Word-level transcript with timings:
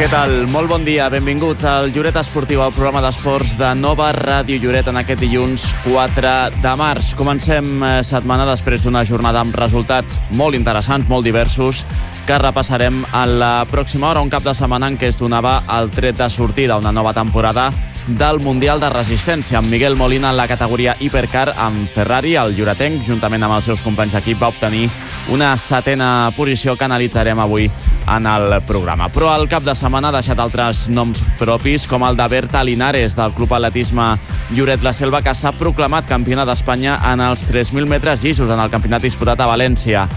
Què 0.00 0.06
tal? 0.08 0.30
Molt 0.48 0.70
bon 0.72 0.80
dia, 0.80 1.10
benvinguts 1.12 1.66
al 1.68 1.90
Lloret 1.92 2.16
Esportiu, 2.16 2.62
al 2.64 2.70
programa 2.72 3.02
d'esports 3.04 3.50
de 3.60 3.74
Nova 3.76 4.06
Ràdio 4.16 4.56
Lloret 4.62 4.88
en 4.88 4.96
aquest 4.96 5.20
dilluns 5.20 5.66
4 5.82 6.30
de 6.64 6.72
març. 6.80 7.10
Comencem 7.18 7.68
eh, 7.84 7.90
setmana 8.08 8.46
després 8.48 8.80
d'una 8.80 9.04
jornada 9.04 9.42
amb 9.44 9.60
resultats 9.60 10.16
molt 10.40 10.56
interessants, 10.56 11.04
molt 11.12 11.28
diversos, 11.28 11.84
que 12.24 12.40
repassarem 12.40 13.02
en 13.10 13.36
la 13.44 13.52
pròxima 13.68 14.08
hora, 14.08 14.24
un 14.24 14.32
cap 14.32 14.48
de 14.48 14.56
setmana 14.56 14.88
en 14.88 14.96
què 14.96 15.12
es 15.12 15.20
donava 15.20 15.58
el 15.76 15.92
tret 15.92 16.16
de 16.16 16.32
sortida, 16.32 16.80
una 16.80 16.96
nova 16.96 17.12
temporada 17.12 17.68
del 18.06 18.40
Mundial 18.40 18.80
de 18.80 18.88
Resistència, 18.90 19.58
amb 19.58 19.70
Miguel 19.70 19.96
Molina 19.96 20.30
en 20.30 20.36
la 20.36 20.48
categoria 20.48 20.96
Hipercar 21.00 21.54
amb 21.56 21.88
Ferrari, 21.92 22.34
el 22.40 22.54
lloretenc, 22.56 23.04
juntament 23.06 23.44
amb 23.46 23.56
els 23.58 23.68
seus 23.70 23.82
companys 23.84 24.16
d'equip, 24.16 24.40
va 24.40 24.50
obtenir 24.50 24.88
una 25.30 25.52
setena 25.60 26.30
posició 26.36 26.76
que 26.76 26.86
analitzarem 26.88 27.38
avui 27.38 27.68
en 28.10 28.26
el 28.26 28.56
programa. 28.66 29.10
Però 29.12 29.30
el 29.36 29.48
cap 29.48 29.66
de 29.66 29.74
setmana 29.76 30.08
ha 30.10 30.16
deixat 30.18 30.40
altres 30.40 30.88
noms 30.90 31.22
propis, 31.38 31.86
com 31.86 32.04
el 32.08 32.18
de 32.18 32.26
Berta 32.32 32.64
Linares, 32.64 33.14
del 33.16 33.34
Club 33.36 33.54
Atletisme 33.54 34.14
Lloret 34.56 34.82
La 34.82 34.94
Selva, 34.96 35.22
que 35.22 35.34
s'ha 35.34 35.54
proclamat 35.56 36.08
campiona 36.08 36.46
d'Espanya 36.48 36.98
en 37.12 37.22
els 37.28 37.46
3.000 37.50 37.86
metres 37.86 38.24
llisos 38.24 38.50
en 38.50 38.60
el 38.60 38.72
campionat 38.72 39.04
disputat 39.06 39.40
a 39.40 39.50
València. 39.50 40.08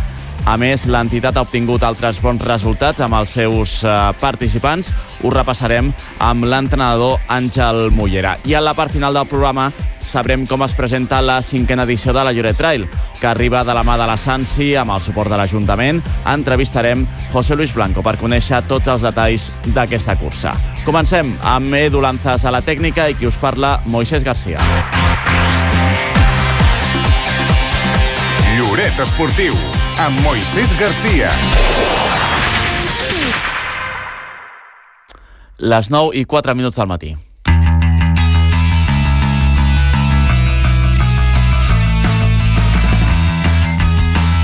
A 0.45 0.57
més, 0.59 0.83
l'entitat 0.91 1.37
ha 1.39 1.45
obtingut 1.45 1.85
altres 1.87 2.19
bons 2.21 2.43
resultats 2.43 3.01
amb 3.01 3.15
els 3.15 3.31
seus 3.37 3.77
eh, 3.87 3.93
participants. 4.19 4.91
Ho 5.23 5.31
repassarem 5.31 5.93
amb 6.19 6.45
l'entrenador 6.49 7.21
Àngel 7.31 7.87
Mullera. 7.95 8.35
I 8.43 8.57
a 8.57 8.61
la 8.61 8.75
part 8.75 8.91
final 8.91 9.15
del 9.15 9.29
programa 9.31 9.69
sabrem 10.03 10.43
com 10.45 10.65
es 10.65 10.75
presenta 10.75 11.21
la 11.23 11.37
cinquena 11.41 11.85
edició 11.87 12.11
de 12.11 12.25
la 12.27 12.33
Lloret 12.35 12.57
Trail, 12.59 12.83
que 13.21 13.27
arriba 13.27 13.63
de 13.63 13.73
la 13.73 13.85
mà 13.87 13.95
de 13.97 14.07
la 14.09 14.17
Sansi 14.19 14.73
amb 14.75 14.91
el 14.91 15.01
suport 15.01 15.31
de 15.31 15.39
l'Ajuntament. 15.39 16.03
Entrevistarem 16.27 17.07
José 17.31 17.55
Luis 17.55 17.73
Blanco 17.73 18.03
per 18.03 18.17
conèixer 18.19 18.65
tots 18.67 18.91
els 18.91 19.07
detalls 19.07 19.47
d'aquesta 19.71 20.17
cursa. 20.19 20.57
Comencem 20.83 21.37
amb 21.39 21.79
Edu 21.79 22.03
Lanzas 22.03 22.43
a 22.43 22.51
la 22.51 22.61
tècnica 22.61 23.07
i 23.07 23.15
qui 23.15 23.31
us 23.31 23.39
parla, 23.39 23.77
Moisés 23.87 24.27
Garcia. 24.27 24.59
Lloret 28.59 28.99
Esportiu, 28.99 29.55
amb 29.99 30.19
Moisés 30.21 30.71
Garcia. 30.79 31.29
Les 35.57 35.89
9 35.89 36.17
i 36.17 36.25
4 36.25 36.55
minuts 36.55 36.75
del 36.75 36.87
matí. 36.87 37.13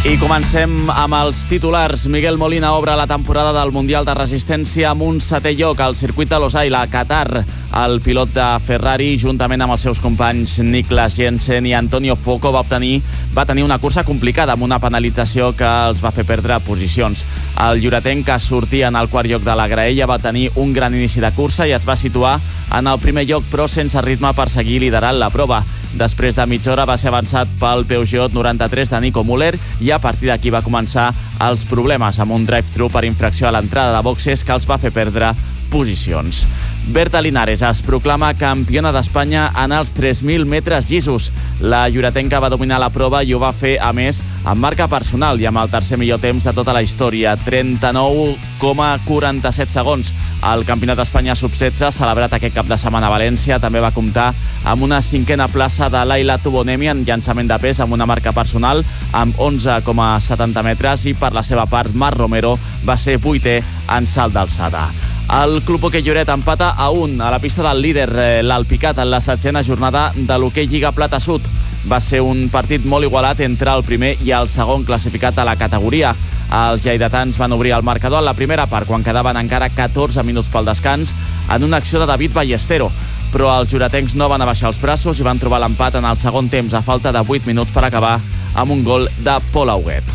I 0.07 0.13
comencem 0.15 0.87
amb 0.95 1.15
els 1.17 1.41
titulars. 1.51 2.05
Miguel 2.07 2.37
Molina 2.39 2.69
obre 2.71 2.93
la 2.95 3.05
temporada 3.05 3.51
del 3.51 3.73
Mundial 3.75 4.05
de 4.07 4.13
Resistència 4.15 4.93
amb 4.93 5.03
un 5.03 5.17
setè 5.19 5.51
lloc 5.59 5.81
al 5.83 5.97
circuit 5.99 6.29
de 6.31 6.37
Losail, 6.39 6.77
a 6.79 6.85
Qatar. 6.87 7.41
El 7.81 7.99
pilot 7.99 8.31
de 8.31 8.45
Ferrari, 8.63 9.09
juntament 9.19 9.59
amb 9.65 9.75
els 9.75 9.83
seus 9.83 9.99
companys 9.99 10.61
Niklas 10.63 11.17
Jensen 11.19 11.67
i 11.67 11.73
Antonio 11.75 12.15
Foco, 12.15 12.53
va 12.55 12.61
obtenir 12.63 13.01
va 13.35 13.43
tenir 13.45 13.65
una 13.67 13.77
cursa 13.83 14.05
complicada 14.07 14.55
amb 14.55 14.63
una 14.63 14.79
penalització 14.79 15.51
que 15.59 15.67
els 15.67 15.99
va 15.99 16.13
fer 16.15 16.23
perdre 16.23 16.61
posicions. 16.63 17.25
El 17.59 17.83
lloretenc 17.83 18.23
que 18.31 18.39
sortia 18.39 18.87
en 18.87 18.95
el 18.95 19.11
quart 19.11 19.27
lloc 19.27 19.43
de 19.43 19.57
la 19.59 19.67
graella 19.67 20.07
va 20.07 20.21
tenir 20.23 20.47
un 20.55 20.71
gran 20.71 20.95
inici 20.95 21.19
de 21.19 21.33
cursa 21.35 21.67
i 21.67 21.75
es 21.75 21.83
va 21.83 21.99
situar 21.99 22.37
en 22.71 22.87
el 22.87 23.03
primer 23.03 23.27
lloc 23.27 23.51
però 23.51 23.67
sense 23.67 23.99
ritme 24.01 24.31
per 24.33 24.47
seguir 24.49 24.79
liderant 24.79 25.19
la 25.19 25.29
prova. 25.29 25.59
Després 25.97 26.35
de 26.37 26.45
mitja 26.45 26.73
hora 26.73 26.85
va 26.85 26.97
ser 27.01 27.09
avançat 27.09 27.49
pel 27.59 27.85
Peugeot 27.89 28.33
93 28.35 28.91
de 28.93 28.99
Nico 29.01 29.23
Müller 29.25 29.55
i 29.81 29.89
a 29.91 29.97
partir 29.99 30.29
d'aquí 30.29 30.51
va 30.53 30.61
començar 30.61 31.09
els 31.41 31.65
problemes 31.65 32.19
amb 32.19 32.35
un 32.35 32.45
drive-thru 32.45 32.91
per 32.93 33.07
infracció 33.07 33.49
a 33.49 33.55
l'entrada 33.55 33.95
de 33.95 34.03
boxes 34.05 34.43
que 34.45 34.53
els 34.53 34.69
va 34.69 34.77
fer 34.77 34.93
perdre 34.93 35.33
posicions. 35.71 36.43
Berta 36.89 37.21
Linares 37.21 37.61
es 37.61 37.83
proclama 37.85 38.33
campiona 38.33 38.89
d'Espanya 38.91 39.53
en 39.61 39.69
els 39.77 39.93
3.000 39.93 40.49
metres 40.49 40.89
llisos. 40.89 41.29
La 41.61 41.89
lloretenca 41.89 42.39
va 42.41 42.49
dominar 42.49 42.79
la 42.81 42.89
prova 42.89 43.23
i 43.23 43.33
ho 43.33 43.39
va 43.39 43.53
fer, 43.53 43.77
a 43.77 43.93
més, 43.93 44.23
amb 44.41 44.61
marca 44.63 44.87
personal 44.89 45.41
i 45.41 45.45
amb 45.45 45.57
el 45.61 45.69
tercer 45.69 45.97
millor 46.01 46.19
temps 46.23 46.43
de 46.43 46.53
tota 46.55 46.73
la 46.73 46.81
història, 46.81 47.35
39,47 47.45 49.69
segons. 49.75 50.13
El 50.49 50.65
Campionat 50.65 50.97
d'Espanya 50.97 51.35
Sub-16, 51.37 51.91
celebrat 51.99 52.33
aquest 52.33 52.55
cap 52.55 52.65
de 52.65 52.77
setmana 52.79 53.07
a 53.11 53.13
València, 53.13 53.59
també 53.61 53.79
va 53.83 53.93
comptar 53.93 54.33
amb 54.63 54.83
una 54.87 55.01
cinquena 55.05 55.47
plaça 55.51 55.89
de 55.93 56.05
Laila 56.05 56.37
Tubonemi 56.41 56.87
en 56.89 57.05
llançament 57.05 57.47
de 57.51 57.57
pes 57.61 57.79
amb 57.83 57.93
una 57.93 58.09
marca 58.09 58.31
personal 58.33 58.83
amb 59.13 59.37
11,70 59.37 60.63
metres 60.65 61.05
i 61.05 61.13
per 61.13 61.33
la 61.35 61.43
seva 61.45 61.65
part 61.69 61.93
Marc 61.93 62.17
Romero 62.17 62.57
va 62.87 62.97
ser 62.97 63.19
vuitè 63.21 63.61
en 63.93 64.07
salt 64.07 64.33
d'alçada. 64.33 65.18
El 65.29 65.61
Club 65.61 65.83
Hoquei 65.85 66.01
Lloret 66.01 66.29
empata 66.33 66.71
a 66.71 66.89
un 66.89 67.19
a 67.21 67.29
la 67.29 67.37
pista 67.37 67.61
del 67.61 67.83
líder, 67.83 68.09
eh, 68.17 68.41
l'Alpicat, 68.41 68.97
en 68.97 69.11
la 69.11 69.21
setzena 69.21 69.61
jornada 69.63 70.11
de 70.15 70.37
l'Hoquei 70.39 70.65
Lliga 70.65 70.91
Plata 70.91 71.19
Sud. 71.19 71.43
Va 71.85 71.99
ser 72.01 72.23
un 72.25 72.47
partit 72.49 72.81
molt 72.81 73.05
igualat 73.05 73.43
entre 73.45 73.69
el 73.69 73.83
primer 73.85 74.15
i 74.25 74.31
el 74.33 74.49
segon 74.49 74.83
classificat 74.87 75.37
a 75.37 75.45
la 75.45 75.53
categoria. 75.55 76.15
Els 76.49 76.81
lleidatans 76.81 77.37
van 77.37 77.53
obrir 77.53 77.75
el 77.75 77.85
marcador 77.85 78.23
en 78.23 78.25
la 78.25 78.33
primera 78.33 78.65
part, 78.65 78.87
quan 78.87 79.05
quedaven 79.05 79.37
encara 79.37 79.69
14 79.69 80.23
minuts 80.25 80.49
pel 80.49 80.65
descans, 80.65 81.13
en 81.47 81.63
una 81.63 81.77
acció 81.77 81.99
de 81.99 82.07
David 82.09 82.33
Ballestero. 82.33 82.89
Però 83.31 83.51
els 83.59 83.69
juretencs 83.69 84.15
no 84.15 84.31
van 84.33 84.41
abaixar 84.41 84.73
els 84.73 84.81
braços 84.81 85.19
i 85.19 85.27
van 85.29 85.37
trobar 85.37 85.61
l'empat 85.61 86.01
en 86.01 86.09
el 86.09 86.17
segon 86.17 86.49
temps, 86.49 86.73
a 86.73 86.81
falta 86.81 87.13
de 87.13 87.21
8 87.21 87.45
minuts 87.45 87.69
per 87.71 87.85
acabar 87.85 88.17
amb 88.55 88.71
un 88.71 88.83
gol 88.83 89.05
de 89.19 89.37
Pol 89.53 89.69
Auguet. 89.69 90.09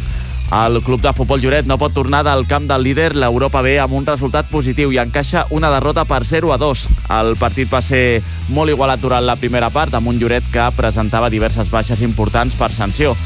El 0.54 0.84
club 0.84 1.00
de 1.02 1.10
futbol 1.10 1.40
Lloret 1.42 1.66
no 1.66 1.74
pot 1.80 1.90
tornar 1.96 2.20
del 2.22 2.44
camp 2.46 2.68
del 2.70 2.84
líder 2.86 3.16
l'Europa 3.18 3.58
B 3.64 3.72
amb 3.82 3.96
un 3.98 4.04
resultat 4.06 4.46
positiu 4.52 4.92
i 4.94 5.00
encaixa 5.02 5.48
una 5.50 5.70
derrota 5.72 6.04
per 6.06 6.20
0 6.22 6.52
a 6.54 6.58
2. 6.62 6.84
El 7.16 7.34
partit 7.40 7.72
va 7.72 7.80
ser 7.82 8.22
molt 8.54 8.70
igualat 8.70 9.02
durant 9.02 9.26
la 9.26 9.34
primera 9.34 9.72
part 9.74 9.98
amb 9.98 10.12
un 10.12 10.22
Lloret 10.22 10.46
que 10.54 10.68
presentava 10.78 11.32
diverses 11.32 11.72
baixes 11.74 12.06
importants 12.06 12.54
per 12.54 12.70
sanció. 12.70 13.16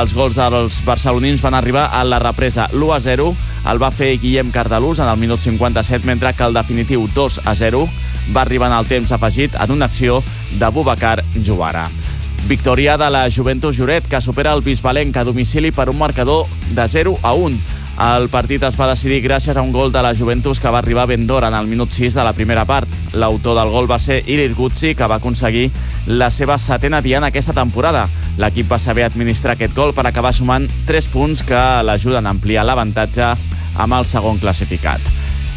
Els 0.00 0.16
gols 0.16 0.40
dels 0.40 0.80
barcelonins 0.88 1.44
van 1.44 1.60
arribar 1.60 1.90
a 1.92 2.04
la 2.08 2.24
represa. 2.24 2.70
l'1 2.72 2.96
a 2.96 3.00
0 3.04 3.30
el 3.68 3.82
va 3.82 3.92
fer 3.92 4.14
Guillem 4.16 4.50
Cardalús 4.50 5.04
en 5.04 5.12
el 5.12 5.20
minut 5.20 5.44
57, 5.44 6.06
mentre 6.06 6.32
que 6.32 6.44
el 6.44 6.56
definitiu 6.56 7.04
2 7.14 7.42
a 7.44 7.54
0 7.54 7.84
va 8.32 8.46
arribar 8.48 8.72
en 8.72 8.78
el 8.80 8.88
temps 8.88 9.12
afegit 9.12 9.60
en 9.60 9.76
una 9.76 9.92
acció 9.92 10.22
de 10.56 10.68
Bubacar 10.72 11.22
Jovara. 11.44 11.90
Victòria 12.48 12.96
de 12.96 13.10
la 13.10 13.28
Juventus 13.28 13.76
Lloret, 13.76 14.06
que 14.08 14.22
supera 14.24 14.54
el 14.56 14.62
Bisbalenc 14.64 15.18
a 15.20 15.24
domicili 15.24 15.68
per 15.68 15.90
un 15.92 15.98
marcador 16.00 16.46
de 16.72 16.86
0 16.88 17.18
a 17.20 17.34
1. 17.36 17.58
El 18.00 18.30
partit 18.32 18.62
es 18.64 18.78
va 18.78 18.86
decidir 18.88 19.18
gràcies 19.20 19.52
a 19.52 19.60
un 19.60 19.68
gol 19.74 19.92
de 19.92 20.00
la 20.00 20.14
Juventus 20.16 20.56
que 20.56 20.72
va 20.72 20.80
arribar 20.80 21.04
ben 21.10 21.26
d'hora 21.28 21.50
en 21.52 21.58
el 21.58 21.68
minut 21.68 21.92
6 21.92 22.16
de 22.16 22.24
la 22.24 22.32
primera 22.32 22.64
part. 22.64 22.88
L'autor 23.12 23.58
del 23.58 23.68
gol 23.68 23.90
va 23.90 23.98
ser 24.00 24.22
Ilir 24.24 24.54
Gutsi, 24.56 24.94
que 24.96 25.04
va 25.04 25.20
aconseguir 25.20 25.68
la 26.06 26.30
seva 26.30 26.56
setena 26.56 27.02
diana 27.04 27.28
aquesta 27.28 27.52
temporada. 27.52 28.08
L'equip 28.40 28.72
va 28.72 28.80
saber 28.80 29.04
administrar 29.04 29.58
aquest 29.58 29.76
gol 29.76 29.92
per 29.92 30.06
acabar 30.08 30.32
sumant 30.32 30.70
3 30.88 31.12
punts 31.12 31.44
que 31.44 31.64
l'ajuden 31.84 32.24
a 32.24 32.32
ampliar 32.32 32.64
l'avantatge 32.64 33.34
amb 33.76 33.92
el 33.92 34.08
segon 34.08 34.40
classificat. 34.40 35.04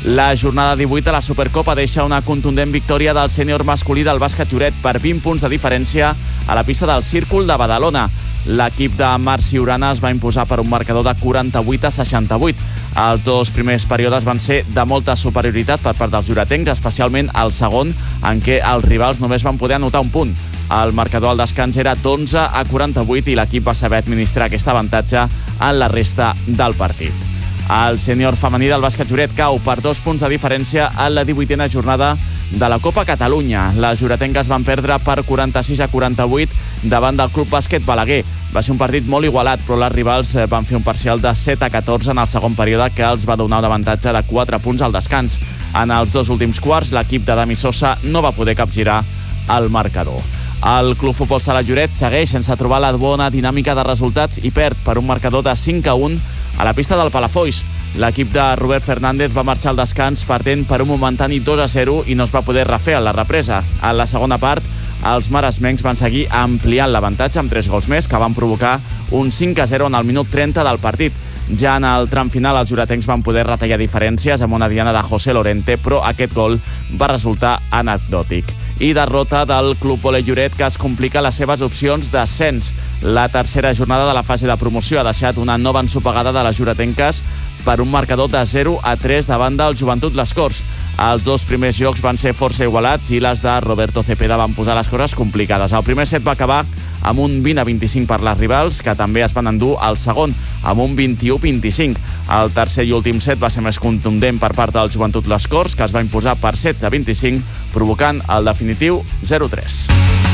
La 0.04 0.36
jornada 0.36 0.76
18 0.76 1.06
de 1.06 1.12
la 1.12 1.22
Supercopa 1.22 1.76
deixa 1.78 2.04
una 2.04 2.24
contundent 2.26 2.72
victòria 2.74 3.14
del 3.14 3.30
sènior 3.30 3.62
masculí 3.62 4.02
del 4.02 4.18
bàsquet 4.18 4.50
Lloret 4.50 4.74
per 4.82 4.96
20 4.98 5.22
punts 5.22 5.44
de 5.46 5.50
diferència 5.52 6.16
a 6.48 6.56
la 6.58 6.64
pista 6.66 6.88
del 6.90 7.04
Círcul 7.06 7.46
de 7.46 7.58
Badalona. 7.58 8.08
L'equip 8.50 8.96
de 8.98 9.12
Marc 9.22 9.46
Ciurana 9.46 9.92
es 9.94 10.02
va 10.02 10.10
imposar 10.10 10.48
per 10.50 10.58
un 10.60 10.70
marcador 10.72 11.06
de 11.06 11.14
48 11.22 11.86
a 11.86 11.92
68. 11.94 12.66
Els 12.98 13.24
dos 13.24 13.52
primers 13.54 13.86
períodes 13.86 14.26
van 14.26 14.42
ser 14.42 14.64
de 14.66 14.86
molta 14.90 15.14
superioritat 15.16 15.86
per 15.86 15.94
part 15.94 16.16
dels 16.16 16.26
juretencs, 16.26 16.74
especialment 16.74 17.30
el 17.38 17.54
segon, 17.54 17.94
en 18.26 18.42
què 18.42 18.58
els 18.58 18.88
rivals 18.90 19.22
només 19.22 19.46
van 19.46 19.62
poder 19.62 19.78
anotar 19.78 20.02
un 20.02 20.10
punt. 20.10 20.34
El 20.72 20.96
marcador 20.98 21.36
al 21.36 21.44
descans 21.44 21.78
era 21.78 21.94
d'11 21.94 22.48
a 22.50 22.64
48 22.66 23.30
i 23.30 23.38
l'equip 23.38 23.70
va 23.70 23.78
saber 23.78 24.02
administrar 24.02 24.50
aquest 24.50 24.68
avantatge 24.68 25.28
en 25.60 25.78
la 25.78 25.92
resta 25.94 26.34
del 26.48 26.74
partit. 26.80 27.31
El 27.72 27.96
sènior 28.04 28.36
femení 28.36 28.68
del 28.68 28.84
bàsquet 28.84 29.08
Lloret 29.08 29.32
cau 29.32 29.56
per 29.64 29.78
dos 29.80 30.02
punts 30.04 30.20
de 30.20 30.28
diferència 30.34 30.90
en 30.92 31.14
la 31.16 31.24
18a 31.24 31.70
jornada 31.72 32.10
de 32.52 32.68
la 32.68 32.82
Copa 32.84 33.06
Catalunya. 33.08 33.70
Les 33.80 34.02
juretenques 34.02 34.50
van 34.52 34.66
perdre 34.68 34.98
per 35.00 35.22
46 35.24 35.80
a 35.80 35.88
48 35.88 36.90
davant 36.92 37.16
del 37.16 37.32
Club 37.32 37.48
Bàsquet 37.54 37.86
Balaguer. 37.88 38.26
Va 38.52 38.60
ser 38.60 38.74
un 38.76 38.82
partit 38.82 39.08
molt 39.08 39.30
igualat, 39.30 39.64
però 39.64 39.80
les 39.80 39.96
rivals 39.96 40.34
eh, 40.36 40.50
van 40.52 40.68
fer 40.68 40.76
un 40.82 40.84
parcial 40.84 41.24
de 41.24 41.32
7 41.32 41.64
a 41.64 41.72
14 41.72 42.12
en 42.12 42.20
el 42.20 42.28
segon 42.28 42.60
període 42.60 42.90
que 42.92 43.08
els 43.08 43.24
va 43.24 43.40
donar 43.40 43.64
un 43.64 43.70
avantatge 43.72 44.12
de 44.12 44.26
4 44.28 44.60
punts 44.60 44.84
al 44.84 44.92
descans. 44.92 45.40
En 45.72 45.96
els 45.96 46.12
dos 46.12 46.28
últims 46.28 46.60
quarts, 46.60 46.92
l'equip 46.92 47.24
de 47.24 47.40
Dami 47.40 47.56
Sosa 47.56 47.96
no 48.04 48.20
va 48.20 48.36
poder 48.36 48.60
capgirar 48.60 49.00
el 49.48 49.72
marcador. 49.72 50.41
El 50.62 50.96
Club 50.96 51.16
Futbol 51.18 51.42
Sala 51.42 51.64
Lloret 51.66 51.90
segueix 51.90 52.36
sense 52.36 52.54
trobar 52.54 52.78
la 52.84 52.92
bona 52.94 53.32
dinàmica 53.34 53.74
de 53.74 53.82
resultats 53.82 54.38
i 54.46 54.52
perd 54.54 54.78
per 54.86 55.00
un 55.00 55.08
marcador 55.10 55.42
de 55.42 55.56
5 55.58 55.90
a 55.90 55.96
1 55.98 56.20
a 56.62 56.68
la 56.68 56.74
pista 56.78 57.00
del 57.00 57.10
Palafolls. 57.10 57.64
L'equip 57.98 58.30
de 58.30 58.44
Robert 58.60 58.86
Fernández 58.86 59.34
va 59.34 59.42
marxar 59.42 59.72
al 59.72 59.82
descans 59.82 60.22
partint 60.30 60.62
per 60.70 60.84
un 60.84 60.92
momentani 60.92 61.40
2 61.42 61.64
a 61.66 61.68
0 61.68 62.04
i 62.06 62.14
no 62.14 62.30
es 62.30 62.36
va 62.36 62.44
poder 62.46 62.68
refer 62.70 62.94
a 62.94 63.02
la 63.02 63.16
represa. 63.18 63.64
A 63.82 63.90
la 63.98 64.06
segona 64.06 64.38
part, 64.38 64.62
els 65.02 65.32
maresmencs 65.34 65.82
van 65.82 65.98
seguir 65.98 66.28
ampliant 66.30 66.94
l'avantatge 66.94 67.42
amb 67.42 67.50
3 67.50 67.74
gols 67.74 67.90
més 67.90 68.06
que 68.06 68.22
van 68.22 68.38
provocar 68.38 68.78
un 69.10 69.34
5 69.34 69.66
a 69.66 69.68
0 69.68 69.90
en 69.90 69.98
el 69.98 70.06
minut 70.06 70.30
30 70.30 70.62
del 70.62 70.78
partit. 70.78 71.18
Ja 71.58 71.80
en 71.82 71.90
el 71.90 72.06
tram 72.08 72.30
final 72.30 72.62
els 72.62 72.70
juretencs 72.70 73.10
van 73.10 73.26
poder 73.26 73.48
retallar 73.50 73.82
diferències 73.82 74.46
amb 74.46 74.54
una 74.54 74.70
diana 74.70 74.94
de 74.94 75.02
José 75.10 75.34
Lorente, 75.34 75.82
però 75.82 76.06
aquest 76.06 76.38
gol 76.38 76.62
va 77.02 77.16
resultar 77.18 77.64
anecdòtic 77.72 78.61
i 78.82 78.96
derrota 78.98 79.44
del 79.46 79.76
Club 79.78 80.06
Ole 80.10 80.24
Lloret 80.26 80.56
que 80.58 80.66
es 80.66 80.78
complica 80.82 81.22
les 81.22 81.38
seves 81.38 81.62
opcions 81.62 82.10
d'ascens. 82.12 82.72
La 83.02 83.28
tercera 83.30 83.76
jornada 83.78 84.08
de 84.08 84.16
la 84.18 84.26
fase 84.26 84.50
de 84.50 84.58
promoció 84.58 85.00
ha 85.00 85.06
deixat 85.06 85.38
una 85.38 85.58
nova 85.62 85.84
ensopegada 85.86 86.34
de 86.34 86.44
les 86.48 86.58
juretenques 86.58 87.22
per 87.66 87.82
un 87.82 87.90
marcador 87.92 88.30
de 88.30 88.42
0 88.46 88.80
a 88.84 88.96
3 88.98 89.28
davant 89.30 89.58
del 89.58 89.78
Joventut 89.78 90.16
Les 90.16 90.34
Corts. 90.34 90.64
Els 91.02 91.24
dos 91.26 91.44
primers 91.48 91.78
jocs 91.78 92.02
van 92.04 92.18
ser 92.22 92.34
força 92.38 92.66
igualats 92.68 93.10
i 93.12 93.20
les 93.24 93.42
de 93.42 93.54
Roberto 93.64 94.04
Cepeda 94.04 94.38
van 94.38 94.54
posar 94.54 94.76
les 94.78 94.90
coses 94.92 95.16
complicades. 95.18 95.74
El 95.74 95.86
primer 95.88 96.06
set 96.10 96.26
va 96.26 96.36
acabar 96.36 96.64
amb 97.02 97.24
un 97.24 97.40
20 97.44 97.62
a 97.62 97.66
25 97.66 98.10
per 98.10 98.22
les 98.22 98.38
rivals, 98.38 98.82
que 98.86 98.96
també 98.98 99.24
es 99.26 99.34
van 99.34 99.50
endur 99.50 99.76
al 99.82 99.98
segon, 99.98 100.36
amb 100.64 100.84
un 100.84 100.98
21-25. 100.98 101.98
El 102.42 102.54
tercer 102.56 102.86
i 102.86 102.94
últim 102.98 103.22
set 103.22 103.42
va 103.42 103.50
ser 103.50 103.64
més 103.66 103.80
contundent 103.82 104.40
per 104.42 104.54
part 104.58 104.76
del 104.76 104.92
Joventut 104.94 105.28
Les 105.28 105.48
Corts, 105.48 105.76
que 105.76 105.88
es 105.88 105.96
va 105.96 106.04
imposar 106.06 106.38
per 106.42 106.54
16 106.58 106.86
a 106.86 106.94
25, 106.94 107.42
provocant 107.74 108.22
el 108.30 108.46
definitiu 108.52 109.02
0-3. 109.24 110.31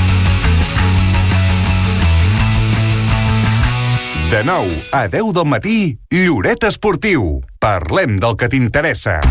De 4.29 4.44
9 4.44 4.83
a 4.91 5.07
10 5.07 5.31
del 5.31 5.45
matí, 5.47 6.00
Lloret 6.12 6.65
Esportiu. 6.68 7.45
Parlem 7.63 8.18
del 8.19 8.35
que 8.35 8.50
t'interessa. 8.51 9.21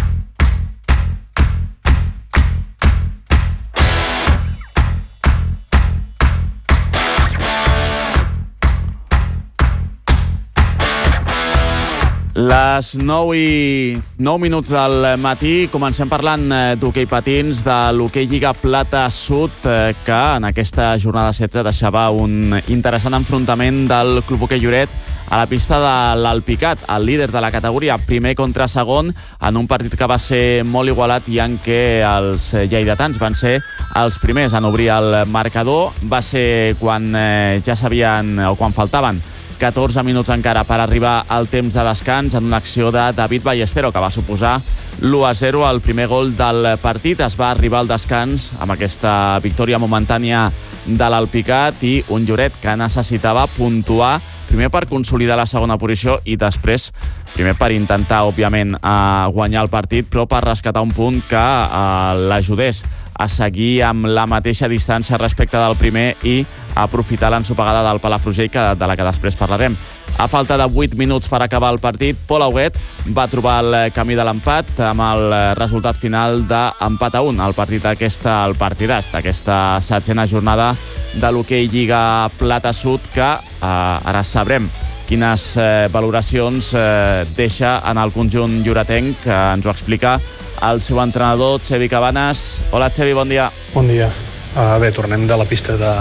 Les 12.37 12.91
9 13.01 13.37
i 13.41 13.97
9 14.19 14.39
minuts 14.43 14.69
del 14.69 15.07
matí 15.17 15.71
comencem 15.73 16.11
parlant 16.13 16.43
eh, 16.53 16.75
d'hoquei 16.77 17.07
patins 17.09 17.63
de 17.65 17.77
l'hoquei 17.97 18.27
Lliga 18.29 18.51
Plata 18.53 19.07
Sud 19.09 19.65
eh, 19.65 19.95
que 20.05 20.19
en 20.37 20.45
aquesta 20.45 20.91
jornada 21.01 21.31
16 21.33 21.65
deixava 21.65 22.11
un 22.13 22.53
interessant 22.69 23.17
enfrontament 23.17 23.87
del 23.89 24.21
Club 24.29 24.45
Hoquei 24.45 24.61
Lloret 24.61 24.93
a 25.31 25.39
la 25.41 25.47
pista 25.49 25.79
de 25.81 26.21
l'Alpicat, 26.21 26.85
el 26.93 27.07
líder 27.09 27.31
de 27.33 27.41
la 27.41 27.51
categoria, 27.51 27.97
primer 27.97 28.35
contra 28.37 28.69
segon, 28.69 29.09
en 29.41 29.57
un 29.57 29.67
partit 29.67 29.97
que 29.97 30.07
va 30.07 30.19
ser 30.21 30.61
molt 30.63 30.93
igualat 30.93 31.31
i 31.33 31.41
en 31.41 31.57
què 31.65 32.05
els 32.05 32.51
lleidatans 32.69 33.17
van 33.19 33.35
ser 33.35 33.63
els 33.97 34.21
primers 34.21 34.53
en 34.53 34.69
obrir 34.69 34.91
el 34.93 35.17
marcador. 35.33 35.97
Va 36.05 36.21
ser 36.21 36.77
quan 36.79 37.09
eh, 37.17 37.65
ja 37.65 37.81
sabien, 37.81 38.37
o 38.45 38.55
quan 38.61 38.77
faltaven 38.77 39.25
14 39.57 40.03
minuts 40.05 40.31
encara 40.31 40.63
per 40.69 40.79
arribar 40.83 41.25
al 41.33 41.49
temps 41.49 41.75
de 41.75 41.85
descans 41.87 42.35
en 42.37 42.45
una 42.45 42.59
acció 42.61 42.91
de 42.93 43.09
David 43.17 43.43
Ballestero 43.43 43.91
que 43.93 44.03
va 44.03 44.11
suposar 44.13 44.59
l'1-0 45.01 45.65
al 45.65 45.81
primer 45.81 46.07
gol 46.09 46.35
del 46.37 46.77
partit. 46.83 47.21
Es 47.21 47.39
va 47.41 47.51
arribar 47.51 47.81
al 47.81 47.91
descans 47.91 48.53
amb 48.61 48.77
aquesta 48.77 49.39
victòria 49.45 49.81
momentània 49.81 50.51
de 50.87 51.09
l'Alpicat 51.11 51.83
i 51.83 51.99
un 52.13 52.27
Lloret 52.29 52.55
que 52.63 52.77
necessitava 52.77 53.47
puntuar 53.57 54.19
primer 54.47 54.71
per 54.71 54.87
consolidar 54.87 55.37
la 55.41 55.49
segona 55.51 55.79
posició 55.79 56.21
i 56.25 56.37
després 56.39 56.93
primer 57.35 57.57
per 57.59 57.73
intentar, 57.75 58.23
òbviament, 58.25 58.77
eh, 58.77 59.27
guanyar 59.35 59.67
el 59.67 59.73
partit, 59.73 60.07
però 60.09 60.25
per 60.27 60.45
rescatar 60.45 60.81
un 60.81 60.93
punt 60.95 61.21
que 61.29 61.37
eh, 61.37 62.29
l'ajudés 62.31 62.85
a 63.19 63.29
seguir 63.29 63.83
amb 63.87 64.07
la 64.07 64.27
mateixa 64.29 64.69
distància 64.69 65.19
respecte 65.19 65.59
del 65.59 65.77
primer 65.81 66.15
i 66.25 66.45
aprofitar 66.77 67.31
l'ensopegada 67.33 67.83
del 67.89 68.01
Palafrugell, 68.01 68.51
que, 68.53 68.65
de 68.77 68.87
la 68.87 68.97
que 68.97 69.07
després 69.07 69.39
parlarem. 69.39 69.77
A 70.19 70.29
falta 70.29 70.57
de 70.57 70.65
8 70.65 70.97
minuts 70.97 71.29
per 71.29 71.43
acabar 71.43 71.73
el 71.75 71.81
partit, 71.81 72.17
Pol 72.29 72.45
Auguet 72.45 72.77
va 73.17 73.27
trobar 73.29 73.59
el 73.65 73.77
camí 73.93 74.17
de 74.17 74.25
l'empat 74.25 74.79
amb 74.85 75.05
el 75.05 75.35
resultat 75.59 75.99
final 76.01 76.45
d'empat 76.49 77.19
a 77.19 77.23
1. 77.25 77.43
El 77.45 77.57
partit 77.57 77.85
aquesta, 77.85 78.39
el 78.49 78.57
partidàs 78.57 79.11
d'aquesta 79.13 79.79
setzena 79.85 80.27
jornada 80.29 80.75
de 81.17 81.33
l'hoquei 81.33 81.69
Lliga 81.69 82.31
Plata 82.39 82.73
Sud, 82.73 83.01
que 83.13 83.29
eh, 83.29 83.61
ara 83.61 84.25
sabrem 84.25 84.69
quines 85.07 85.57
eh, 85.57 85.89
valoracions 85.93 86.73
eh, 86.75 87.25
deixa 87.37 87.79
en 87.87 88.01
el 88.01 88.13
conjunt 88.13 88.63
lloretenc, 88.67 89.23
que 89.23 89.37
ens 89.55 89.67
ho 89.67 89.73
explica 89.73 90.17
el 90.63 90.81
seu 90.81 91.01
entrenador, 91.03 91.61
Xevi 91.61 91.89
Cabanes. 91.89 92.63
Hola, 92.71 92.91
Xevi, 92.91 93.13
bon 93.13 93.29
dia. 93.29 93.51
Bon 93.75 93.87
dia. 93.89 94.09
Uh, 94.57 94.79
bé, 94.81 94.91
tornem 94.93 95.27
de 95.29 95.37
la 95.37 95.45
pista 95.45 95.77
de, 95.77 95.93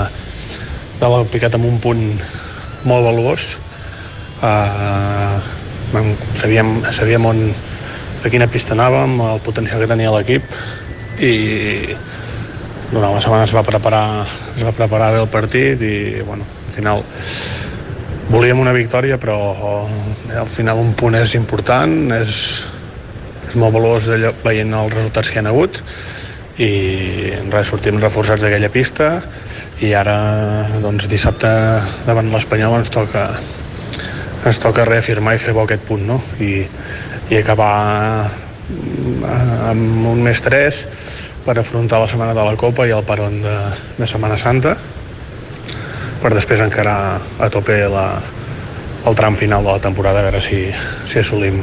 de 1.01 1.11
l'Alpicat 1.11 1.57
amb 1.57 1.67
un 1.67 1.79
punt 1.83 2.03
molt 2.87 3.05
valuós. 3.07 3.55
Uh, 4.39 5.39
sabíem, 6.39 6.79
sabíem 6.91 7.25
on, 7.27 7.41
a 8.23 8.31
quina 8.31 8.47
pista 8.51 8.75
anàvem, 8.75 9.19
el 9.21 9.41
potencial 9.45 9.83
que 9.83 9.89
tenia 9.91 10.13
l'equip 10.15 10.47
i 11.21 11.95
durant 12.91 13.15
la 13.15 13.21
setmana 13.23 13.45
es 13.47 13.53
va 13.55 13.63
preparar 13.65 14.25
es 14.55 14.63
va 14.63 14.73
preparar 14.75 15.13
bé 15.15 15.21
el 15.23 15.31
partit 15.31 15.81
i 15.81 16.21
bueno, 16.25 16.45
al 16.67 16.73
final 16.75 17.03
volíem 18.29 18.59
una 18.59 18.73
victòria 18.75 19.17
però 19.21 19.37
al 20.35 20.49
final 20.51 20.81
un 20.81 20.93
punt 20.97 21.17
és 21.19 21.35
important 21.37 21.95
és 22.15 22.65
molt 23.59 23.75
valuós 23.75 24.07
allò, 24.11 24.31
veient 24.43 24.73
els 24.75 24.93
resultats 24.93 25.31
que 25.31 25.39
hi 25.39 25.43
ha 25.43 25.51
hagut 25.51 25.81
i 26.61 26.71
res, 27.51 27.67
sortim 27.67 27.99
reforçats 27.99 28.45
d'aquella 28.45 28.71
pista 28.71 29.09
i 29.83 29.91
ara 29.97 30.15
doncs, 30.83 31.09
dissabte 31.11 31.49
davant 32.07 32.31
l'Espanyol 32.31 32.77
ens 32.79 32.91
toca 32.93 33.27
ens 34.45 34.61
toca 34.61 34.85
reafirmar 34.87 35.35
i 35.35 35.41
fer 35.41 35.55
bo 35.57 35.65
aquest 35.65 35.83
punt 35.87 36.05
no? 36.07 36.21
I, 36.39 36.63
i 37.33 37.39
acabar 37.41 37.71
amb 39.69 40.07
un 40.13 40.21
més 40.25 40.41
3 40.41 40.85
per 41.45 41.57
afrontar 41.59 41.99
la 42.01 42.09
setmana 42.09 42.33
de 42.37 42.45
la 42.45 42.55
Copa 42.57 42.87
i 42.87 42.93
el 42.95 43.03
peron 43.05 43.41
de, 43.43 43.55
de 43.97 44.07
Setmana 44.09 44.37
Santa 44.41 44.75
per 46.21 46.31
després 46.33 46.63
encarar 46.63 47.19
a 47.19 47.49
tope 47.53 47.77
la, 47.91 48.05
el 49.05 49.17
tram 49.17 49.35
final 49.37 49.65
de 49.65 49.75
la 49.75 49.83
temporada 49.83 50.23
a 50.23 50.25
veure 50.29 50.41
si, 50.41 50.63
si 51.05 51.21
assolim 51.21 51.59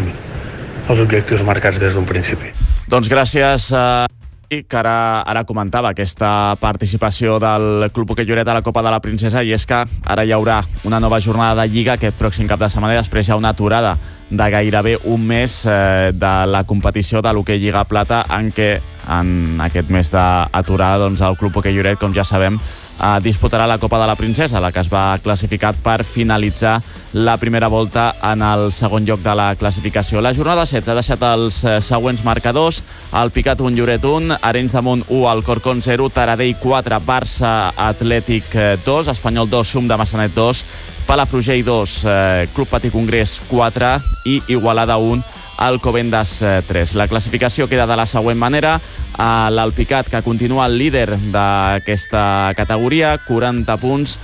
els 0.92 1.04
objectius 1.04 1.44
marcats 1.46 1.80
des 1.80 1.94
d'un 1.96 2.08
principi. 2.08 2.52
Doncs 2.92 3.08
gràcies 3.12 3.70
a 3.72 4.06
que 4.52 4.76
ara, 4.76 5.22
ara 5.24 5.46
comentava 5.48 5.94
aquesta 5.94 6.52
participació 6.60 7.38
del 7.40 7.88
Club 7.94 8.10
Hoquei 8.12 8.26
Lloret 8.28 8.48
a 8.52 8.58
la 8.58 8.60
Copa 8.60 8.82
de 8.84 8.90
la 8.92 9.00
Princesa 9.00 9.40
i 9.40 9.54
és 9.56 9.64
que 9.64 9.78
ara 9.80 10.26
hi 10.28 10.32
haurà 10.36 10.58
una 10.84 11.00
nova 11.00 11.22
jornada 11.24 11.62
de 11.62 11.72
Lliga 11.72 11.94
aquest 11.96 12.18
pròxim 12.20 12.50
cap 12.50 12.60
de 12.60 12.68
setmana 12.68 12.92
i 12.92 13.00
després 13.00 13.24
hi 13.24 13.32
ha 13.32 13.40
una 13.40 13.54
aturada 13.56 13.96
de 14.28 14.50
gairebé 14.52 14.98
un 15.08 15.24
mes 15.24 15.62
eh, 15.64 16.12
de 16.12 16.34
la 16.52 16.64
competició 16.68 17.22
de 17.24 17.32
l'Hoquei 17.32 17.62
Lliga 17.62 17.86
Plata 17.88 18.26
en 18.28 18.52
què 18.52 18.74
en 19.08 19.60
aquest 19.64 19.88
mes 19.90 20.12
d'aturada 20.12 21.00
doncs, 21.06 21.24
el 21.24 21.38
Club 21.40 21.56
Hoquei 21.56 21.74
Lloret, 21.74 21.98
com 21.98 22.12
ja 22.14 22.24
sabem, 22.24 22.60
eh, 23.02 23.18
disputarà 23.20 23.66
la 23.66 23.78
Copa 23.78 23.98
de 24.00 24.06
la 24.06 24.16
Princesa, 24.16 24.60
la 24.60 24.70
que 24.72 24.80
es 24.80 24.90
va 24.92 25.18
classificar 25.22 25.74
per 25.74 26.04
finalitzar 26.04 26.80
la 27.12 27.36
primera 27.36 27.68
volta 27.68 28.14
en 28.22 28.42
el 28.42 28.70
segon 28.72 29.04
lloc 29.04 29.20
de 29.20 29.34
la 29.34 29.54
classificació. 29.56 30.22
La 30.22 30.34
jornada 30.34 30.64
16 30.64 30.88
ha 30.88 30.96
deixat 30.96 31.26
els 31.32 31.62
eh, 31.64 31.80
següents 31.84 32.24
marcadors. 32.24 32.82
El 33.12 33.30
Picat 33.34 33.60
1, 33.60 33.76
Lloret 33.76 34.04
1, 34.04 34.38
Arenys 34.40 34.72
de 34.72 34.80
Munt 34.80 35.04
1, 35.08 35.28
Alcorcón 35.28 35.82
0, 35.82 36.08
Taradell 36.14 36.56
4, 36.62 37.02
Barça 37.04 37.72
Atlètic 37.76 38.56
2, 38.86 39.08
eh, 39.08 39.10
Espanyol 39.12 39.50
2, 39.50 39.68
Sum 39.68 39.88
de 39.88 39.96
Massanet 39.96 40.32
2, 40.34 40.64
Palafrugell 41.06 41.64
2, 41.64 42.00
eh, 42.06 42.48
Club 42.54 42.68
Patí 42.68 42.90
Congrés 42.90 43.40
4 43.50 43.98
i 44.24 44.40
Igualada 44.48 44.96
1, 44.96 45.41
Alcobendas 45.62 46.40
3. 46.42 46.94
La 46.98 47.06
classificació 47.06 47.68
queda 47.70 47.86
de 47.86 47.96
la 47.96 48.06
següent 48.10 48.38
manera. 48.38 48.80
L'Alpicat, 49.14 50.10
que 50.10 50.22
continua 50.26 50.66
el 50.66 50.74
líder 50.80 51.06
d'aquesta 51.30 52.52
categoria, 52.58 53.14
40 53.28 53.76
punts. 53.78 54.18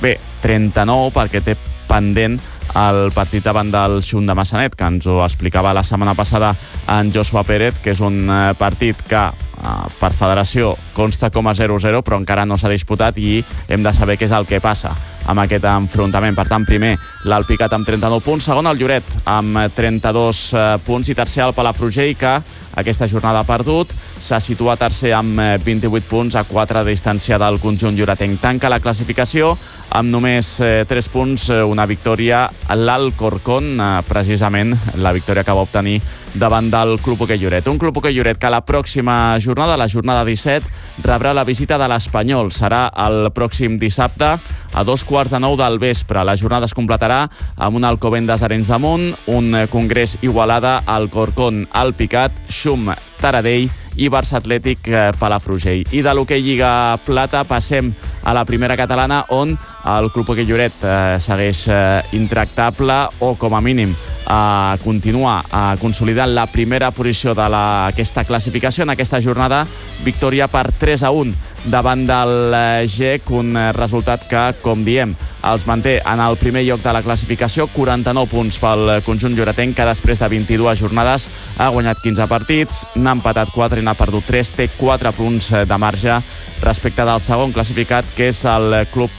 Bé, 0.00 0.16
39 0.40 1.12
perquè 1.12 1.42
té 1.44 1.56
pendent 1.86 2.38
el 2.76 3.10
partit 3.14 3.44
davant 3.44 3.70
del 3.72 4.00
Xun 4.04 4.26
de 4.28 4.34
Massanet, 4.36 4.74
que 4.76 4.88
ens 4.88 5.06
ho 5.08 5.22
explicava 5.24 5.74
la 5.76 5.84
setmana 5.84 6.14
passada 6.14 6.54
en 6.92 7.12
Joshua 7.14 7.44
Pérez, 7.44 7.78
que 7.82 7.94
és 7.94 8.00
un 8.04 8.18
eh, 8.28 8.52
partit 8.58 9.00
que 9.08 9.22
eh, 9.22 9.74
per 10.00 10.12
federació 10.12 10.74
consta 10.96 11.30
com 11.32 11.48
a 11.48 11.54
0-0, 11.56 12.02
però 12.04 12.20
encara 12.20 12.44
no 12.44 12.58
s'ha 12.58 12.72
disputat 12.72 13.16
i 13.18 13.38
hem 13.68 13.84
de 13.84 13.94
saber 13.96 14.18
què 14.18 14.28
és 14.28 14.36
el 14.36 14.48
que 14.48 14.60
passa 14.60 14.92
amb 15.26 15.40
aquest 15.42 15.64
enfrontament. 15.70 16.36
Per 16.36 16.46
tant, 16.50 16.66
primer 16.68 16.96
l'Alpicat 17.26 17.72
amb 17.74 17.86
39 17.86 18.22
punts, 18.22 18.46
segon 18.46 18.68
el 18.70 18.78
Lloret 18.78 19.06
amb 19.26 19.58
32 19.74 20.42
eh, 20.54 20.64
punts 20.86 21.10
i 21.10 21.16
tercer 21.18 21.42
el 21.46 21.54
Palafrugell 21.56 22.14
que 22.18 22.36
aquesta 22.76 23.08
jornada 23.10 23.40
ha 23.42 23.48
perdut. 23.48 23.90
S'ha 24.20 24.38
situat 24.40 24.78
tercer 24.84 25.10
amb 25.16 25.40
28 25.64 25.98
eh, 25.98 26.04
punts 26.06 26.36
a 26.38 26.44
4 26.46 26.84
de 26.84 26.92
distància 26.94 27.38
del 27.42 27.58
conjunt 27.58 27.96
lloretenc. 27.98 28.38
Tanca 28.40 28.70
la 28.70 28.78
classificació 28.84 29.56
amb 29.96 30.12
només 30.12 30.56
3 30.60 30.86
eh, 30.92 31.10
punts, 31.12 31.48
una 31.66 31.88
victòria 31.90 32.44
a 32.46 32.76
l'Alcorcón, 32.78 33.74
precisament 34.06 34.76
la 35.02 35.14
victòria 35.16 35.42
que 35.42 35.56
va 35.56 35.66
obtenir 35.66 35.98
davant 36.36 36.68
del 36.70 36.98
Club 37.02 37.24
Hoquei 37.24 37.40
Lloret. 37.40 37.66
Un 37.72 37.80
Club 37.80 37.98
Hoquei 37.98 38.14
Lloret 38.14 38.38
que 38.38 38.52
la 38.52 38.62
pròxima 38.66 39.38
jornada, 39.40 39.78
la 39.80 39.88
jornada 39.88 40.24
17, 40.24 41.02
rebrà 41.02 41.32
la 41.34 41.46
visita 41.48 41.78
de 41.80 41.88
l'Espanyol. 41.90 42.52
Serà 42.52 42.86
el 43.06 43.32
pròxim 43.34 43.80
dissabte 43.80 44.36
a 44.76 44.84
dos 44.84 45.04
quarts 45.08 45.32
de 45.32 45.40
nou 45.40 45.56
del 45.56 45.80
vespre. 45.80 46.24
La 46.24 46.36
jornada 46.36 46.68
es 46.68 46.76
completarà 46.76 47.15
serà 47.16 47.28
amb 47.56 47.76
un 47.76 47.84
Alcobendas 47.84 48.40
de 48.40 48.78
Munt, 48.78 49.14
un 49.26 49.54
Congrés 49.70 50.18
Igualada, 50.22 50.82
al 50.86 51.08
Corcón, 51.10 51.68
al 51.72 51.94
Picat, 51.94 52.32
Xum, 52.48 52.92
Taradell 53.20 53.70
i 53.96 54.08
Barça 54.08 54.36
Atlètic 54.38 54.88
eh, 54.88 55.12
Palafrugell. 55.18 55.86
I 55.92 56.02
de 56.02 56.12
l'hoquei 56.14 56.42
Lliga 56.42 56.98
Plata 57.04 57.44
passem 57.44 57.94
a 58.24 58.34
la 58.34 58.44
primera 58.44 58.76
catalana 58.76 59.24
on 59.30 59.56
el 59.86 60.10
Club 60.12 60.30
Hoquei 60.30 60.44
Lloret 60.44 60.84
eh, 60.84 61.16
segueix 61.18 61.66
eh, 61.68 62.02
intractable 62.12 63.06
o 63.20 63.34
com 63.40 63.54
a 63.54 63.62
mínim 63.62 63.94
eh, 64.26 64.78
continua 64.84 65.40
eh, 65.46 65.76
consolidant 65.80 66.34
la 66.34 66.46
primera 66.50 66.90
posició 66.90 67.34
d'aquesta 67.36 68.26
classificació 68.28 68.84
en 68.84 68.94
aquesta 68.94 69.22
jornada, 69.22 69.64
victòria 70.04 70.50
per 70.50 70.68
3 70.74 71.06
a 71.06 71.12
1 71.14 71.56
davant 71.66 72.06
del 72.06 72.54
eh, 72.54 72.86
GEC, 72.88 73.30
un 73.34 73.56
eh, 73.56 73.72
resultat 73.74 74.26
que, 74.30 74.42
com 74.62 74.84
diem, 74.86 75.14
els 75.46 75.66
manté 75.66 75.96
en 75.98 76.22
el 76.22 76.38
primer 76.38 76.62
lloc 76.66 76.82
de 76.82 76.92
la 76.94 77.02
classificació, 77.02 77.66
49 77.74 78.30
punts 78.30 78.58
pel 78.62 78.92
conjunt 79.06 79.34
lloretenc, 79.36 79.74
que 79.76 79.88
després 79.88 80.22
de 80.22 80.30
22 80.30 80.78
jornades. 80.78 81.28
Ha 81.58 81.68
guanyat 81.74 82.02
15 82.02 82.28
partits, 82.30 82.84
n'ha 82.94 83.16
empatat 83.18 83.50
4 83.54 83.82
i 83.82 83.86
n'ha 83.86 83.96
perdut 83.98 84.26
3, 84.30 84.54
té 84.60 84.68
4 84.78 85.14
punts 85.16 85.52
eh, 85.52 85.64
de 85.66 85.78
marge 85.78 86.20
respecte 86.62 87.04
del 87.04 87.20
segon 87.20 87.52
classificat, 87.52 88.06
que 88.16 88.30
és 88.30 88.44
el 88.48 88.86
Club 88.92 89.12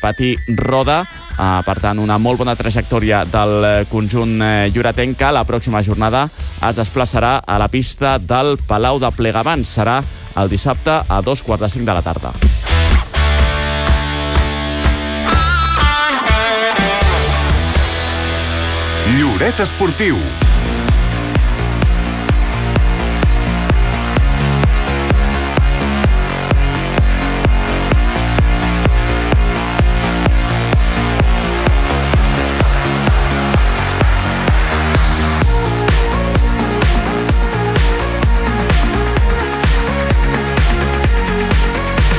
Patí 0.00 0.36
Roda, 0.46 1.00
Uh, 1.34 1.58
per 1.66 1.80
tant, 1.82 1.98
una 1.98 2.14
molt 2.22 2.38
bona 2.38 2.54
trajectòria 2.54 3.24
del 3.26 3.86
conjunt 3.90 4.36
uh, 4.38 4.50
lloretenc 4.70 5.18
que 5.18 5.32
la 5.34 5.42
pròxima 5.48 5.82
jornada 5.82 6.28
es 6.62 6.76
desplaçarà 6.78 7.40
a 7.42 7.58
la 7.58 7.68
pista 7.68 8.18
del 8.22 8.54
Palau 8.68 9.02
de 9.02 9.10
Plegamans. 9.10 9.74
Serà 9.78 9.98
el 10.38 10.48
dissabte 10.52 11.00
a 11.08 11.20
dos 11.22 11.42
quarts 11.42 11.66
de 11.66 11.72
cinc 11.74 11.90
de 11.90 11.98
la 11.98 12.06
tarda. 12.06 12.32
Lloret 19.18 19.60
Esportiu 19.60 20.43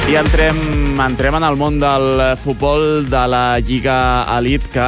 I 0.06 0.16
entrem, 0.20 1.00
entrem 1.02 1.34
en 1.40 1.44
el 1.48 1.56
món 1.58 1.80
del 1.82 2.36
futbol 2.38 3.08
de 3.10 3.22
la 3.28 3.58
Lliga 3.58 4.28
Elite 4.38 4.70
que 4.70 4.86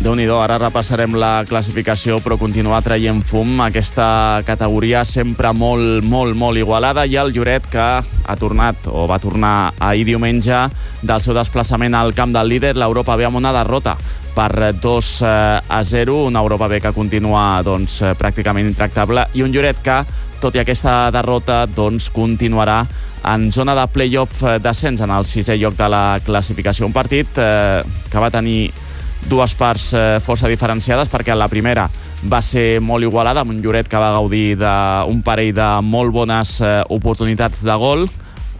déu 0.00 0.14
nhi 0.16 0.24
ara 0.32 0.56
repassarem 0.56 1.12
la 1.20 1.44
classificació, 1.44 2.22
però 2.24 2.38
continua 2.40 2.80
traient 2.80 3.20
fum 3.28 3.60
aquesta 3.60 4.40
categoria 4.48 5.04
sempre 5.04 5.52
molt, 5.52 6.00
molt, 6.02 6.34
molt 6.36 6.56
igualada. 6.56 7.04
I 7.04 7.18
el 7.20 7.34
Lloret 7.34 7.66
que 7.68 7.84
ha 8.00 8.36
tornat, 8.40 8.88
o 8.88 9.06
va 9.06 9.18
tornar 9.20 9.74
ahir 9.78 10.06
diumenge 10.08 10.62
del 11.02 11.20
seu 11.20 11.36
desplaçament 11.36 11.94
al 11.94 12.14
camp 12.16 12.32
del 12.32 12.48
líder, 12.48 12.74
l'Europa 12.80 13.16
ve 13.20 13.28
amb 13.28 13.36
una 13.36 13.52
derrota 13.52 13.98
per 14.34 14.72
2 14.80 15.12
eh, 15.22 15.60
a 15.68 15.84
0, 15.84 16.24
una 16.24 16.40
Europa 16.40 16.68
B 16.68 16.80
que 16.80 16.96
continua 16.96 17.60
doncs, 17.62 18.00
eh, 18.00 18.16
pràcticament 18.16 18.72
intractable. 18.72 19.28
I 19.34 19.44
un 19.44 19.52
Lloret 19.52 19.84
que, 19.84 20.00
tot 20.40 20.56
i 20.56 20.64
aquesta 20.64 21.10
derrota, 21.12 21.66
doncs, 21.66 22.08
continuarà 22.08 22.86
en 23.28 23.50
zona 23.52 23.76
de 23.76 23.88
play-off 23.92 24.44
eh, 24.44 24.58
descens 24.64 25.04
en 25.04 25.12
el 25.12 25.28
sisè 25.28 25.60
lloc 25.60 25.76
de 25.76 25.88
la 25.92 26.04
classificació. 26.24 26.88
Un 26.88 26.96
partit 26.96 27.36
eh, 27.36 27.82
que 28.08 28.22
va 28.22 28.32
tenir 28.32 28.70
dues 29.28 29.54
parts 29.54 29.90
eh, 29.94 30.18
força 30.24 30.48
diferenciades 30.48 31.10
perquè 31.12 31.36
la 31.36 31.48
primera 31.50 31.88
va 32.30 32.40
ser 32.44 32.80
molt 32.84 33.04
igualada 33.04 33.44
amb 33.44 33.54
un 33.54 33.60
Lloret 33.62 33.88
que 33.88 34.00
va 34.00 34.12
gaudir 34.16 34.56
d'un 34.60 35.20
parell 35.24 35.52
de 35.56 35.68
molt 35.84 36.12
bones 36.14 36.58
eh, 36.60 36.80
oportunitats 36.88 37.64
de 37.64 37.76
gol 37.80 38.08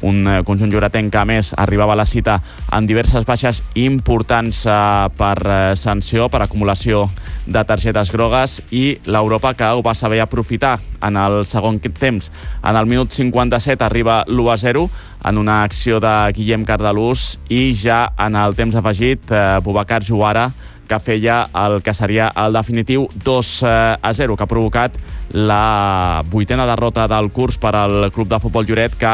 un 0.03 0.27
eh, 0.27 0.41
conjunt 0.47 0.71
lloretenc 0.73 1.13
que 1.13 1.21
a 1.21 1.27
més 1.29 1.53
arribava 1.59 1.95
a 1.95 2.01
la 2.01 2.07
cita 2.09 2.39
en 2.73 2.87
diverses 2.89 3.27
baixes 3.29 3.63
importants 3.81 4.65
eh, 4.67 4.75
per 5.17 5.37
eh, 5.45 5.59
sanció, 5.77 6.29
per 6.33 6.43
acumulació 6.45 7.07
de 7.47 7.63
targetes 7.67 8.13
grogues 8.15 8.61
i 8.71 8.99
l'Europa 9.07 9.55
que 9.59 9.69
ho 9.69 9.83
va 9.83 9.95
saber 9.95 10.21
aprofitar 10.23 10.79
en 11.03 11.17
el 11.17 11.45
segon 11.47 11.81
temps. 11.81 12.31
En 12.63 12.77
el 12.77 12.87
minut 12.87 13.13
57 13.13 13.85
arriba 13.85 14.25
l'1 14.27 14.53
a 14.53 14.59
0 14.59 14.89
en 15.25 15.39
una 15.39 15.63
acció 15.65 16.01
de 16.01 16.33
Guillem 16.37 16.65
Cardalús 16.65 17.39
i 17.49 17.71
ja 17.77 18.09
en 18.19 18.37
el 18.37 18.57
temps 18.57 18.77
afegit 18.77 19.31
eh, 19.31 19.59
Bubacar 19.65 20.05
Juara 20.07 20.51
que 20.91 20.99
feia 20.99 21.45
el 21.55 21.85
que 21.87 21.95
seria 21.95 22.33
el 22.35 22.57
definitiu 22.57 23.07
2 23.23 23.51
a 23.63 24.11
0, 24.11 24.35
que 24.35 24.43
ha 24.43 24.51
provocat 24.51 24.97
la 25.31 26.25
vuitena 26.27 26.67
derrota 26.67 27.07
del 27.07 27.31
curs 27.31 27.61
per 27.63 27.77
al 27.79 28.11
Club 28.11 28.27
de 28.33 28.41
Futbol 28.43 28.67
Lloret, 28.67 28.97
que 28.99 29.13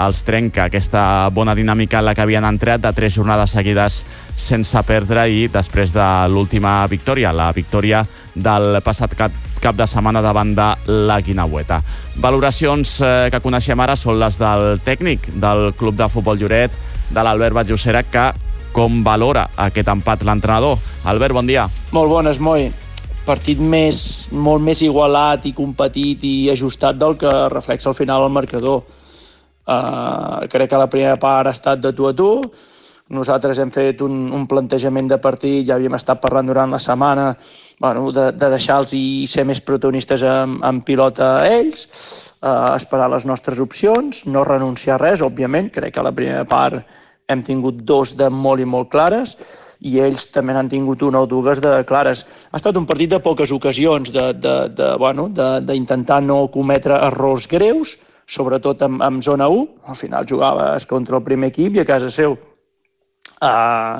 els 0.00 0.22
trenca 0.24 0.66
aquesta 0.66 1.02
bona 1.34 1.54
dinàmica 1.56 2.00
en 2.00 2.06
la 2.08 2.14
que 2.14 2.24
havien 2.24 2.46
entrat 2.46 2.82
de 2.82 2.92
tres 2.96 3.14
jornades 3.16 3.52
seguides 3.56 4.00
sense 4.36 4.82
perdre 4.88 5.26
i 5.28 5.46
després 5.52 5.92
de 5.94 6.06
l'última 6.32 6.80
victòria, 6.90 7.32
la 7.36 7.50
victòria 7.52 8.02
del 8.34 8.80
passat 8.84 9.14
cap, 9.18 9.34
cap 9.60 9.76
de 9.76 9.86
setmana 9.90 10.22
davant 10.24 10.54
de 10.56 10.68
la 11.08 11.20
Guinaueta. 11.20 11.80
Valoracions 12.20 12.98
eh, 13.00 13.28
que 13.32 13.42
coneixem 13.44 13.80
ara 13.80 13.96
són 13.96 14.20
les 14.20 14.38
del 14.40 14.80
tècnic 14.86 15.32
del 15.42 15.72
Club 15.78 15.98
de 15.98 16.08
Futbol 16.08 16.40
Lloret, 16.40 16.76
de 17.10 17.24
l'Albert 17.26 17.58
Batllocera, 17.58 18.04
que 18.06 18.30
com 18.72 19.02
valora 19.04 19.48
aquest 19.58 19.90
empat 19.90 20.22
l'entrenador. 20.24 20.78
Albert, 21.10 21.34
bon 21.34 21.48
dia. 21.48 21.66
Molt 21.92 22.10
bones, 22.12 22.38
Moi. 22.38 22.70
Partit 23.26 23.58
més, 23.60 24.30
molt 24.32 24.62
més 24.64 24.80
igualat 24.82 25.44
i 25.46 25.52
competit 25.54 26.22
i 26.24 26.34
ajustat 26.50 26.96
del 26.98 27.18
que 27.20 27.30
reflexa 27.52 27.90
al 27.90 27.98
final 27.98 28.24
el 28.24 28.32
marcador 28.32 28.80
Uh, 29.70 30.48
crec 30.50 30.72
que 30.72 30.78
la 30.80 30.90
primera 30.90 31.16
part 31.20 31.46
ha 31.46 31.54
estat 31.54 31.82
de 31.82 31.92
tu 31.94 32.08
a 32.08 32.14
tu. 32.16 32.30
Nosaltres 33.14 33.58
hem 33.62 33.70
fet 33.74 34.02
un, 34.02 34.28
un 34.34 34.46
plantejament 34.50 35.08
de 35.10 35.18
partit, 35.22 35.62
ja 35.66 35.76
havíem 35.76 35.94
estat 35.98 36.20
parlant 36.22 36.50
durant 36.50 36.70
la 36.74 36.78
setmana, 36.82 37.32
bueno, 37.82 38.10
de, 38.14 38.28
de 38.34 38.50
deixar-los 38.52 38.94
i 38.94 39.26
ser 39.30 39.46
més 39.46 39.62
protagonistes 39.66 40.22
en, 40.26 40.58
en 40.66 40.82
pilota 40.86 41.36
a 41.38 41.46
ells, 41.48 41.86
uh, 42.42 42.74
esperar 42.74 43.08
les 43.14 43.26
nostres 43.30 43.62
opcions, 43.62 44.24
no 44.26 44.44
renunciar 44.46 44.98
a 44.98 45.02
res, 45.04 45.22
òbviament. 45.26 45.70
Crec 45.74 45.94
que 45.94 46.02
a 46.02 46.06
la 46.06 46.14
primera 46.14 46.44
part 46.50 46.82
hem 47.30 47.42
tingut 47.46 47.84
dos 47.86 48.16
de 48.18 48.30
molt 48.30 48.62
i 48.62 48.66
molt 48.66 48.90
clares 48.90 49.36
i 49.80 49.96
ells 50.02 50.26
també 50.34 50.52
n'han 50.52 50.68
tingut 50.68 51.02
una 51.06 51.22
o 51.24 51.28
dues 51.30 51.60
de 51.62 51.72
clares. 51.88 52.26
Ha 52.50 52.58
estat 52.58 52.76
un 52.76 52.86
partit 52.88 53.14
de 53.14 53.20
poques 53.24 53.52
ocasions, 53.54 54.10
d'intentar 54.12 54.34
de, 54.36 54.68
de, 54.68 54.82
de, 54.82 54.88
bueno, 55.00 56.26
no 56.26 56.40
cometre 56.52 56.98
errors 57.06 57.46
greus, 57.48 57.96
sobretot 58.30 58.82
en, 58.86 59.00
en 59.02 59.20
zona 59.22 59.48
1, 59.50 59.66
al 59.90 59.96
final 59.98 60.26
jugaves 60.28 60.86
contra 60.86 61.18
el 61.18 61.26
primer 61.26 61.50
equip 61.50 61.76
i 61.76 61.82
a 61.82 61.88
casa 61.88 62.10
seu. 62.14 62.36
Uh, 63.40 63.98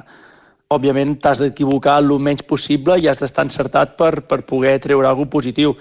òbviament 0.70 1.16
t'has 1.18 1.40
d'equivocar 1.42 1.98
el 1.98 2.12
menys 2.22 2.44
possible 2.46 2.98
i 3.00 3.08
has 3.10 3.18
d'estar 3.18 3.48
encertat 3.48 3.96
per, 3.98 4.20
per 4.22 4.44
poder 4.46 4.78
treure 4.84 5.08
alguna 5.08 5.32
positiu. 5.32 5.74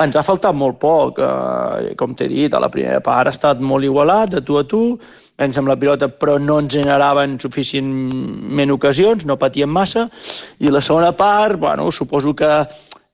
Ens 0.00 0.16
ha 0.16 0.24
faltat 0.24 0.54
molt 0.56 0.78
poc, 0.80 1.18
uh, 1.18 1.90
com 1.98 2.14
t'he 2.14 2.28
dit, 2.30 2.54
a 2.54 2.62
la 2.62 2.70
primera 2.72 3.02
part 3.04 3.28
ha 3.28 3.34
estat 3.34 3.60
molt 3.60 3.84
igualat, 3.84 4.30
de 4.36 4.44
tu 4.46 4.60
a 4.60 4.64
tu, 4.64 4.84
ens 5.40 5.58
amb 5.58 5.72
la 5.72 5.76
pilota, 5.80 6.08
però 6.08 6.36
no 6.38 6.58
ens 6.60 6.72
generaven 6.76 7.38
suficientment 7.40 8.72
ocasions, 8.76 9.26
no 9.26 9.38
patíem 9.40 9.72
massa, 9.72 10.06
i 10.60 10.70
la 10.70 10.84
segona 10.84 11.10
part, 11.16 11.58
bueno, 11.60 11.90
suposo 11.90 12.34
que 12.36 12.50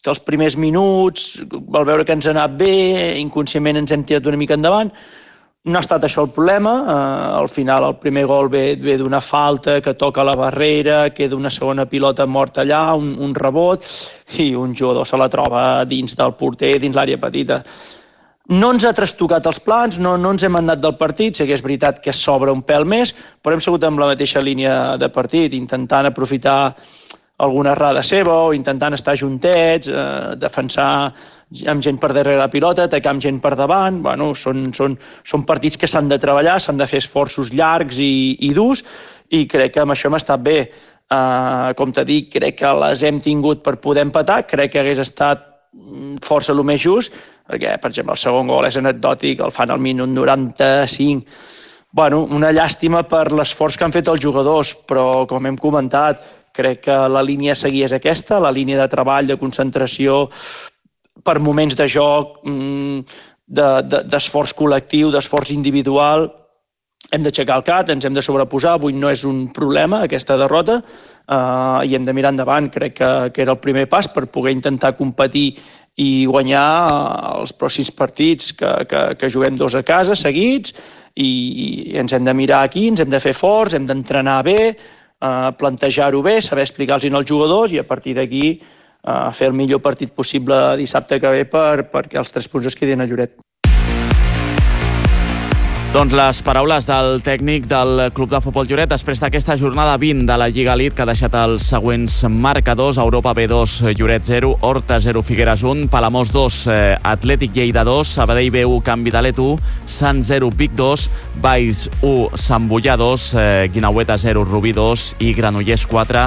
que 0.07 0.15
els 0.15 0.23
primers 0.23 0.55
minuts, 0.55 1.41
al 1.51 1.85
veure 1.89 2.05
que 2.07 2.15
ens 2.15 2.29
ha 2.29 2.35
anat 2.37 2.53
bé, 2.61 3.19
inconscientment 3.19 3.81
ens 3.81 3.91
hem 3.91 4.05
tirat 4.07 4.29
una 4.31 4.39
mica 4.39 4.55
endavant. 4.55 4.93
No 5.67 5.81
ha 5.81 5.83
estat 5.83 6.05
això 6.07 6.23
el 6.23 6.31
problema. 6.31 6.77
Uh, 6.85 7.41
al 7.41 7.49
final 7.51 7.89
el 7.89 7.97
primer 7.99 8.23
gol 8.31 8.47
ve, 8.53 8.77
ve 8.79 8.95
d'una 9.01 9.19
falta 9.19 9.81
que 9.83 9.97
toca 9.99 10.23
la 10.23 10.37
barrera, 10.39 11.09
queda 11.11 11.35
una 11.35 11.51
segona 11.51 11.89
pilota 11.91 12.23
morta 12.27 12.63
allà, 12.63 12.85
un, 12.95 13.17
un 13.19 13.35
rebot, 13.35 13.83
i 14.39 14.53
un 14.55 14.77
jugador 14.79 15.11
se 15.11 15.19
la 15.19 15.27
troba 15.33 15.63
dins 15.91 16.15
del 16.15 16.37
porter, 16.39 16.77
dins 16.79 16.95
l'àrea 16.95 17.19
petita. 17.19 17.65
No 18.55 18.71
ens 18.71 18.87
ha 18.87 18.95
trastocat 18.95 19.49
els 19.51 19.59
plans, 19.59 19.99
no, 19.99 20.15
no 20.15 20.37
ens 20.37 20.47
hem 20.47 20.55
anat 20.61 20.79
del 20.79 20.95
partit, 21.01 21.35
sé 21.35 21.49
que 21.49 21.57
és 21.59 21.65
veritat 21.67 21.99
que 22.05 22.15
s'obre 22.15 22.55
un 22.55 22.63
pèl 22.63 22.87
més, 22.87 23.11
però 23.43 23.57
hem 23.57 23.65
sigut 23.65 23.83
amb 23.83 23.99
la 23.99 24.13
mateixa 24.13 24.39
línia 24.39 24.95
de 25.03 25.11
partit, 25.11 25.59
intentant 25.59 26.07
aprofitar 26.07 26.77
alguna 27.39 27.73
errada 27.77 28.03
seva 28.03 28.35
o 28.47 28.53
intentant 28.57 28.97
estar 28.97 29.17
juntets, 29.19 29.89
eh, 29.89 30.37
defensar 30.41 31.13
amb 31.71 31.83
gent 31.85 31.99
per 32.03 32.11
darrere 32.13 32.41
la 32.41 32.51
pilota, 32.51 32.87
atacar 32.89 33.13
amb 33.15 33.23
gent 33.23 33.39
per 33.41 33.55
davant. 33.59 34.01
Bueno, 34.03 34.33
són, 34.35 34.73
són, 34.75 34.97
són 35.25 35.45
partits 35.47 35.79
que 35.79 35.89
s'han 35.91 36.09
de 36.09 36.19
treballar, 36.19 36.59
s'han 36.61 36.81
de 36.81 36.89
fer 36.91 37.03
esforços 37.05 37.53
llargs 37.53 38.01
i, 38.03 38.37
i 38.41 38.53
durs 38.57 38.83
i 39.31 39.47
crec 39.51 39.75
que 39.75 39.83
amb 39.83 39.95
això 39.95 40.11
hem 40.11 40.19
estat 40.19 40.43
bé. 40.43 40.61
Uh, 41.07 41.71
com 41.79 41.93
t'he 41.95 42.03
dit, 42.03 42.25
crec 42.33 42.57
que 42.59 42.71
les 42.83 43.03
hem 43.07 43.21
tingut 43.23 43.61
per 43.63 43.77
poder 43.79 44.03
empatar, 44.03 44.41
crec 44.51 44.73
que 44.73 44.81
hagués 44.81 44.99
estat 45.05 45.45
mm, 45.71 46.17
força 46.27 46.51
el 46.51 46.65
més 46.67 46.81
just, 46.83 47.15
perquè, 47.47 47.77
per 47.79 47.93
exemple, 47.93 48.17
el 48.17 48.19
segon 48.19 48.51
gol 48.51 48.67
és 48.67 48.79
anecdòtic, 48.81 49.39
el 49.39 49.55
fan 49.55 49.71
al 49.71 49.79
minut 49.79 50.11
95, 50.11 51.23
bueno, 51.95 52.25
una 52.27 52.51
llàstima 52.51 53.05
per 53.07 53.29
l'esforç 53.31 53.79
que 53.79 53.87
han 53.87 53.95
fet 53.95 54.11
els 54.11 54.25
jugadors, 54.25 54.75
però 54.91 55.29
com 55.31 55.47
hem 55.47 55.61
comentat, 55.63 56.27
Crec 56.57 56.83
que 56.87 56.97
la 57.13 57.23
línia 57.23 57.53
a 57.53 57.61
seguir 57.61 57.85
és 57.87 57.95
aquesta, 57.97 58.41
la 58.41 58.55
línia 58.55 58.81
de 58.81 58.89
treball, 58.93 59.29
de 59.29 59.39
concentració, 59.41 60.27
per 61.25 61.39
moments 61.41 61.77
de 61.77 61.87
joc, 61.89 62.41
mm, 62.45 63.01
d'esforç 63.47 64.51
de, 64.51 64.57
de, 64.57 64.59
col·lectiu, 64.63 65.13
d'esforç 65.15 65.53
individual, 65.55 66.29
hem 67.13 67.23
d'aixecar 67.23 67.61
el 67.61 67.65
cat, 67.67 67.91
ens 67.91 68.05
hem 68.05 68.15
de 68.17 68.23
sobreposar, 68.25 68.75
avui 68.75 68.95
no 68.97 69.11
és 69.11 69.23
un 69.25 69.47
problema 69.55 70.03
aquesta 70.03 70.37
derrota, 70.41 70.81
eh, 70.83 71.87
i 71.87 71.95
hem 71.95 72.05
de 72.05 72.15
mirar 72.17 72.33
endavant. 72.35 72.71
Crec 72.73 72.97
que, 72.99 73.11
que 73.33 73.43
era 73.43 73.55
el 73.55 73.63
primer 73.63 73.87
pas 73.89 74.09
per 74.09 74.27
poder 74.33 74.55
intentar 74.57 74.97
competir 74.99 75.49
i 75.97 76.27
guanyar 76.27 76.67
eh, 76.91 77.41
els 77.41 77.55
pròxims 77.57 77.93
partits 77.95 78.53
que, 78.53 78.73
que, 78.91 79.03
que 79.21 79.31
juguem 79.33 79.57
dos 79.57 79.77
a 79.79 79.85
casa 79.87 80.17
seguits 80.19 80.75
i, 81.15 81.29
i 81.29 81.99
ens 82.01 82.13
hem 82.13 82.27
de 82.27 82.35
mirar 82.35 82.65
aquí, 82.67 82.89
ens 82.91 83.01
hem 83.01 83.13
de 83.13 83.23
fer 83.23 83.35
forts, 83.37 83.77
hem 83.77 83.87
d'entrenar 83.89 84.43
bé, 84.45 84.75
eh, 85.23 85.51
plantejar-ho 85.59 86.23
bé, 86.23 86.41
saber 86.43 86.67
explicar-los 86.67 87.13
als 87.13 87.29
jugadors 87.29 87.73
i 87.73 87.79
a 87.79 87.87
partir 87.87 88.17
d'aquí 88.17 88.45
eh, 88.61 89.31
fer 89.33 89.51
el 89.51 89.59
millor 89.59 89.83
partit 89.83 90.13
possible 90.13 90.77
dissabte 90.77 91.21
que 91.21 91.35
ve 91.39 91.45
per, 91.45 91.89
perquè 91.93 92.19
els 92.19 92.33
tres 92.33 92.49
punts 92.49 92.67
es 92.67 92.77
quedin 92.77 93.01
a 93.01 93.07
Lloret. 93.07 93.37
Doncs 95.97 96.13
les 96.13 96.43
paraules 96.45 96.85
del 96.85 97.23
tècnic 97.25 97.65
del 97.71 98.11
Club 98.13 98.29
de 98.29 98.37
Futbol 98.45 98.67
Lloret 98.69 98.91
després 98.91 99.17
d'aquesta 99.23 99.55
jornada 99.57 99.95
20 99.97 100.27
de 100.29 100.35
la 100.37 100.51
Lliga 100.53 100.75
Elite 100.77 100.93
que 100.93 101.01
ha 101.01 101.09
deixat 101.09 101.33
els 101.41 101.65
següents 101.73 102.19
marcadors. 102.29 102.99
Europa 103.01 103.33
B2, 103.33 103.95
Lloret 103.97 104.27
0, 104.29 104.51
Horta 104.61 104.99
0, 105.01 105.23
Figueres 105.25 105.63
1, 105.65 105.87
Palamós 105.89 106.35
2, 106.35 106.59
eh, 106.69 106.99
Atlètic 107.01 107.57
Lleida 107.57 107.81
2, 107.89 108.11
Sabadell 108.13 108.51
B1, 108.53 108.83
Canvi 108.85 109.15
d'Alet 109.15 109.41
1, 109.41 109.71
Sant 109.87 110.21
0, 110.21 110.51
Vic 110.53 110.75
2, 110.77 111.07
Valls 111.41 111.87
1, 112.03 112.37
Sant 112.45 112.69
Bullà 112.69 112.99
2, 113.01 113.25
eh, 113.33 113.71
Guinaueta 113.73 114.19
0, 114.21 114.45
Rubí 114.45 114.75
2 114.77 115.15
i 115.25 115.33
Granollers 115.33 115.87
4, 115.87 116.27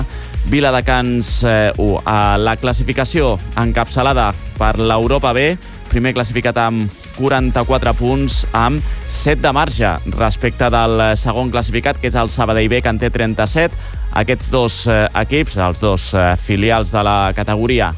Viladecans 0.49 1.43
eh, 1.43 1.69
1. 1.77 2.01
A 2.09 2.39
la 2.41 2.57
classificació 2.57 3.35
encapçalada 3.53 4.31
per 4.57 4.79
l'Europa 4.81 5.35
B, 5.37 5.51
primer 5.93 6.15
classificat 6.17 6.57
amb 6.57 6.98
44 7.19 7.93
punts 7.99 8.41
amb 8.55 8.83
7 9.11 9.43
de 9.43 9.53
marge 9.53 9.93
respecte 10.15 10.69
del 10.71 11.03
segon 11.19 11.51
classificat, 11.51 11.99
que 11.99 12.09
és 12.09 12.17
el 12.19 12.31
Sabadell 12.31 12.71
B, 12.71 12.81
que 12.81 12.89
en 12.89 12.99
té 13.01 13.11
37. 13.13 13.75
Aquests 14.23 14.49
dos 14.49 14.81
eh, 14.87 15.03
equips, 15.21 15.59
els 15.61 15.83
dos 15.83 16.13
eh, 16.15 16.31
filials 16.41 16.95
de 16.95 17.03
la 17.05 17.33
categoria, 17.37 17.91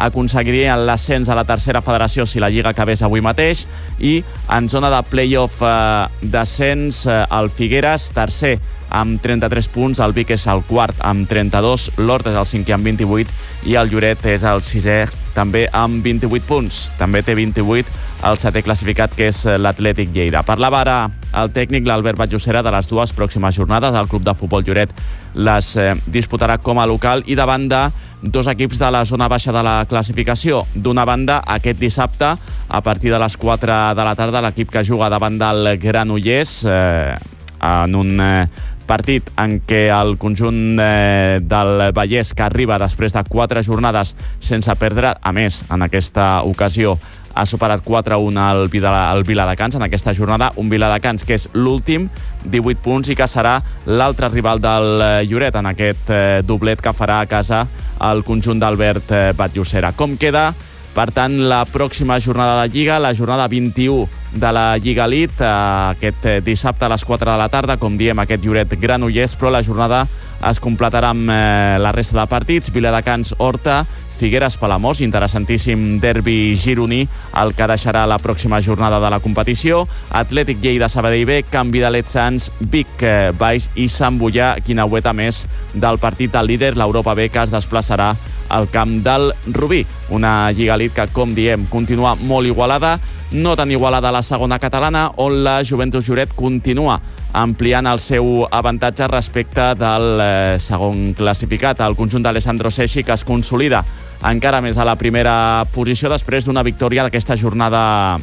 aconseguirien 0.00 0.86
l'ascens 0.86 1.28
a 1.28 1.36
la 1.38 1.44
tercera 1.48 1.82
federació 1.84 2.26
si 2.26 2.40
la 2.40 2.50
Lliga 2.50 2.72
acabés 2.72 3.02
avui 3.02 3.22
mateix 3.24 3.66
i 3.98 4.18
en 4.56 4.68
zona 4.72 4.90
de 4.92 5.00
play-off 5.10 5.62
eh, 5.62 6.28
d'ascens 6.32 7.04
eh, 7.06 7.22
el 7.38 7.50
Figueres, 7.54 8.10
tercer 8.16 8.56
amb 8.90 9.20
33 9.22 9.68
punts, 9.70 10.00
el 10.02 10.14
Vic 10.16 10.32
és 10.34 10.46
el 10.50 10.64
quart 10.66 10.98
amb 11.06 11.28
32, 11.30 11.90
l'Hort 12.02 12.30
és 12.32 12.38
el 12.40 12.48
cinquè 12.48 12.74
amb 12.74 12.90
28 12.90 13.70
i 13.70 13.76
el 13.78 13.92
Lloret 13.92 14.24
és 14.32 14.46
el 14.48 14.64
sisè 14.66 15.04
també 15.34 15.66
amb 15.72 16.02
28 16.04 16.46
punts. 16.48 16.88
També 16.98 17.22
té 17.22 17.36
28 17.38 18.26
el 18.26 18.38
setè 18.40 18.64
classificat, 18.66 19.14
que 19.16 19.30
és 19.30 19.44
l'Atlètic 19.46 20.10
Lleida. 20.14 20.42
Parlava 20.46 20.82
ara 20.82 20.96
el 21.36 21.50
tècnic, 21.54 21.86
l'Albert 21.86 22.18
Batllocera, 22.18 22.62
de 22.62 22.72
les 22.74 22.88
dues 22.90 23.12
pròximes 23.16 23.56
jornades. 23.56 23.94
El 23.94 24.08
club 24.10 24.24
de 24.26 24.34
futbol 24.34 24.64
Lloret 24.66 24.92
les 25.34 25.74
eh, 25.78 25.92
disputarà 26.10 26.58
com 26.58 26.80
a 26.80 26.86
local 26.90 27.24
i 27.26 27.36
davant 27.38 27.68
de 27.70 27.82
dos 28.22 28.50
equips 28.50 28.80
de 28.80 28.90
la 28.92 29.04
zona 29.08 29.28
baixa 29.28 29.52
de 29.52 29.62
la 29.64 29.76
classificació. 29.88 30.64
D'una 30.74 31.06
banda, 31.08 31.40
aquest 31.46 31.80
dissabte, 31.80 32.34
a 32.68 32.80
partir 32.80 33.12
de 33.12 33.20
les 33.22 33.36
4 33.36 33.78
de 33.96 34.08
la 34.08 34.16
tarda, 34.16 34.42
l'equip 34.44 34.70
que 34.70 34.84
juga 34.84 35.10
davant 35.10 35.38
del 35.40 35.76
Granollers 35.80 36.64
eh, 36.68 37.14
en 37.60 37.94
un 37.94 38.20
eh, 38.20 38.48
partit 38.90 39.28
en 39.38 39.60
què 39.66 39.84
el 39.94 40.16
conjunt 40.18 40.80
eh, 40.82 41.38
del 41.42 41.90
Vallès, 41.94 42.34
que 42.34 42.46
arriba 42.46 42.80
després 42.82 43.14
de 43.14 43.22
quatre 43.28 43.62
jornades 43.62 44.16
sense 44.42 44.74
perdre, 44.80 45.14
a 45.14 45.32
més, 45.36 45.62
en 45.70 45.86
aquesta 45.86 46.40
ocasió 46.48 46.98
ha 47.34 47.46
superat 47.46 47.84
4-1 47.84 48.40
al, 48.42 48.68
al 48.94 49.24
Viladecans 49.24 49.76
en 49.76 49.84
aquesta 49.86 50.14
jornada, 50.14 50.52
un 50.56 50.68
Viladecans 50.68 51.24
que 51.24 51.36
és 51.38 51.48
l'últim, 51.54 52.08
18 52.44 52.82
punts 52.82 53.10
i 53.10 53.16
que 53.18 53.28
serà 53.30 53.58
l'altre 53.86 54.30
rival 54.32 54.60
del 54.62 54.90
eh, 55.00 55.12
Lloret 55.28 55.56
en 55.60 55.70
aquest 55.70 56.10
eh, 56.10 56.40
doblet 56.46 56.82
que 56.82 56.94
farà 56.96 57.20
a 57.20 57.28
casa 57.30 57.66
el 58.10 58.24
conjunt 58.24 58.60
d'Albert 58.60 59.12
eh. 59.12 59.90
Com 59.96 60.16
queda 60.16 60.50
per 60.90 61.12
tant, 61.14 61.36
la 61.46 61.62
pròxima 61.70 62.18
jornada 62.18 62.62
de 62.62 62.72
Lliga, 62.74 62.98
la 62.98 63.14
jornada 63.14 63.46
21 63.48 64.08
de 64.34 64.50
la 64.52 64.76
Lliga 64.76 65.04
Elite, 65.06 65.38
eh, 65.38 65.50
aquest 65.94 66.26
eh, 66.26 66.40
dissabte 66.42 66.84
a 66.84 66.90
les 66.90 67.04
4 67.04 67.30
de 67.30 67.38
la 67.38 67.48
tarda, 67.48 67.76
com 67.78 67.96
diem, 67.96 68.18
aquest 68.18 68.42
Lloret 68.44 68.74
Granollers, 68.74 69.36
però 69.38 69.52
la 69.54 69.62
jornada 69.62 70.02
es 70.50 70.58
completarà 70.58 71.12
amb 71.14 71.30
eh, 71.30 71.78
la 71.78 71.92
resta 71.94 72.18
de 72.18 72.26
partits, 72.26 72.72
Viladecans, 72.74 73.36
Horta, 73.38 73.84
Figueres 74.20 74.58
Palamós, 74.60 75.00
interessantíssim 75.00 75.96
derbi 75.98 76.52
gironí, 76.60 77.06
el 77.40 77.54
que 77.56 77.64
deixarà 77.70 78.02
la 78.04 78.18
pròxima 78.20 78.58
jornada 78.60 78.98
de 79.00 79.08
la 79.08 79.20
competició. 79.24 79.86
Atlètic 80.12 80.60
Lleida 80.60 80.90
Sabadell 80.92 81.24
B, 81.24 81.38
Canvi 81.48 81.80
de 81.80 81.88
Let 81.88 82.10
Sants, 82.12 82.50
Vic 82.60 83.00
Baix 83.40 83.70
i 83.80 83.88
Sant 83.88 84.18
Bullà, 84.20 84.58
Quinaueta 84.60 85.14
més 85.16 85.46
del 85.72 85.96
partit 86.02 86.34
del 86.34 86.52
líder, 86.52 86.74
l'Europa 86.76 87.14
B, 87.16 87.30
que 87.32 87.46
es 87.46 87.54
desplaçarà 87.54 88.10
al 88.50 88.68
camp 88.68 88.98
del 89.06 89.32
Rubí. 89.46 89.86
Una 90.10 90.52
Lliga 90.52 90.76
Elite 90.76 91.00
que, 91.00 91.08
com 91.16 91.32
diem, 91.32 91.64
continua 91.70 92.12
molt 92.18 92.50
igualada, 92.50 92.98
no 93.32 93.56
tan 93.56 93.70
igualada 93.70 94.10
a 94.10 94.18
la 94.18 94.22
segona 94.26 94.58
catalana, 94.58 95.06
on 95.16 95.40
la 95.46 95.62
Juventus 95.64 96.10
Lloret 96.10 96.36
continua 96.36 97.00
ampliant 97.32 97.86
el 97.86 98.00
seu 98.02 98.44
avantatge 98.50 99.06
respecte 99.08 99.70
del 99.78 100.20
eh, 100.20 100.56
segon 100.58 101.12
classificat, 101.14 101.80
el 101.86 101.96
conjunt 101.96 102.26
d'Alessandro 102.26 102.74
Seixi, 102.74 103.04
que 103.06 103.14
es 103.14 103.24
consolida 103.24 103.84
encara 104.26 104.60
més 104.60 104.76
a 104.78 104.84
la 104.84 104.98
primera 105.00 105.64
posició 105.72 106.10
després 106.12 106.44
d'una 106.44 106.64
victòria 106.66 107.06
d'aquesta 107.06 107.38
jornada 107.40 108.18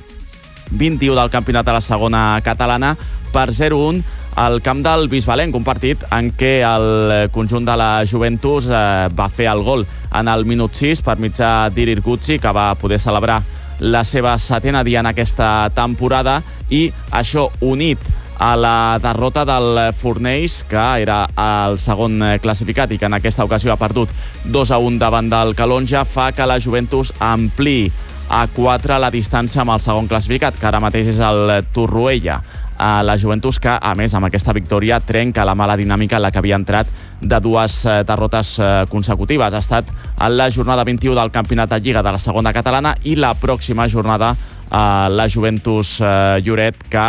21 0.71 1.15
del 1.15 1.31
campionat 1.31 1.67
a 1.67 1.77
la 1.77 1.81
segona 1.81 2.23
catalana 2.43 2.95
per 3.33 3.49
0-1 3.55 4.03
al 4.37 4.61
camp 4.61 4.83
del 4.85 5.07
Bisbalenc, 5.09 5.55
un 5.57 5.65
partit 5.65 6.03
en 6.13 6.29
què 6.37 6.59
el 6.61 7.31
conjunt 7.33 7.65
de 7.65 7.73
la 7.79 8.03
Juventus 8.05 8.67
eh, 8.69 9.07
va 9.09 9.31
fer 9.33 9.47
el 9.49 9.63
gol 9.65 9.81
en 10.13 10.29
el 10.29 10.45
minut 10.45 10.77
6 10.77 11.01
per 11.01 11.17
mitjà 11.17 11.71
d'Irir 11.73 12.03
Guzzi, 12.05 12.37
que 12.37 12.51
va 12.53 12.75
poder 12.77 12.99
celebrar 13.01 13.41
la 13.79 14.03
seva 14.05 14.37
setena 14.37 14.83
dia 14.85 15.01
en 15.01 15.09
aquesta 15.09 15.71
temporada. 15.73 16.43
I 16.69 16.91
això 17.09 17.47
unit 17.65 17.97
a 18.39 18.55
la 18.55 18.99
derrota 19.01 19.45
del 19.45 19.93
Fornells, 19.97 20.63
que 20.69 20.83
era 21.01 21.23
el 21.37 21.79
segon 21.81 22.21
classificat 22.41 22.91
i 22.91 22.99
que 23.01 23.09
en 23.09 23.17
aquesta 23.17 23.45
ocasió 23.45 23.73
ha 23.73 23.81
perdut 23.81 24.11
2 24.45 24.71
a 24.71 24.77
1 24.77 25.01
davant 25.01 25.29
del 25.29 25.55
Calonja, 25.55 26.05
fa 26.05 26.31
que 26.31 26.45
la 26.45 26.59
Juventus 26.61 27.13
ampliï 27.19 27.89
a 28.29 28.45
4 28.51 28.99
la 28.99 29.11
distància 29.11 29.63
amb 29.63 29.73
el 29.73 29.83
segon 29.83 30.07
classificat, 30.07 30.57
que 30.59 30.67
ara 30.67 30.81
mateix 30.83 31.13
és 31.13 31.19
el 31.23 31.51
Torroella 31.73 32.41
a 32.77 33.01
la 33.03 33.17
Juventus 33.17 33.57
que, 33.59 33.71
a 33.73 33.93
més, 33.97 34.13
amb 34.13 34.27
aquesta 34.27 34.53
victòria 34.53 34.99
trenca 35.01 35.45
la 35.47 35.55
mala 35.57 35.77
dinàmica 35.79 36.17
en 36.17 36.21
la 36.21 36.31
que 36.31 36.37
havia 36.37 36.59
entrat 36.59 36.89
de 37.21 37.39
dues 37.41 37.79
eh, 37.85 38.03
derrotes 38.05 38.57
eh, 38.59 38.67
consecutives. 38.91 39.53
Ha 39.53 39.63
estat 39.63 39.89
en 39.89 40.37
la 40.37 40.49
jornada 40.53 40.85
21 40.85 41.17
del 41.17 41.31
Campionat 41.31 41.73
de 41.73 41.79
Lliga 41.81 42.03
de 42.03 42.13
la 42.13 42.21
segona 42.21 42.53
catalana 42.53 42.93
i 43.03 43.15
la 43.17 43.33
pròxima 43.33 43.87
jornada 43.89 44.35
a 44.71 45.07
la 45.09 45.27
Juventus 45.29 45.97
eh, 46.01 46.41
Lloret 46.43 46.81
que 46.91 47.07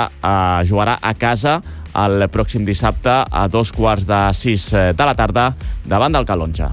jugarà 0.69 0.99
a 1.03 1.15
casa 1.19 1.59
el 1.99 2.29
pròxim 2.31 2.67
dissabte 2.69 3.11
a 3.11 3.49
dos 3.51 3.73
quarts 3.75 4.07
de 4.07 4.21
sis 4.37 4.71
de 4.71 5.09
la 5.09 5.17
tarda 5.19 5.51
davant 5.89 6.15
del 6.15 6.29
Calonja. 6.29 6.71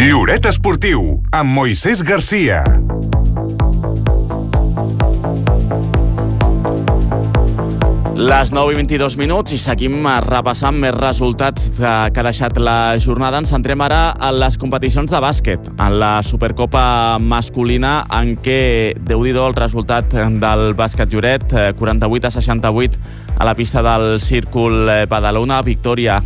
Lloret 0.00 0.46
Esportiu, 0.48 1.00
amb 1.36 1.52
Moisés 1.52 2.00
Garcia. 2.02 2.62
Les 8.20 8.50
9 8.52 8.74
i 8.74 8.76
22 8.76 9.14
minuts 9.16 9.54
i 9.54 9.56
seguim 9.56 10.04
repassant 10.26 10.76
més 10.76 10.92
resultats 10.92 11.70
que 11.80 11.88
ha 11.88 12.24
deixat 12.26 12.58
la 12.60 12.98
jornada. 13.00 13.38
Ens 13.40 13.48
centrem 13.54 13.80
ara 13.80 14.00
en 14.12 14.36
les 14.42 14.58
competicions 14.60 15.08
de 15.08 15.20
bàsquet, 15.24 15.70
en 15.80 15.96
la 16.02 16.10
Supercopa 16.26 16.82
masculina, 17.16 17.94
en 18.18 18.34
què, 18.44 18.92
déu 19.08 19.24
nhi 19.24 19.32
el 19.32 19.56
resultat 19.56 20.12
del 20.12 20.74
bàsquet 20.76 21.08
Lloret, 21.08 21.56
48 21.78 22.28
a 22.28 22.34
68 22.36 23.00
a 23.38 23.48
la 23.48 23.56
pista 23.56 23.80
del 23.88 24.20
Círcul 24.20 24.92
Badalona, 25.08 25.62
victòria 25.64 26.20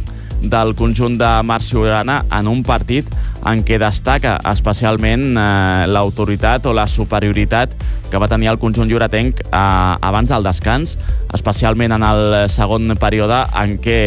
del 0.51 0.75
conjunt 0.79 1.17
de 1.21 1.31
Marc 1.47 1.65
Ciurana 1.67 2.25
en 2.33 2.49
un 2.51 2.63
partit 2.67 3.09
en 3.49 3.63
què 3.67 3.79
destaca 3.81 4.37
especialment 4.51 5.35
eh, 5.37 5.87
l'autoritat 5.91 6.67
o 6.67 6.75
la 6.77 6.87
superioritat 6.91 7.75
que 8.11 8.21
va 8.21 8.29
tenir 8.31 8.53
el 8.53 8.61
conjunt 8.63 8.91
lloretenc 8.91 9.45
eh, 9.45 9.55
abans 9.55 10.31
del 10.31 10.47
descans, 10.47 10.99
especialment 11.35 11.97
en 11.97 12.07
el 12.07 12.37
segon 12.53 12.95
període 13.01 13.45
en 13.61 13.79
què 13.83 14.01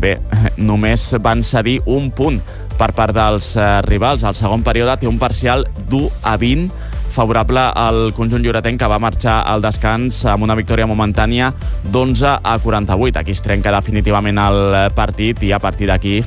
bé, 0.00 0.16
només 0.70 1.10
van 1.22 1.44
cedir 1.44 1.80
un 1.86 2.10
punt 2.10 2.40
per 2.80 2.92
part 2.96 3.14
dels 3.14 3.52
eh, 3.60 3.68
rivals. 3.88 4.24
El 4.24 4.38
segon 4.38 4.64
període 4.66 4.96
té 5.00 5.10
un 5.10 5.20
parcial 5.20 5.66
d'1 5.90 6.08
a 6.24 6.36
20 6.40 6.89
favorable 7.10 7.62
al 7.74 8.12
conjunt 8.16 8.44
lloretenc 8.44 8.80
que 8.80 8.88
va 8.90 9.00
marxar 9.02 9.40
al 9.50 9.62
descans 9.64 10.22
amb 10.30 10.46
una 10.46 10.56
victòria 10.58 10.88
momentània 10.88 11.50
d'11 11.84 12.38
a 12.42 12.58
48. 12.62 13.18
Aquí 13.20 13.34
es 13.36 13.42
trenca 13.42 13.74
definitivament 13.74 14.38
el 14.38 14.62
partit 14.96 15.42
i 15.42 15.52
a 15.52 15.60
partir 15.62 15.90
d'aquí 15.90 16.20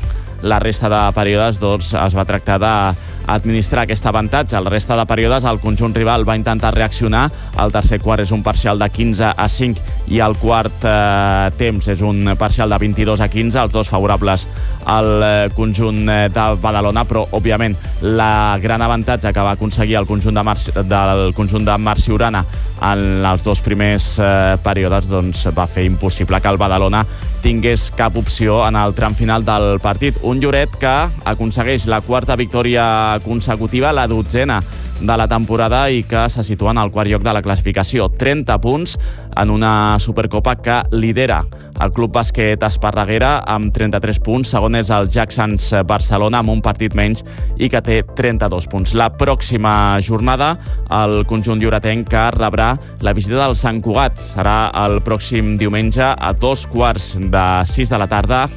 la 0.44 0.60
resta 0.60 0.90
de 0.92 1.02
períodes 1.16 1.58
doncs, 1.60 1.94
es 1.96 2.16
va 2.16 2.26
tractar 2.28 2.60
d'administrar 2.60 3.86
aquest 3.86 4.06
avantatge. 4.06 4.60
La 4.60 4.70
resta 4.70 4.98
de 5.00 5.06
períodes 5.08 5.48
el 5.48 5.62
conjunt 5.64 5.96
rival 5.96 6.28
va 6.28 6.36
intentar 6.36 6.74
reaccionar. 6.76 7.30
El 7.64 7.72
tercer 7.72 8.02
quart 8.04 8.26
és 8.26 8.34
un 8.36 8.44
parcial 8.44 8.80
de 8.80 8.90
15 8.92 9.32
a 9.32 9.48
5 9.48 10.12
i 10.12 10.20
el 10.20 10.36
quart 10.42 10.84
eh, 10.84 11.50
temps 11.58 11.88
és 11.88 12.04
un 12.04 12.36
parcial 12.38 12.70
de 12.70 12.82
22 12.84 13.24
a 13.24 13.30
15, 13.32 13.62
els 13.64 13.74
dos 13.74 13.90
favorables 13.90 14.48
al 14.86 15.12
eh, 15.24 15.50
conjunt 15.56 16.04
eh, 16.10 16.28
de 16.34 16.48
Badalona, 16.62 17.06
però 17.08 17.24
òbviament 17.32 17.78
la 18.04 18.60
gran 18.62 18.84
avantatge 18.84 19.32
que 19.32 19.48
va 19.48 19.56
aconseguir 19.56 19.96
el 20.02 20.10
conjunt 20.10 20.36
de, 20.36 20.44
Mar 20.44 20.58
del 20.76 21.32
conjunt 21.34 21.66
de 21.66 21.78
Marci 21.80 22.12
Urana 22.12 22.44
en 22.84 23.24
els 23.24 23.44
dos 23.48 23.64
primers 23.64 24.18
eh, 24.20 24.58
períodes 24.64 25.08
doncs, 25.08 25.48
va 25.56 25.70
fer 25.72 25.88
impossible 25.88 26.42
que 26.44 26.52
el 26.52 26.60
Badalona 26.60 27.06
tingués 27.44 27.90
cap 27.92 28.16
opció 28.18 28.62
en 28.68 28.78
el 28.80 28.94
tram 28.96 29.16
final 29.16 29.44
del 29.44 29.80
partit. 29.84 30.16
Un 30.24 30.33
Lloret 30.42 30.74
que 30.80 30.94
aconsegueix 31.30 31.86
la 31.92 32.02
quarta 32.02 32.38
victòria 32.40 33.20
consecutiva, 33.26 33.92
la 33.94 34.08
dotzena 34.08 34.62
de 35.02 35.18
la 35.18 35.28
temporada 35.28 35.90
i 35.92 36.04
que 36.08 36.28
se 36.30 36.44
situa 36.44 36.72
en 36.72 36.80
el 36.82 36.92
quart 36.92 37.10
lloc 37.10 37.24
de 37.24 37.34
la 37.34 37.42
classificació. 37.42 38.10
30 38.10 38.58
punts 38.62 38.98
en 39.36 39.50
una 39.50 39.98
Supercopa 40.00 40.56
que 40.62 40.82
lidera 40.92 41.44
el 41.82 41.92
Club 41.92 42.14
Bàsquet 42.16 42.62
Esparreguera 42.64 43.40
amb 43.50 43.74
33 43.76 44.20
punts. 44.24 44.54
Segon 44.54 44.78
és 44.80 44.92
el 44.94 45.10
Jacksons 45.12 45.72
Barcelona 45.90 46.44
amb 46.44 46.54
un 46.54 46.62
partit 46.64 46.96
menys 46.96 47.24
i 47.58 47.70
que 47.70 47.82
té 47.84 48.02
32 48.16 48.70
punts. 48.72 48.94
La 48.96 49.10
pròxima 49.12 50.00
jornada 50.06 50.54
el 51.04 51.24
conjunt 51.30 51.62
lloretenc 51.62 52.08
que 52.14 52.28
rebrà 52.38 52.74
la 53.02 53.16
visita 53.18 53.42
del 53.42 53.58
Sant 53.60 53.82
Cugat. 53.84 54.22
Serà 54.36 54.72
el 54.86 55.02
pròxim 55.04 55.58
diumenge 55.58 56.14
a 56.14 56.34
dos 56.34 56.68
quarts 56.68 57.16
de 57.18 57.48
6 57.74 57.94
de 57.94 58.02
la 58.02 58.10
tarda 58.12 58.48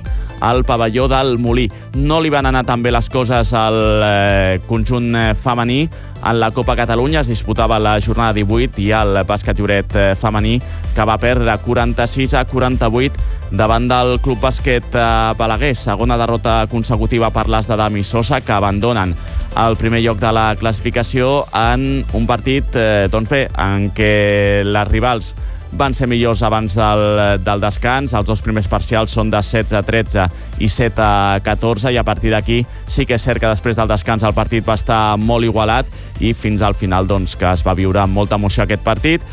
al 0.40 0.64
pavelló 0.64 1.08
del 1.08 1.38
Molí. 1.38 1.70
No 1.94 2.20
li 2.20 2.30
van 2.30 2.46
anar 2.46 2.64
tan 2.66 2.82
bé 2.82 2.92
les 2.92 3.08
coses 3.10 3.52
al 3.56 3.78
eh, 4.04 4.60
conjunt 4.68 5.14
eh, 5.16 5.32
femení. 5.34 5.86
En 6.26 6.40
la 6.40 6.50
Copa 6.50 6.74
Catalunya 6.74 7.20
es 7.20 7.28
disputava 7.30 7.78
la 7.78 8.00
jornada 8.02 8.32
18 8.34 8.80
i 8.82 8.88
el 8.98 9.20
bàsquet 9.28 9.60
lloret 9.60 9.92
eh, 9.94 10.06
femení 10.18 10.56
que 10.96 11.04
va 11.06 11.14
perdre 11.22 11.54
46 11.62 12.34
a 12.34 12.42
48 12.50 13.54
davant 13.54 13.86
del 13.86 14.16
Club 14.24 14.40
Bàsquet 14.42 14.98
eh, 14.98 15.06
Balaguer. 15.38 15.70
Segona 15.78 16.18
derrota 16.18 16.64
consecutiva 16.72 17.30
per 17.30 17.46
les 17.52 17.70
de 17.70 17.78
Dami 17.78 18.02
Sosa 18.02 18.40
que 18.42 18.56
abandonen 18.56 19.14
el 19.54 19.78
primer 19.78 20.02
lloc 20.02 20.18
de 20.18 20.32
la 20.34 20.48
classificació 20.58 21.44
en 21.54 22.02
un 22.12 22.26
partit 22.26 22.74
eh, 22.74 23.06
doncs 23.12 23.30
bé, 23.30 23.46
en 23.54 23.92
què 23.94 24.64
les 24.66 24.90
rivals 24.90 25.36
van 25.76 25.94
ser 25.94 26.08
millors 26.08 26.42
abans 26.42 26.74
del, 26.76 27.02
del 27.44 27.62
descans. 27.62 28.14
Els 28.16 28.26
dos 28.26 28.42
primers 28.44 28.68
parcials 28.68 29.12
són 29.14 29.30
de 29.30 29.40
16 29.44 29.76
a 29.76 29.82
13 29.86 30.26
i 30.64 30.68
7 30.72 31.02
a 31.02 31.40
14 31.44 31.92
i 31.92 31.98
a 32.00 32.04
partir 32.06 32.32
d'aquí 32.32 32.62
sí 32.88 33.06
que 33.06 33.16
és 33.18 33.26
cert 33.26 33.42
que 33.42 33.50
després 33.50 33.76
del 33.76 33.90
descans 33.90 34.24
el 34.26 34.34
partit 34.36 34.66
va 34.66 34.78
estar 34.78 35.16
molt 35.20 35.44
igualat 35.44 35.88
i 36.20 36.32
fins 36.32 36.64
al 36.64 36.74
final 36.74 37.06
doncs, 37.06 37.36
que 37.36 37.50
es 37.52 37.64
va 37.66 37.76
viure 37.76 38.00
amb 38.02 38.16
molta 38.16 38.40
emoció 38.40 38.64
aquest 38.64 38.84
partit. 38.86 39.24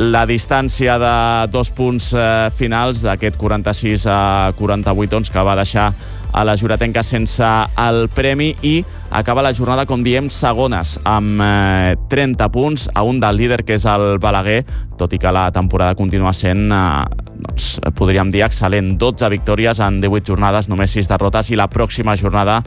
La 0.00 0.24
distància 0.24 0.96
de 1.02 1.14
dos 1.52 1.68
punts 1.76 2.14
eh, 2.16 2.48
finals 2.56 3.02
d'aquest 3.04 3.36
46 3.36 4.06
a 4.08 4.20
48 4.56 5.10
doncs, 5.12 5.28
que 5.28 5.44
va 5.44 5.58
deixar 5.58 5.90
a 6.32 6.44
la 6.44 6.56
Juratenca 6.56 7.02
sense 7.06 7.46
el 7.80 8.08
premi 8.14 8.54
i 8.62 8.80
acaba 9.10 9.42
la 9.42 9.52
jornada, 9.54 9.86
com 9.86 10.04
diem, 10.04 10.30
segones, 10.30 10.94
amb 11.08 11.42
eh, 11.42 11.96
30 12.10 12.48
punts 12.54 12.86
a 12.94 13.02
un 13.02 13.18
del 13.20 13.40
líder, 13.40 13.64
que 13.66 13.74
és 13.78 13.86
el 13.90 14.20
Balaguer, 14.22 14.62
tot 15.00 15.12
i 15.12 15.18
que 15.18 15.32
la 15.34 15.48
temporada 15.54 15.96
continua 15.98 16.32
sent, 16.36 16.70
eh, 16.70 17.26
doncs, 17.40 17.72
podríem 17.98 18.30
dir, 18.30 18.44
excel·lent. 18.46 18.94
12 19.00 19.32
victòries 19.34 19.82
en 19.82 20.00
18 20.00 20.34
jornades, 20.34 20.70
només 20.70 20.94
6 20.94 21.10
derrotes, 21.10 21.50
i 21.50 21.58
la 21.58 21.70
pròxima 21.72 22.16
jornada 22.16 22.60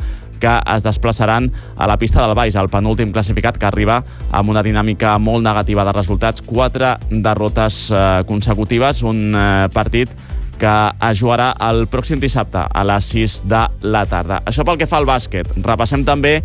que 0.43 0.51
es 0.75 0.83
desplaçaran 0.83 1.47
a 1.77 1.87
la 1.87 1.95
pista 1.97 2.19
del 2.19 2.35
Baix, 2.35 2.57
el 2.59 2.67
penúltim 2.67 3.13
classificat 3.15 3.55
que 3.57 3.69
arriba 3.69 4.01
amb 4.35 4.51
una 4.51 4.63
dinàmica 4.65 5.15
molt 5.17 5.45
negativa 5.45 5.85
de 5.87 5.93
resultats, 5.95 6.43
quatre 6.43 6.97
derrotes 7.09 7.85
eh, 7.91 8.23
consecutives, 8.27 9.05
un 9.07 9.31
eh, 9.31 9.69
partit 9.71 10.11
que 10.63 10.73
es 11.09 11.19
jugarà 11.19 11.51
el 11.67 11.85
pròxim 11.91 12.21
dissabte 12.23 12.61
a 12.63 12.83
les 12.87 13.09
6 13.11 13.41
de 13.51 13.63
la 13.91 14.05
tarda. 14.07 14.39
Això 14.47 14.63
pel 14.63 14.79
que 14.79 14.87
fa 14.87 15.01
al 15.01 15.07
bàsquet. 15.09 15.49
Repassem 15.65 16.05
també 16.07 16.37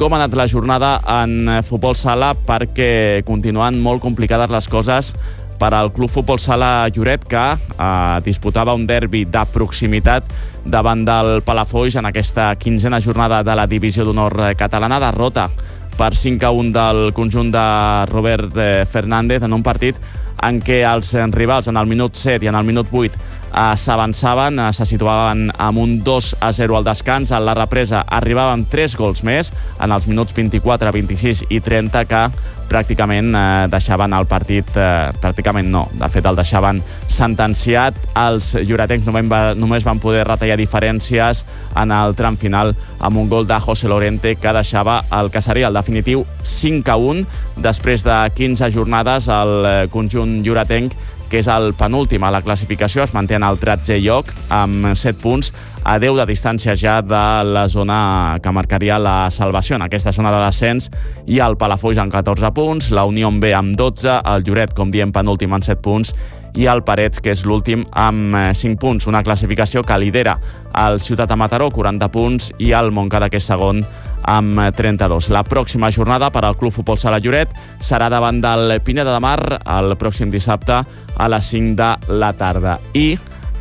com 0.00 0.12
ha 0.12 0.20
anat 0.20 0.36
la 0.36 0.46
jornada 0.48 0.96
en 1.22 1.58
futbol 1.64 1.96
sala 1.96 2.34
perquè 2.48 3.22
continuen 3.28 3.80
molt 3.84 4.00
complicades 4.04 4.52
les 4.52 4.68
coses 4.72 5.12
per 5.60 5.70
al 5.72 5.88
Club 5.92 6.12
Futbol 6.12 6.40
Sala 6.40 6.88
Lloret 6.92 7.24
que 7.28 7.44
eh, 7.56 8.18
disputava 8.24 8.74
un 8.76 8.84
derbi 8.88 9.24
de 9.24 9.44
proximitat 9.52 10.28
davant 10.64 11.04
del 11.04 11.40
Palafolls 11.44 11.96
en 11.96 12.08
aquesta 12.08 12.50
quinzena 12.60 13.00
jornada 13.00 13.42
de 13.44 13.56
la 13.56 13.68
Divisió 13.68 14.04
d'Honor 14.04 14.54
catalana. 14.56 15.00
Derrota 15.00 15.48
per 15.96 16.14
5 16.16 16.44
a 16.44 16.52
1 16.52 16.72
del 16.76 17.02
conjunt 17.16 17.52
de 17.52 17.66
Robert 18.12 18.56
eh, 18.56 18.84
Fernández 18.84 19.44
en 19.44 19.56
un 19.56 19.64
partit 19.64 19.96
en 20.44 20.60
què 20.60 20.82
els 20.84 21.14
rivals 21.32 21.68
en 21.72 21.80
el 21.80 21.88
minut 21.88 22.16
7 22.20 22.44
i 22.44 22.52
en 22.52 22.58
el 22.58 22.68
minut 22.68 22.92
8 22.92 23.36
eh, 23.52 23.76
s'avançaven, 23.76 24.58
eh, 24.58 24.72
se 24.72 24.86
situaven 24.86 25.50
amb 25.58 25.78
un 25.78 26.02
2 26.04 26.36
a 26.40 26.52
0 26.52 26.76
al 26.76 26.84
descans. 26.84 27.30
En 27.30 27.44
la 27.44 27.54
represa 27.54 28.04
arribaven 28.06 28.66
3 28.70 28.96
gols 28.96 29.22
més 29.24 29.52
en 29.80 29.92
els 29.92 30.06
minuts 30.06 30.34
24, 30.34 30.92
26 30.92 31.46
i 31.50 31.60
30 31.60 32.04
que 32.06 32.26
pràcticament 32.66 33.30
eh, 33.34 33.66
deixaven 33.70 34.14
el 34.16 34.26
partit, 34.26 34.68
eh, 34.76 35.12
pràcticament 35.22 35.70
no, 35.70 35.86
de 35.94 36.08
fet 36.12 36.26
el 36.26 36.38
deixaven 36.38 36.82
sentenciat. 37.06 37.98
Els 38.18 38.52
lloretencs 38.66 39.06
només, 39.06 39.28
va, 39.30 39.40
només 39.54 39.86
van 39.86 40.00
poder 40.02 40.26
retallar 40.26 40.58
diferències 40.60 41.44
en 41.76 41.94
el 41.94 42.16
tram 42.18 42.36
final 42.36 42.74
amb 42.98 43.22
un 43.22 43.30
gol 43.30 43.46
de 43.46 43.58
José 43.62 43.88
Lorente 43.88 44.34
que 44.40 44.54
deixava 44.56 45.02
el 45.14 45.30
que 45.30 45.42
seria 45.42 45.70
el 45.70 45.78
definitiu 45.78 46.26
5 46.42 46.92
a 46.92 46.96
1. 46.96 47.26
Després 47.64 48.04
de 48.06 48.16
15 48.36 48.70
jornades 48.74 49.30
el 49.32 49.54
eh, 49.66 49.76
conjunt 49.92 50.40
lloretenc 50.44 50.96
que 51.30 51.40
és 51.42 51.48
el 51.50 51.72
penúltim 51.78 52.24
a 52.24 52.30
la 52.34 52.42
classificació, 52.44 53.04
es 53.04 53.14
manté 53.14 53.36
en 53.38 53.46
el 53.46 53.58
13è 53.60 53.98
lloc 54.02 54.30
amb 54.54 54.92
7 54.94 55.18
punts 55.22 55.52
a 55.86 55.98
10 56.02 56.18
de 56.18 56.26
distància 56.26 56.74
ja 56.78 57.00
de 57.02 57.22
la 57.46 57.66
zona 57.70 58.38
que 58.42 58.52
marcaria 58.52 58.98
la 58.98 59.30
salvació. 59.30 59.76
En 59.76 59.86
aquesta 59.86 60.12
zona 60.12 60.32
de 60.34 60.40
descens 60.44 60.90
i 61.26 61.38
el 61.42 61.58
Palafolls 61.60 62.00
amb 62.02 62.14
14 62.14 62.50
punts, 62.54 62.90
la 62.90 63.06
Unió 63.06 63.30
B 63.30 63.52
amb 63.54 63.76
12, 63.78 64.20
el 64.32 64.46
Lloret, 64.46 64.74
com 64.74 64.90
diem, 64.90 65.14
penúltim 65.14 65.54
amb 65.54 65.66
7 65.66 65.82
punts 65.82 66.14
i 66.56 66.66
el 66.72 66.82
Parets, 66.84 67.20
que 67.20 67.32
és 67.34 67.44
l'últim, 67.46 67.84
amb 67.92 68.34
5 68.56 68.72
eh, 68.72 68.80
punts. 68.80 69.06
Una 69.06 69.22
classificació 69.22 69.84
que 69.84 69.98
lidera 70.00 70.38
el 70.86 70.98
Ciutat 71.00 71.30
de 71.30 71.36
Mataró, 71.36 71.70
40 71.70 72.08
punts, 72.12 72.50
i 72.58 72.72
el 72.76 72.90
Montcada, 72.96 73.28
que 73.30 73.40
és 73.40 73.48
segon, 73.48 73.84
amb 74.26 74.60
32. 74.76 75.30
La 75.34 75.44
pròxima 75.46 75.92
jornada 75.94 76.32
per 76.34 76.44
al 76.44 76.56
Club 76.58 76.74
Futbol 76.74 76.98
Sala 76.98 77.20
Lloret 77.22 77.52
serà 77.78 78.10
davant 78.12 78.40
del 78.42 78.80
Pineda 78.84 79.14
de 79.14 79.22
Mar 79.22 79.60
el 79.76 79.94
pròxim 80.00 80.32
dissabte 80.32 80.80
a 81.16 81.28
les 81.30 81.52
5 81.52 81.76
de 81.78 82.18
la 82.18 82.32
tarda. 82.36 82.78
I 82.94 83.14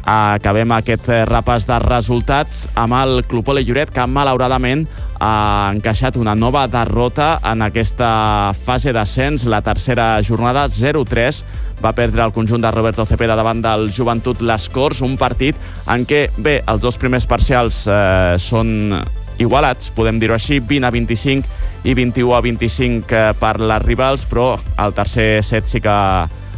acabem 0.06 0.70
aquest 0.76 1.10
repàs 1.26 1.66
de 1.66 1.78
resultats 1.82 2.66
amb 2.78 2.94
el 3.00 3.24
Club 3.26 3.50
Ole 3.50 3.64
Lloret, 3.66 3.90
que 3.94 4.06
malauradament 4.06 4.86
ha 5.20 5.72
encaixat 5.74 6.20
una 6.22 6.36
nova 6.38 6.66
derrota 6.70 7.40
en 7.44 7.66
aquesta 7.66 8.54
fase 8.66 8.94
d'ascens, 8.94 9.48
la 9.50 9.64
tercera 9.66 10.22
jornada, 10.24 10.68
0-3. 10.70 11.42
Va 11.82 11.96
perdre 11.98 12.24
el 12.24 12.34
conjunt 12.34 12.62
de 12.62 12.72
Roberto 12.72 13.06
Cepeda 13.06 13.36
davant 13.36 13.62
del 13.66 13.90
Joventut 13.92 14.42
Les 14.46 14.70
Corts, 14.70 15.02
un 15.02 15.18
partit 15.18 15.58
en 15.92 16.06
què, 16.06 16.28
bé, 16.38 16.60
els 16.70 16.82
dos 16.82 16.98
primers 17.02 17.26
parcials 17.26 17.86
eh, 17.90 18.36
són 18.40 18.94
igualats, 19.42 19.90
podem 19.96 20.20
dir-ho 20.22 20.36
així, 20.38 20.62
20 20.62 20.88
a 20.88 20.92
25 20.94 21.86
i 21.86 21.94
21 21.98 22.34
a 22.36 22.42
25 22.46 23.16
eh, 23.16 23.28
per 23.40 23.58
les 23.60 23.84
rivals, 23.84 24.26
però 24.30 24.54
el 24.82 24.96
tercer 24.96 25.44
set 25.44 25.68
sí 25.68 25.82
que 25.84 25.96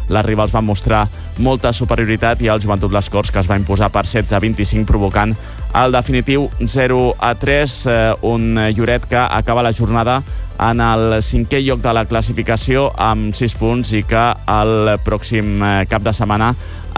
les 0.10 0.26
rivals 0.26 0.54
van 0.56 0.66
mostrar 0.66 1.06
molta 1.44 1.74
superioritat 1.74 2.42
i 2.42 2.52
el 2.52 2.62
Joventut 2.64 2.94
Les 2.94 3.10
Corts 3.12 3.32
que 3.32 3.42
es 3.44 3.50
va 3.50 3.60
imposar 3.60 3.92
per 3.94 4.06
16 4.08 4.34
a 4.34 4.42
25 4.44 4.88
provocant 4.88 5.36
el 5.76 5.92
definitiu 5.92 6.48
0 6.64 7.16
a 7.20 7.36
3, 7.36 7.78
eh, 7.88 8.14
un 8.22 8.56
Lloret 8.76 9.06
que 9.06 9.18
acaba 9.18 9.64
la 9.64 9.74
jornada 9.74 10.24
en 10.58 10.82
el 10.82 11.20
cinquè 11.22 11.60
lloc 11.62 11.84
de 11.84 11.94
la 11.94 12.06
classificació 12.10 12.88
amb 12.98 13.36
6 13.38 13.56
punts 13.60 13.94
i 13.94 14.02
que 14.08 14.24
el 14.50 14.96
pròxim 15.06 15.62
eh, 15.62 15.86
cap 15.90 16.06
de 16.06 16.14
setmana 16.18 16.54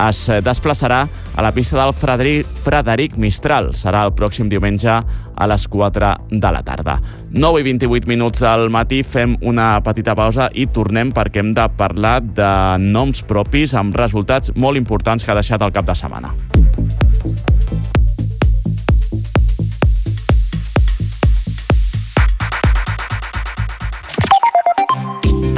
es 0.07 0.21
desplaçarà 0.45 1.01
a 1.35 1.43
la 1.43 1.51
pista 1.51 1.75
del 1.81 1.91
Frederic, 1.93 2.47
Frederic 2.63 3.17
Mistral. 3.19 3.73
Serà 3.75 4.05
el 4.07 4.13
pròxim 4.15 4.47
diumenge 4.51 4.93
a 4.93 5.47
les 5.51 5.67
4 5.67 6.13
de 6.31 6.51
la 6.55 6.63
tarda. 6.63 6.99
9 7.31 7.59
i 7.59 7.67
28 7.67 8.07
minuts 8.07 8.39
del 8.43 8.69
matí, 8.71 9.03
fem 9.03 9.35
una 9.41 9.73
petita 9.83 10.15
pausa 10.15 10.49
i 10.53 10.69
tornem 10.71 11.11
perquè 11.15 11.43
hem 11.43 11.53
de 11.57 11.67
parlar 11.75 12.19
de 12.23 12.51
noms 12.79 13.23
propis 13.27 13.75
amb 13.75 13.95
resultats 13.95 14.55
molt 14.55 14.79
importants 14.79 15.25
que 15.25 15.35
ha 15.35 15.39
deixat 15.41 15.67
el 15.67 15.75
cap 15.75 15.87
de 15.87 15.99
setmana. 15.99 16.35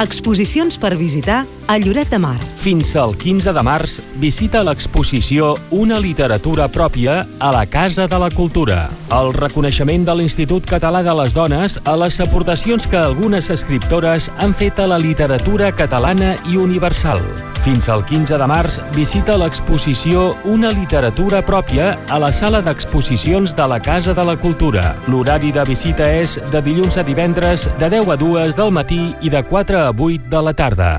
Exposicions 0.02 0.74
per 0.82 0.96
visitar 0.98 1.44
a 1.70 1.76
Lloret 1.78 2.08
de 2.10 2.18
Mar. 2.18 2.38
Fins 2.58 2.96
al 2.98 3.14
15 3.14 3.52
de 3.54 3.62
març 3.62 4.00
visita 4.18 4.64
l'exposició 4.66 5.52
Una 5.70 6.00
literatura 6.02 6.66
pròpia 6.66 7.20
a 7.38 7.52
la 7.54 7.62
Casa 7.70 8.08
de 8.10 8.18
la 8.18 8.30
Cultura. 8.34 8.88
El 9.14 9.30
reconeixement 9.36 10.02
de 10.08 10.16
l'Institut 10.18 10.66
Català 10.66 11.04
de 11.06 11.14
les 11.22 11.38
Dones 11.38 11.78
a 11.84 11.94
les 12.02 12.18
aportacions 12.18 12.88
que 12.90 12.98
algunes 12.98 13.50
escriptores 13.54 14.30
han 14.38 14.58
fet 14.58 14.82
a 14.82 14.90
la 14.90 14.98
literatura 14.98 15.70
catalana 15.70 16.34
i 16.50 16.58
universal. 16.58 17.22
Fins 17.62 17.86
al 17.86 18.02
15 18.02 18.40
de 18.40 18.46
març 18.50 18.80
visita 18.96 19.36
l'exposició 19.38 20.32
Una 20.50 20.72
literatura 20.74 21.44
pròpia 21.46 21.92
a 22.10 22.18
la 22.18 22.32
sala 22.34 22.58
d'exposicions 22.58 23.54
de 23.54 23.66
la 23.70 23.78
Casa 23.78 24.14
de 24.18 24.24
la 24.26 24.34
Cultura. 24.34 24.96
L'horari 25.06 25.52
de 25.54 25.62
visita 25.68 26.08
és 26.10 26.40
de 26.50 26.62
dilluns 26.64 26.98
a 26.98 27.06
divendres 27.06 27.68
de 27.78 27.90
10 27.92 28.10
a 28.10 28.16
2 28.18 28.58
del 28.58 28.74
matí 28.74 29.00
i 29.22 29.30
de 29.30 29.44
4 29.46 29.78
a 29.78 29.91
8 29.98 30.30
de 30.30 30.42
la 30.42 30.54
tarda. 30.54 30.90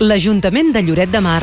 L'Ajuntament 0.00 0.72
de 0.74 0.82
Lloret 0.82 1.10
de 1.12 1.20
Mar 1.22 1.42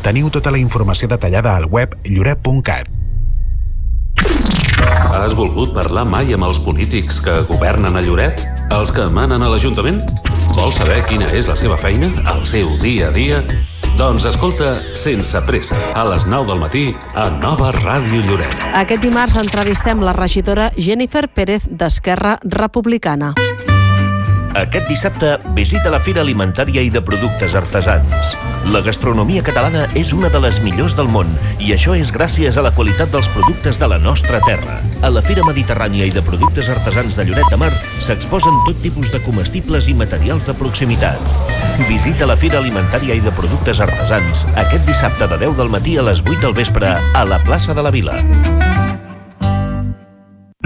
Teniu 0.00 0.30
tota 0.32 0.48
la 0.52 0.58
informació 0.60 1.10
detallada 1.10 1.52
al 1.58 1.66
web 1.68 1.92
lloret.cat. 2.08 2.88
Has 5.10 5.34
volgut 5.36 5.74
parlar 5.76 6.06
mai 6.08 6.32
amb 6.32 6.46
els 6.46 6.60
polítics 6.64 7.18
que 7.20 7.42
governen 7.48 7.98
a 7.98 8.02
Lloret? 8.04 8.40
Els 8.72 8.92
que 8.96 9.04
manen 9.12 9.42
a 9.44 9.50
l'Ajuntament? 9.52 10.00
Vols 10.56 10.78
saber 10.80 11.02
quina 11.10 11.28
és 11.36 11.50
la 11.50 11.56
seva 11.58 11.76
feina, 11.76 12.08
el 12.32 12.46
seu 12.48 12.72
dia 12.80 13.10
a 13.10 13.12
dia? 13.12 13.42
Doncs 14.00 14.24
escolta 14.24 14.96
Sense 14.96 15.42
Pressa, 15.44 15.76
a 15.92 16.06
les 16.08 16.24
9 16.24 16.48
del 16.48 16.62
matí, 16.62 16.84
a 17.12 17.28
Nova 17.36 17.68
Ràdio 17.76 18.22
Lloret. 18.24 18.62
Aquest 18.80 19.04
dimarts 19.04 19.36
entrevistem 19.36 20.00
la 20.00 20.16
regidora 20.16 20.70
Jennifer 20.78 21.26
Pérez 21.28 21.68
d'Esquerra 21.68 22.38
Republicana. 22.40 23.34
Aquest 24.54 24.88
dissabte 24.90 25.36
visita 25.54 25.92
la 25.94 26.00
Fira 26.02 26.24
Alimentària 26.24 26.82
i 26.82 26.88
de 26.90 26.98
Productes 27.06 27.54
Artesans. 27.54 28.32
La 28.74 28.80
gastronomia 28.82 29.44
catalana 29.46 29.84
és 29.94 30.10
una 30.12 30.28
de 30.28 30.40
les 30.42 30.58
millors 30.64 30.96
del 30.98 31.06
món 31.06 31.30
i 31.62 31.70
això 31.70 31.94
és 31.94 32.10
gràcies 32.10 32.58
a 32.58 32.64
la 32.66 32.72
qualitat 32.74 33.12
dels 33.14 33.28
productes 33.30 33.78
de 33.78 33.86
la 33.92 34.00
nostra 34.02 34.40
terra. 34.42 34.80
A 35.06 35.10
la 35.14 35.22
Fira 35.22 35.44
Mediterrània 35.46 36.08
i 36.08 36.14
de 36.14 36.24
Productes 36.26 36.68
Artesans 36.72 37.14
de 37.20 37.28
Lloret 37.28 37.46
de 37.52 37.60
Mar 37.62 37.70
s'exposen 38.02 38.58
tot 38.66 38.82
tipus 38.82 39.14
de 39.14 39.22
comestibles 39.22 39.86
i 39.86 39.94
materials 39.94 40.50
de 40.50 40.56
proximitat. 40.58 41.38
Visita 41.86 42.26
la 42.26 42.36
Fira 42.36 42.58
Alimentària 42.58 43.14
i 43.14 43.22
de 43.22 43.30
Productes 43.38 43.78
Artesans 43.86 44.48
aquest 44.56 44.82
dissabte 44.90 45.30
de 45.30 45.38
10 45.46 45.56
del 45.62 45.70
matí 45.70 45.94
a 45.96 46.08
les 46.10 46.26
8 46.26 46.42
del 46.42 46.58
vespre 46.58 46.90
a 46.98 47.24
la 47.24 47.38
plaça 47.46 47.72
de 47.72 47.86
la 47.86 47.94
Vila. 47.94 48.18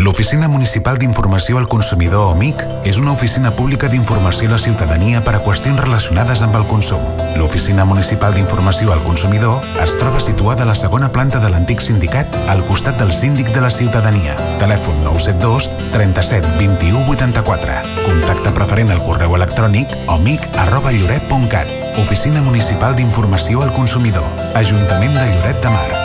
L'Oficina 0.05 0.51
Municipal 0.53 0.99
d'Informació 1.01 1.57
al 1.57 1.64
Consumidor, 1.73 2.35
OMIC, 2.35 2.61
és 2.85 2.99
una 3.01 3.14
oficina 3.14 3.55
pública 3.57 3.88
d'informació 3.88 4.51
a 4.51 4.53
la 4.53 4.59
ciutadania 4.61 5.23
per 5.25 5.33
a 5.38 5.40
qüestions 5.40 5.81
relacionades 5.81 6.43
amb 6.45 6.59
el 6.59 6.67
consum. 6.69 7.01
L'Oficina 7.40 7.87
Municipal 7.88 8.37
d'Informació 8.37 8.93
al 8.93 9.01
Consumidor 9.07 9.64
es 9.81 9.97
troba 9.97 10.21
situada 10.21 10.67
a 10.67 10.69
la 10.69 10.77
segona 10.77 11.09
planta 11.09 11.40
de 11.40 11.49
l'antic 11.49 11.81
sindicat, 11.81 12.37
al 12.53 12.61
costat 12.69 13.01
del 13.01 13.17
síndic 13.17 13.49
de 13.57 13.64
la 13.64 13.73
ciutadania. 13.73 14.37
Telèfon 14.61 15.01
972 15.09 15.73
37 15.97 16.53
21 16.61 17.09
84. 17.17 17.81
Contacte 18.05 18.53
preferent 18.61 18.93
al 18.93 19.05
correu 19.09 19.40
electrònic 19.40 19.97
omic 20.05 20.45
arroba 20.69 20.93
lloret.cat. 20.93 21.97
Oficina 22.05 22.45
Municipal 22.45 22.93
d'Informació 22.93 23.64
al 23.64 23.73
Consumidor. 23.73 24.29
Ajuntament 24.53 25.17
de 25.17 25.31
Lloret 25.33 25.64
de 25.64 25.73
Mar. 25.73 26.04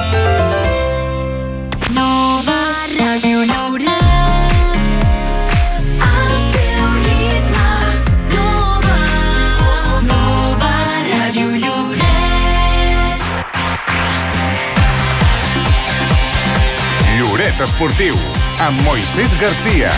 Lloret 17.59 17.73
Esportiu, 17.73 18.15
amb 18.59 18.81
Moisés 18.81 19.33
Garcia. 19.39 19.91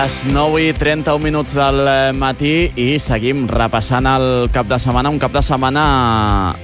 Les 0.00 0.14
9 0.32 0.62
i 0.64 0.68
31 0.72 1.20
minuts 1.20 1.50
del 1.52 1.82
eh, 1.84 2.12
matí 2.16 2.70
i 2.80 2.94
seguim 2.96 3.42
repassant 3.50 4.06
el 4.08 4.46
cap 4.48 4.64
de 4.70 4.78
setmana, 4.80 5.10
un 5.12 5.18
cap 5.20 5.34
de 5.34 5.42
setmana 5.44 5.82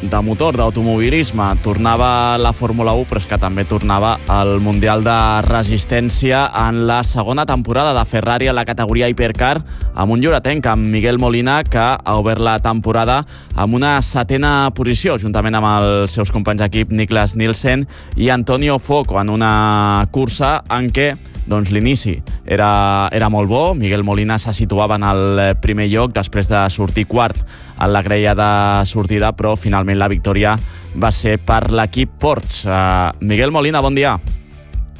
de 0.01 0.21
motor, 0.25 0.57
d'automobilisme. 0.57 1.51
Tornava 1.61 2.39
la 2.41 2.55
Fórmula 2.57 2.95
1, 2.97 3.05
però 3.11 3.21
és 3.21 3.29
que 3.29 3.37
també 3.43 3.67
tornava 3.69 4.15
el 4.39 4.55
Mundial 4.65 5.05
de 5.05 5.19
Resistència 5.51 6.47
en 6.63 6.87
la 6.89 7.03
segona 7.05 7.45
temporada 7.45 7.93
de 7.99 8.07
Ferrari 8.09 8.49
a 8.49 8.57
la 8.57 8.65
categoria 8.65 9.13
Hypercar 9.13 9.59
amb 9.93 10.17
un 10.17 10.25
lloretenc, 10.25 10.73
amb 10.73 10.89
Miguel 10.97 11.21
Molina, 11.21 11.61
que 11.61 11.85
ha 11.85 12.17
obert 12.17 12.41
la 12.41 12.57
temporada 12.65 13.21
amb 13.53 13.77
una 13.77 13.99
setena 14.01 14.71
posició, 14.73 15.21
juntament 15.21 15.61
amb 15.61 15.75
els 15.77 16.17
seus 16.17 16.33
companys 16.33 16.65
d'equip 16.65 16.89
Niklas 16.89 17.37
Nielsen 17.37 17.85
i 18.17 18.33
Antonio 18.33 18.81
Foco, 18.81 19.21
en 19.21 19.29
una 19.29 20.07
cursa 20.09 20.63
en 20.73 20.89
què 20.89 21.13
doncs 21.47 21.71
l'inici 21.73 22.17
era, 22.45 23.09
era 23.15 23.29
molt 23.31 23.49
bo. 23.49 23.63
Miguel 23.75 24.05
Molina 24.05 24.39
se 24.39 24.53
situava 24.55 24.99
en 24.99 25.07
el 25.07 25.43
primer 25.63 25.89
lloc 25.93 26.15
després 26.17 26.51
de 26.51 26.65
sortir 26.71 27.07
quart 27.07 27.39
en 27.81 27.93
la 27.93 28.03
greia 28.03 28.35
de 28.35 28.51
sortida, 28.87 29.33
però 29.37 29.57
finalment 29.57 29.99
la 29.99 30.11
victòria 30.11 30.57
va 30.97 31.13
ser 31.13 31.39
per 31.39 31.71
l'equip 31.71 32.17
Ports. 32.21 32.65
Uh, 32.67 33.13
Miguel 33.21 33.53
Molina, 33.55 33.83
bon 33.85 33.95
dia. 33.95 34.17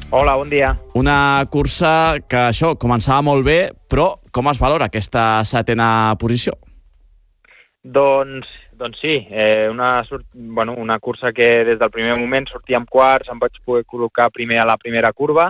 Hola, 0.09 0.37
bon 0.39 0.49
dia. 0.49 0.71
Una 0.95 1.43
cursa 1.51 2.21
que 2.29 2.47
això 2.53 2.77
començava 2.79 3.25
molt 3.27 3.43
bé, 3.43 3.57
però 3.89 4.13
com 4.31 4.47
es 4.47 4.61
valora 4.61 4.87
aquesta 4.87 5.43
setena 5.43 6.15
posició? 6.19 6.53
Doncs, 7.83 8.47
doncs 8.79 9.01
sí, 9.03 9.17
eh, 9.29 9.67
una, 9.69 10.05
bueno, 10.33 10.75
una 10.77 10.99
cursa 10.99 11.33
que 11.33 11.65
des 11.67 11.79
del 11.79 11.91
primer 11.91 12.15
moment 12.19 12.47
sortia 12.47 12.79
amb 12.79 12.87
quarts, 12.89 13.27
em 13.31 13.39
vaig 13.39 13.59
poder 13.65 13.83
col·locar 13.83 14.29
primer 14.31 14.61
a 14.61 14.67
la 14.69 14.77
primera 14.79 15.11
curva, 15.11 15.49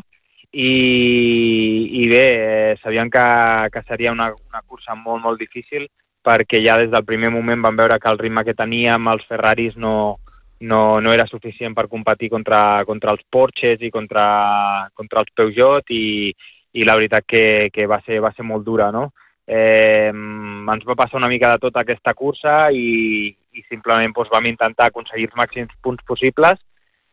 i, 0.52 2.04
i 2.04 2.08
bé, 2.08 2.26
eh, 2.72 2.78
sabíem 2.82 3.10
que, 3.10 3.26
que 3.74 3.84
seria 3.88 4.12
una, 4.12 4.32
una 4.50 4.62
cursa 4.66 4.96
molt, 4.96 5.24
molt 5.24 5.40
difícil 5.40 5.88
perquè 6.28 6.60
ja 6.64 6.78
des 6.80 6.90
del 6.92 7.06
primer 7.08 7.30
moment 7.32 7.62
vam 7.64 7.78
veure 7.80 8.00
que 8.00 8.10
el 8.12 8.20
ritme 8.20 8.44
que 8.44 8.56
teníem 8.58 9.08
els 9.08 9.24
Ferraris 9.28 9.78
no, 9.80 10.20
no, 10.60 11.00
no 11.00 11.14
era 11.14 11.28
suficient 11.28 11.76
per 11.76 11.88
competir 11.88 12.30
contra, 12.30 12.84
contra 12.86 13.14
els 13.16 13.24
Porsches 13.30 13.82
i 13.82 13.92
contra, 13.92 14.90
contra 14.94 15.24
els 15.24 15.32
Peugeot 15.36 15.94
i, 15.96 16.34
i 16.74 16.84
la 16.88 16.98
veritat 17.00 17.26
que, 17.26 17.70
que 17.74 17.88
va, 17.88 18.02
ser, 18.06 18.20
va 18.24 18.34
ser 18.36 18.46
molt 18.48 18.66
dura, 18.66 18.92
no? 18.92 19.12
Eh, 19.48 20.12
ens 20.12 20.88
va 20.88 20.98
passar 21.00 21.22
una 21.22 21.30
mica 21.32 21.54
de 21.54 21.62
tot 21.64 21.78
aquesta 21.80 22.12
cursa 22.14 22.68
i, 22.76 23.30
i 23.56 23.64
simplement 23.70 24.12
doncs, 24.12 24.34
vam 24.34 24.50
intentar 24.50 24.90
aconseguir 24.90 25.30
els 25.30 25.38
màxims 25.40 25.78
punts 25.82 26.04
possibles 26.04 26.60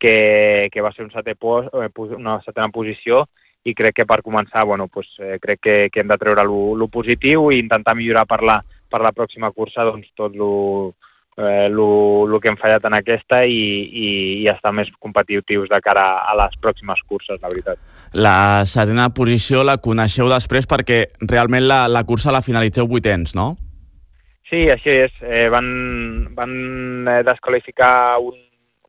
que, 0.04 0.68
que 0.72 0.84
va 0.84 0.92
ser 0.92 1.06
un 1.06 1.12
setè 1.14 1.32
post, 1.40 1.72
una 2.12 2.36
setena 2.44 2.68
posició 2.74 3.24
i 3.64 3.72
crec 3.72 3.96
que 3.96 4.04
per 4.04 4.20
començar, 4.22 4.66
bueno, 4.68 4.88
pues, 4.92 5.08
eh, 5.18 5.38
crec 5.40 5.60
que, 5.64 5.76
que 5.90 6.02
hem 6.02 6.10
de 6.10 6.18
treure 6.20 6.44
el 6.44 6.88
positiu 6.92 7.48
i 7.50 7.62
intentar 7.62 7.96
millorar 7.96 8.26
per 8.28 8.42
la, 8.44 8.58
per 8.92 9.00
la 9.00 9.14
pròxima 9.16 9.50
cursa 9.56 9.86
doncs, 9.88 10.10
tot 10.14 10.36
el 10.36 10.92
eh, 11.36 11.68
lo, 11.70 12.26
lo 12.28 12.40
que 12.40 12.50
hem 12.52 12.58
fallat 12.60 12.84
en 12.84 12.94
aquesta 12.98 13.40
i, 13.48 13.56
i, 13.88 14.08
i 14.44 14.48
estar 14.52 14.72
més 14.76 14.90
competitius 15.00 15.70
de 15.72 15.80
cara 15.82 16.04
a 16.28 16.36
les 16.38 16.58
pròximes 16.60 17.00
curses, 17.08 17.40
la 17.40 17.50
veritat. 17.50 17.80
La 18.12 18.64
setena 18.68 19.08
posició 19.16 19.64
la 19.64 19.78
coneixeu 19.82 20.28
després 20.30 20.68
perquè 20.70 21.04
realment 21.24 21.64
la, 21.64 21.86
la 21.88 22.04
cursa 22.04 22.34
la 22.34 22.44
finalitzeu 22.44 22.86
vuitens, 22.90 23.34
no? 23.34 23.54
Sí, 24.50 24.68
així 24.70 25.00
és. 25.06 25.16
Eh, 25.24 25.48
van, 25.50 25.66
van 26.36 26.52
eh, 27.08 27.22
desqualificar 27.26 28.20
un, 28.20 28.36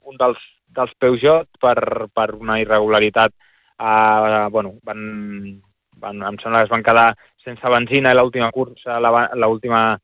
un 0.05 0.19
dels 0.19 0.43
dels 0.75 0.95
Peugeot 0.99 1.49
per, 1.61 1.77
per 2.13 2.29
una 2.35 2.59
irregularitat. 2.61 3.33
Uh, 3.75 4.47
bueno, 4.51 4.75
van, 4.87 4.99
van, 5.99 6.21
em 6.29 6.37
sembla 6.39 6.61
que 6.61 6.69
es 6.69 6.73
van 6.73 6.83
quedar 6.83 7.09
sense 7.43 7.71
benzina 7.71 8.13
i 8.13 8.17
l'última 8.17 8.51
cursa, 8.55 8.99
l'última 9.35 9.97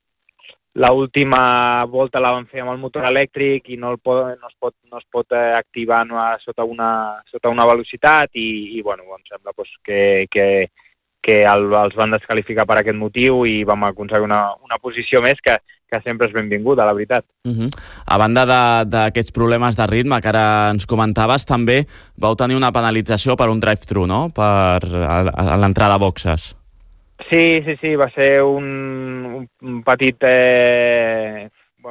l'última 0.74 1.86
volta 1.90 2.20
la 2.20 2.32
vam 2.32 2.46
fer 2.48 2.62
amb 2.64 2.72
el 2.72 2.78
motor 2.80 3.04
elèctric 3.04 3.68
i 3.74 3.78
no, 3.78 3.92
el 3.92 3.98
pot, 4.00 4.38
no 4.40 4.48
es 4.48 4.56
pot, 4.60 4.76
no 4.88 5.02
es 5.02 5.06
pot 5.12 5.34
eh, 5.36 5.52
activar 5.58 6.06
no, 6.08 6.22
sota, 6.40 6.64
una, 6.64 7.20
sota 7.28 7.52
una 7.52 7.66
velocitat 7.68 8.32
i, 8.40 8.78
i 8.78 8.82
bueno, 8.82 9.04
em 9.18 9.26
sembla 9.28 9.52
doncs, 9.52 9.74
que, 9.84 10.28
que, 10.32 10.46
que 11.22 11.42
el, 11.44 11.68
els 11.76 11.98
van 12.00 12.16
descalificar 12.16 12.66
per 12.70 12.80
aquest 12.80 12.98
motiu 12.98 13.44
i 13.46 13.66
vam 13.68 13.84
aconseguir 13.90 14.30
una, 14.30 14.46
una 14.64 14.80
posició 14.80 15.22
més 15.22 15.44
que, 15.44 15.58
que 15.92 16.00
sempre 16.06 16.30
és 16.30 16.34
benvinguda, 16.34 16.86
la 16.88 16.94
veritat. 16.96 17.26
Uh 17.44 17.52
-huh. 17.52 17.70
A 18.06 18.18
banda 18.18 18.46
de- 18.46 18.90
d'aquests 18.90 19.32
problemes 19.32 19.76
de 19.76 19.88
ritme 19.88 20.22
que 20.22 20.30
ara 20.30 20.70
ens 20.72 20.86
comentaves, 20.86 21.46
també 21.46 21.86
vau 22.16 22.36
tenir 22.36 22.56
una 22.56 22.72
penalització 22.72 23.36
per 23.36 23.50
un 23.50 23.60
drive-thru, 23.60 24.08
no?, 24.08 24.30
per 24.30 24.84
l'entrada 25.60 25.96
a 25.96 25.98
boxes. 25.98 26.56
Sí, 27.30 27.62
sí, 27.66 27.76
sí, 27.82 27.96
va 27.96 28.10
ser 28.10 28.42
un, 28.42 29.48
un 29.62 29.84
petit, 29.84 30.18
eh, 30.22 31.50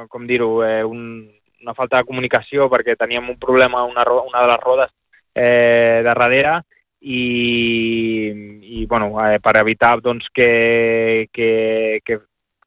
com 0.09 0.27
dir-ho, 0.27 0.63
eh, 0.63 0.83
un, 0.83 1.29
una 1.61 1.73
falta 1.73 1.97
de 1.97 2.03
comunicació 2.03 2.69
perquè 2.69 2.97
teníem 2.97 3.29
un 3.29 3.37
problema 3.37 3.79
a 3.79 3.83
una, 3.83 4.03
una 4.03 4.41
de 4.41 4.47
les 4.47 4.59
rodes 4.59 4.91
eh, 5.35 6.01
de 6.01 6.03
darrere 6.03 6.61
i, 7.01 8.31
i 8.61 8.85
bueno, 8.85 9.13
eh, 9.25 9.39
per 9.39 9.57
evitar 9.57 10.01
doncs, 10.01 10.27
que, 10.33 11.29
que, 11.31 12.01
que, 12.03 12.19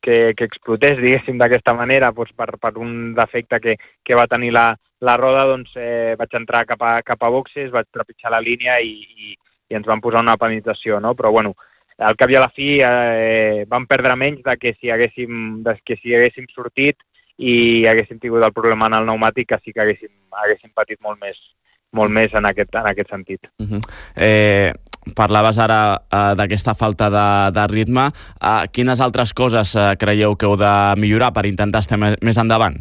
que, 0.04 0.34
que 0.36 0.44
explotés, 0.44 0.98
diguéssim, 1.00 1.38
d'aquesta 1.40 1.72
manera, 1.76 2.10
doncs, 2.12 2.34
per, 2.36 2.50
per 2.60 2.74
un 2.76 3.14
defecte 3.16 3.60
que, 3.64 3.76
que 4.04 4.18
va 4.18 4.28
tenir 4.28 4.52
la, 4.52 4.66
la 5.00 5.16
roda, 5.16 5.46
doncs, 5.48 5.72
eh, 5.80 6.12
vaig 6.20 6.36
entrar 6.36 6.66
cap 6.68 6.84
a, 6.84 6.98
cap 7.06 7.24
a 7.24 7.30
boxes, 7.32 7.72
vaig 7.72 7.88
trepitjar 7.92 8.34
la 8.34 8.42
línia 8.44 8.76
i, 8.84 8.92
i, 9.00 9.32
i 9.70 9.78
ens 9.78 9.88
van 9.88 10.04
posar 10.04 10.20
una 10.26 10.36
penalització, 10.40 11.00
no? 11.00 11.14
Però, 11.16 11.32
bueno, 11.32 11.54
al 11.98 12.18
cap 12.20 12.30
i 12.30 12.36
a 12.36 12.44
la 12.44 12.52
fi 12.52 12.68
eh, 12.84 13.64
vam 13.70 13.88
perdre 13.88 14.16
menys 14.20 14.44
de 14.44 14.56
que 14.60 14.74
si 14.76 14.92
haguéssim, 14.92 15.62
de 15.64 15.76
que 15.86 15.96
si 16.02 16.14
haguéssim 16.14 16.48
sortit 16.52 17.00
i 17.38 17.86
haguéssim 17.90 18.20
tingut 18.22 18.44
el 18.44 18.54
problema 18.54 18.90
en 18.90 18.98
el 19.00 19.08
pneumàtic 19.08 19.48
que 19.52 19.60
sí 19.62 19.72
que 19.72 19.82
haguéssim, 19.82 20.12
haguéssim 20.44 20.74
patit 20.74 21.00
molt 21.02 21.20
més, 21.22 21.38
molt 21.94 22.12
més 22.12 22.34
en 22.34 22.46
aquest, 22.50 22.74
en 22.74 22.86
aquest 22.90 23.10
sentit. 23.10 23.40
Uh 23.58 23.66
-huh. 23.66 23.82
eh, 24.16 24.72
parlaves 25.16 25.58
ara 25.58 26.00
eh, 26.10 26.34
d'aquesta 26.36 26.74
falta 26.74 27.10
de, 27.10 27.26
de 27.60 27.66
ritme. 27.66 28.08
Eh, 28.40 28.68
quines 28.72 29.00
altres 29.00 29.32
coses 29.32 29.74
eh, 29.76 29.94
creieu 29.98 30.36
que 30.36 30.46
heu 30.46 30.56
de 30.56 30.94
millorar 30.96 31.32
per 31.32 31.46
intentar 31.46 31.80
estar 31.80 31.98
més, 31.98 32.16
més 32.20 32.36
endavant? 32.36 32.76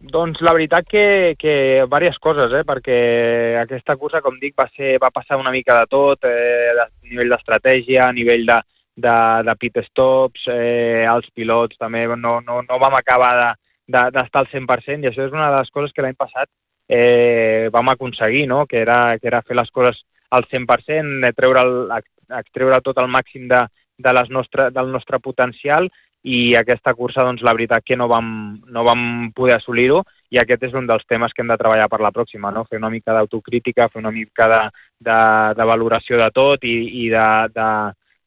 Doncs 0.00 0.40
la 0.40 0.54
veritat 0.56 0.86
que, 0.88 1.36
que 1.38 1.82
diverses 1.84 2.18
coses, 2.18 2.52
eh? 2.56 2.64
perquè 2.64 3.58
aquesta 3.60 3.96
cursa, 4.00 4.22
com 4.24 4.38
dic, 4.40 4.54
va, 4.56 4.64
ser, 4.74 4.96
va 4.98 5.10
passar 5.12 5.36
una 5.36 5.50
mica 5.52 5.78
de 5.80 5.86
tot, 5.92 6.24
eh, 6.24 6.72
a 6.72 6.86
nivell 7.04 7.28
d'estratègia, 7.28 8.06
a 8.08 8.12
nivell 8.12 8.46
de, 8.46 8.56
de, 8.96 9.16
de 9.44 9.54
pit 9.60 9.76
stops, 9.90 10.46
eh, 10.48 11.04
els 11.04 11.28
pilots 11.34 11.76
també, 11.76 12.06
no, 12.16 12.40
no, 12.40 12.62
no 12.62 12.78
vam 12.80 12.94
acabar 12.96 13.34
de- 13.36 13.54
de- 13.92 14.10
d'estar 14.10 14.40
al 14.40 14.48
100% 14.48 15.04
i 15.04 15.10
això 15.10 15.26
és 15.26 15.32
una 15.36 15.50
de 15.50 15.58
les 15.58 15.70
coses 15.70 15.92
que 15.92 16.00
l'any 16.00 16.16
passat 16.16 16.48
eh, 16.92 17.68
vam 17.72 17.88
aconseguir, 17.88 18.48
no? 18.48 18.66
que, 18.66 18.80
era, 18.80 19.16
que 19.18 19.28
era 19.28 19.42
fer 19.42 19.54
les 19.56 19.70
coses 19.70 20.02
al 20.30 20.46
100%, 20.50 21.20
de 21.22 21.32
treure, 21.32 21.62
el, 21.62 22.02
extreure 22.40 22.80
tot 22.82 22.98
el 22.98 23.06
màxim 23.06 23.46
de, 23.48 23.62
de 23.98 24.14
les 24.16 24.30
nostre, 24.34 24.70
del 24.74 24.90
nostre 24.90 25.20
potencial 25.22 25.86
i 26.26 26.56
aquesta 26.58 26.92
cursa, 26.98 27.22
doncs, 27.24 27.44
la 27.46 27.54
veritat 27.54 27.86
que 27.86 27.96
no 27.96 28.08
vam, 28.10 28.26
no 28.74 28.82
vam 28.84 29.30
poder 29.36 29.54
assolir-ho 29.56 30.02
i 30.34 30.40
aquest 30.42 30.66
és 30.66 30.74
un 30.74 30.90
dels 30.90 31.06
temes 31.06 31.32
que 31.32 31.44
hem 31.44 31.52
de 31.54 31.58
treballar 31.62 31.86
per 31.88 32.02
la 32.02 32.10
pròxima, 32.10 32.50
no? 32.50 32.66
fer 32.66 32.82
una 32.82 32.90
mica 32.90 33.14
d'autocrítica, 33.14 33.88
fer 33.88 34.02
una 34.02 34.10
mica 34.10 34.50
de, 34.50 34.60
de, 34.98 35.20
de 35.62 35.68
valoració 35.70 36.18
de 36.18 36.28
tot 36.34 36.66
i, 36.66 36.76
i 37.04 37.08
de, 37.14 37.28
de, 37.54 37.70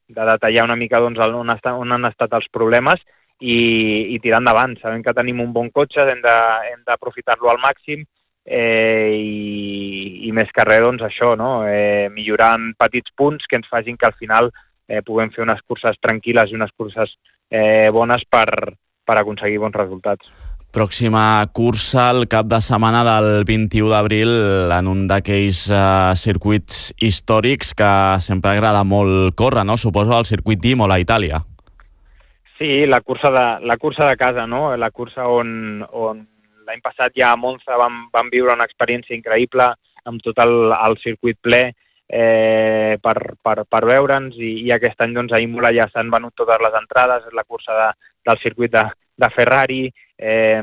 de 0.08 0.32
detallar 0.32 0.66
una 0.72 0.80
mica 0.80 1.04
doncs, 1.04 1.20
on, 1.20 1.52
està, 1.52 1.76
on 1.76 1.92
han 1.92 2.08
estat 2.08 2.40
els 2.40 2.48
problemes 2.48 3.04
i, 3.44 3.60
i 4.16 4.24
tirar 4.24 4.40
endavant. 4.40 4.80
Sabem 4.80 5.04
que 5.04 5.14
tenim 5.14 5.44
un 5.44 5.52
bon 5.52 5.70
cotxe, 5.70 6.08
hem 6.08 6.24
d'aprofitar-lo 6.24 7.52
al 7.52 7.60
màxim 7.60 8.08
eh, 8.46 9.12
i, 9.16 10.28
i 10.28 10.32
més 10.36 10.52
que 10.54 10.66
res, 10.68 10.84
doncs, 10.84 11.04
això, 11.08 11.34
no? 11.40 11.64
eh, 11.68 12.10
millorar 12.14 12.54
en 12.60 12.72
petits 12.80 13.14
punts 13.16 13.48
que 13.48 13.60
ens 13.60 13.70
facin 13.72 13.98
que 13.98 14.10
al 14.10 14.18
final 14.20 14.52
eh, 14.88 15.02
puguem 15.06 15.32
fer 15.32 15.46
unes 15.46 15.62
curses 15.68 16.00
tranquil·les 16.04 16.52
i 16.52 16.58
unes 16.60 16.74
curses 16.78 17.16
eh, 17.50 17.90
bones 17.94 18.26
per, 18.30 18.76
per 19.06 19.20
aconseguir 19.20 19.62
bons 19.64 19.78
resultats. 19.78 20.28
Pròxima 20.74 21.46
cursa 21.54 22.08
el 22.10 22.24
cap 22.26 22.48
de 22.50 22.58
setmana 22.66 23.04
del 23.06 23.44
21 23.46 23.92
d'abril 23.92 24.32
en 24.74 24.90
un 24.90 25.06
d'aquells 25.08 25.68
eh, 25.70 26.14
circuits 26.18 26.88
històrics 26.98 27.76
que 27.78 27.94
sempre 28.26 28.56
agrada 28.56 28.82
molt 28.84 29.38
córrer, 29.38 29.68
no? 29.70 29.78
Suposo 29.78 30.18
el 30.18 30.26
circuit 30.26 30.64
d'Imola 30.64 30.98
a 30.98 31.04
Itàlia. 31.04 31.44
Sí, 32.58 32.86
la 32.88 33.02
cursa 33.02 33.30
de, 33.30 33.46
la 33.68 33.78
cursa 33.78 34.08
de 34.10 34.18
casa, 34.18 34.48
no? 34.48 34.76
la 34.78 34.90
cursa 34.90 35.28
on, 35.28 35.86
on 35.92 36.26
l'any 36.68 36.82
passat 36.84 37.16
ja 37.18 37.32
a 37.34 37.40
Monza 37.40 37.78
vam, 37.80 38.08
vam 38.14 38.30
viure 38.34 38.56
una 38.56 38.68
experiència 38.70 39.16
increïble 39.16 39.70
amb 40.10 40.24
tot 40.24 40.40
el, 40.44 40.74
el 40.74 40.98
circuit 41.04 41.40
ple 41.42 41.62
eh, 42.08 42.98
per, 43.02 43.18
per, 43.42 43.64
per 43.70 43.84
veure'ns 43.90 44.36
i, 44.38 44.54
i 44.68 44.74
aquest 44.76 45.02
any 45.02 45.16
doncs, 45.16 45.34
a 45.34 45.42
Imola 45.44 45.74
ja 45.76 45.88
s'han 45.92 46.12
venut 46.14 46.36
totes 46.38 46.62
les 46.62 46.76
entrades, 46.80 47.28
és 47.30 47.38
la 47.38 47.46
cursa 47.48 47.78
de, 47.80 47.90
del 48.30 48.42
circuit 48.44 48.74
de, 48.74 48.84
de 49.24 49.30
Ferrari 49.34 49.84
eh, 50.18 50.62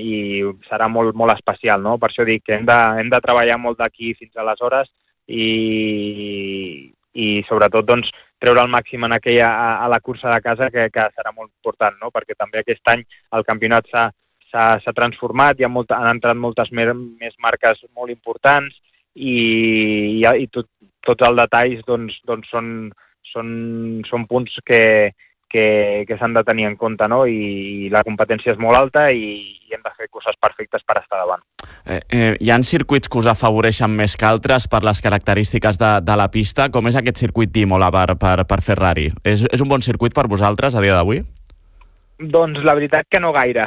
i 0.00 0.44
serà 0.68 0.88
molt, 0.92 1.14
molt 1.14 1.34
especial. 1.36 1.82
No? 1.82 1.96
Per 1.98 2.10
això 2.10 2.26
dic 2.28 2.46
que 2.46 2.58
hem 2.58 2.68
de, 2.68 2.78
hem 3.00 3.10
de 3.12 3.22
treballar 3.24 3.58
molt 3.62 3.80
d'aquí 3.82 4.14
fins 4.18 4.36
aleshores 4.36 4.92
i, 5.26 6.92
i 7.12 7.28
sobretot 7.48 7.88
doncs, 7.88 8.12
treure 8.38 8.60
el 8.62 8.70
màxim 8.70 9.04
en 9.06 9.16
aquella, 9.16 9.48
a, 9.48 9.68
a 9.84 9.88
la 9.88 10.00
cursa 10.04 10.30
de 10.32 10.40
casa 10.44 10.70
que, 10.70 10.90
que 10.92 11.08
serà 11.16 11.32
molt 11.32 11.50
important, 11.50 11.96
no? 12.02 12.12
perquè 12.12 12.36
també 12.36 12.60
aquest 12.60 12.92
any 12.92 13.04
el 13.36 13.46
campionat 13.48 13.88
s'ha 13.90 14.10
s'ha 14.52 14.96
transformat, 14.96 15.58
hi 15.58 15.66
ha 15.66 15.72
molta, 15.72 15.98
han 15.98 16.16
entrat 16.16 16.38
moltes 16.38 16.72
més, 16.72 16.92
més 17.20 17.34
marques 17.42 17.82
molt 17.94 18.12
importants 18.14 18.74
i, 19.14 19.36
i, 20.20 20.24
i 20.24 20.48
tot, 20.52 20.68
tots 21.06 21.28
els 21.28 21.38
detalls 21.42 21.84
doncs, 21.86 22.18
doncs 22.28 22.50
són, 22.52 22.68
són, 23.32 23.48
són 24.08 24.26
punts 24.30 24.58
que, 24.66 24.82
que, 25.48 26.04
que 26.08 26.18
s'han 26.18 26.34
de 26.36 26.42
tenir 26.44 26.66
en 26.68 26.76
compte 26.76 27.08
no? 27.08 27.22
I, 27.26 27.86
i 27.86 27.90
la 27.92 28.02
competència 28.06 28.54
és 28.54 28.60
molt 28.62 28.78
alta 28.78 29.06
i, 29.14 29.30
i 29.66 29.74
hem 29.74 29.82
de 29.84 29.92
fer 29.96 30.08
coses 30.10 30.36
perfectes 30.42 30.84
per 30.86 30.98
estar 31.00 31.20
davant. 31.22 31.42
Eh, 31.86 32.00
eh, 32.10 32.32
hi 32.40 32.52
han 32.52 32.66
circuits 32.66 33.10
que 33.10 33.20
us 33.22 33.30
afavoreixen 33.30 33.92
més 33.96 34.16
que 34.18 34.28
altres 34.28 34.68
per 34.70 34.82
les 34.86 35.00
característiques 35.02 35.80
de, 35.80 35.92
de 36.06 36.18
la 36.18 36.28
pista. 36.32 36.68
Com 36.74 36.90
és 36.90 36.98
aquest 36.98 37.22
circuit 37.24 37.52
d'Imola 37.54 37.90
per, 37.94 38.08
per, 38.20 38.36
per 38.48 38.60
Ferrari? 38.64 39.08
És, 39.24 39.46
és 39.50 39.64
un 39.64 39.70
bon 39.70 39.84
circuit 39.84 40.14
per 40.14 40.28
vosaltres 40.30 40.74
a 40.76 40.84
dia 40.84 40.98
d'avui? 40.98 41.22
Doncs 42.16 42.62
la 42.64 42.76
veritat 42.78 43.08
que 43.10 43.20
no 43.20 43.32
gaire. 43.36 43.66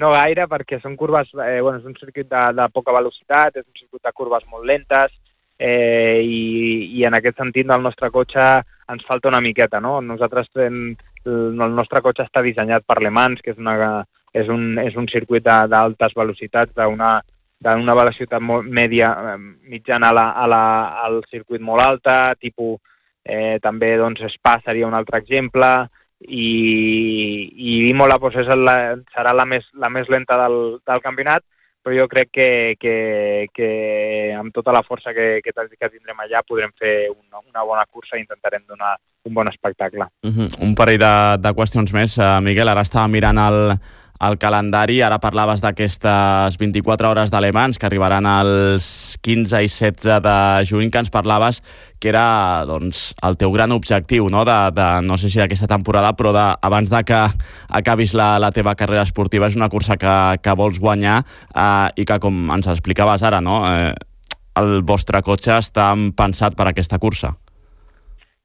No 0.00 0.12
gaire, 0.14 0.46
perquè 0.48 0.78
són 0.80 0.96
curves, 0.96 1.34
eh, 1.36 1.60
bueno, 1.60 1.78
és 1.78 1.88
un 1.88 1.96
circuit 1.98 2.28
de, 2.28 2.44
de 2.56 2.68
poca 2.72 2.94
velocitat, 2.96 3.58
és 3.60 3.66
un 3.66 3.76
circuit 3.76 4.02
de 4.02 4.12
curves 4.16 4.46
molt 4.48 4.64
lentes, 4.64 5.12
eh, 5.58 6.20
i, 6.24 6.40
i 6.98 7.04
en 7.04 7.14
aquest 7.18 7.42
sentit 7.42 7.68
el 7.70 7.84
nostre 7.84 8.10
cotxe 8.10 8.46
ens 8.92 9.04
falta 9.06 9.28
una 9.28 9.42
miqueta, 9.44 9.80
no? 9.80 9.98
Nosaltres 10.00 10.48
hem, 10.64 10.78
el, 11.26 11.68
nostre 11.76 12.00
cotxe 12.02 12.24
està 12.26 12.42
dissenyat 12.42 12.86
per 12.88 13.00
Le 13.02 13.12
Mans, 13.12 13.42
que 13.44 13.52
és, 13.52 13.60
una, 13.60 13.76
és, 14.32 14.48
un, 14.48 14.78
és 14.82 14.96
un 14.96 15.06
circuit 15.12 15.44
d'altes 15.44 16.16
velocitats, 16.18 16.74
d'una 16.76 17.20
d'una 17.62 17.94
velocitat 17.94 18.42
media, 18.42 19.36
mitjana 19.70 20.08
a 20.10 20.14
la, 20.16 20.24
a 20.34 20.46
la, 20.50 20.62
al 21.04 21.20
circuit 21.30 21.62
molt 21.62 21.84
alta, 21.84 22.34
tipus 22.34 22.80
eh, 23.22 23.58
també 23.62 23.92
doncs, 24.00 24.24
Spa 24.32 24.56
seria 24.64 24.88
un 24.88 24.96
altre 24.98 25.20
exemple, 25.22 25.68
i, 26.28 27.50
i 27.52 27.72
Imola 27.90 28.18
doncs, 28.20 28.38
és 28.42 28.52
la, 28.56 28.76
serà 29.14 29.32
la 29.34 29.46
més, 29.48 29.66
la 29.74 29.90
més 29.90 30.08
lenta 30.12 30.38
del, 30.44 30.78
del 30.86 31.02
campionat, 31.04 31.44
però 31.82 31.96
jo 31.96 32.06
crec 32.08 32.30
que, 32.30 32.48
que, 32.78 33.48
que 33.54 33.70
amb 34.38 34.54
tota 34.54 34.74
la 34.74 34.84
força 34.86 35.12
que, 35.16 35.40
que, 35.42 35.50
que 35.52 35.88
tindrem 35.90 36.20
allà 36.22 36.44
podrem 36.46 36.70
fer 36.78 37.10
una, 37.10 37.42
una 37.42 37.64
bona 37.66 37.86
cursa 37.90 38.16
i 38.16 38.22
intentarem 38.22 38.62
donar 38.68 38.94
un 39.26 39.34
bon 39.34 39.48
espectacle. 39.48 40.06
Uh 40.22 40.30
-huh. 40.30 40.48
Un 40.62 40.74
parell 40.74 40.98
de, 40.98 41.14
de 41.42 41.54
qüestions 41.54 41.92
més, 41.92 42.18
uh, 42.18 42.40
Miguel. 42.40 42.68
Ara 42.68 42.82
estava 42.82 43.08
mirant 43.08 43.38
el, 43.38 43.78
el 44.22 44.36
calendari, 44.38 45.00
ara 45.02 45.18
parlaves 45.22 45.62
d'aquestes 45.64 46.56
24 46.60 47.08
hores 47.10 47.32
d'alemans 47.32 47.78
que 47.78 47.88
arribaran 47.88 48.28
els 48.30 48.86
15 49.26 49.62
i 49.64 49.70
16 49.70 50.20
de 50.22 50.36
juny, 50.68 50.90
que 50.92 51.02
ens 51.02 51.10
parlaves 51.10 51.62
que 52.02 52.10
era 52.10 52.62
doncs, 52.66 53.12
el 53.26 53.36
teu 53.38 53.52
gran 53.54 53.74
objectiu, 53.74 54.28
no, 54.30 54.44
de, 54.46 54.58
de 54.74 54.86
no 55.06 55.18
sé 55.18 55.30
si 55.30 55.42
d'aquesta 55.42 55.70
temporada, 55.70 56.14
però 56.18 56.32
de, 56.34 56.46
abans 56.62 56.90
de 56.90 57.02
que 57.06 57.20
acabis 57.82 58.14
la, 58.18 58.36
la 58.42 58.52
teva 58.54 58.76
carrera 58.78 59.04
esportiva, 59.06 59.50
és 59.50 59.58
una 59.58 59.70
cursa 59.70 59.98
que, 59.98 60.14
que 60.42 60.56
vols 60.58 60.80
guanyar 60.82 61.20
eh, 61.22 61.88
i 61.98 62.06
que, 62.06 62.18
com 62.22 62.50
ens 62.54 62.70
explicaves 62.70 63.22
ara, 63.26 63.42
no, 63.42 63.62
eh, 63.70 63.92
el 64.58 64.82
vostre 64.86 65.22
cotxe 65.24 65.56
està 65.58 65.92
pensat 66.18 66.54
per 66.58 66.68
aquesta 66.70 66.98
cursa. 67.02 67.34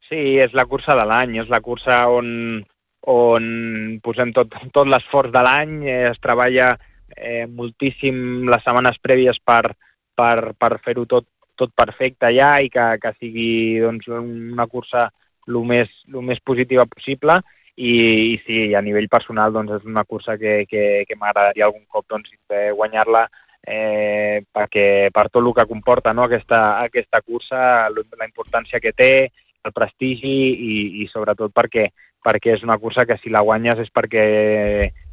Sí, 0.08 0.38
és 0.40 0.54
la 0.56 0.66
cursa 0.66 0.96
de 0.96 1.04
l'any, 1.04 1.36
és 1.42 1.50
la 1.52 1.60
cursa 1.62 2.06
on, 2.14 2.64
on 3.08 4.00
posem 4.04 4.34
tot, 4.36 4.54
tot 4.74 4.88
l'esforç 4.90 5.32
de 5.32 5.44
l'any, 5.46 5.76
eh, 5.88 6.04
es 6.12 6.20
treballa 6.24 6.76
eh, 7.16 7.46
moltíssim 7.48 8.48
les 8.50 8.64
setmanes 8.64 8.98
prèvies 9.04 9.40
per, 9.44 9.74
per, 10.16 10.54
per 10.58 10.72
fer-ho 10.84 11.06
tot, 11.06 11.28
tot 11.58 11.74
perfecte 11.76 12.32
ja 12.36 12.58
i 12.62 12.70
que, 12.74 12.88
que 13.02 13.14
sigui 13.18 13.80
doncs, 13.84 14.10
una 14.10 14.68
cursa 14.68 15.10
el 15.48 15.62
més, 15.64 15.92
lo 16.12 16.22
més 16.22 16.42
positiva 16.44 16.86
possible. 16.86 17.42
I, 17.78 17.92
i 18.34 18.38
sí, 18.42 18.62
a 18.74 18.82
nivell 18.82 19.06
personal 19.08 19.54
doncs, 19.54 19.76
és 19.78 19.84
una 19.86 20.04
cursa 20.04 20.34
que, 20.42 20.64
que, 20.66 21.06
que 21.06 21.16
m'agradaria 21.16 21.68
algun 21.68 21.86
cop 21.86 22.08
doncs, 22.10 22.32
eh, 22.50 22.72
guanyar-la 22.74 23.28
eh, 23.62 24.42
perquè 24.50 25.12
per 25.14 25.28
tot 25.30 25.44
el 25.44 25.52
que 25.54 25.68
comporta 25.70 26.14
no, 26.14 26.26
aquesta, 26.26 26.80
aquesta 26.82 27.22
cursa, 27.22 27.60
la 27.94 28.26
importància 28.26 28.82
que 28.82 28.96
té, 28.98 29.12
el 29.66 29.74
prestigi 29.74 30.34
i, 30.54 30.76
i 31.04 31.08
sobretot 31.12 31.54
perquè, 31.56 31.88
perquè 32.24 32.54
és 32.56 32.64
una 32.64 32.78
cursa 32.78 33.06
que 33.06 33.18
si 33.22 33.30
la 33.34 33.42
guanyes 33.42 33.80
és 33.84 33.90
perquè 33.94 34.26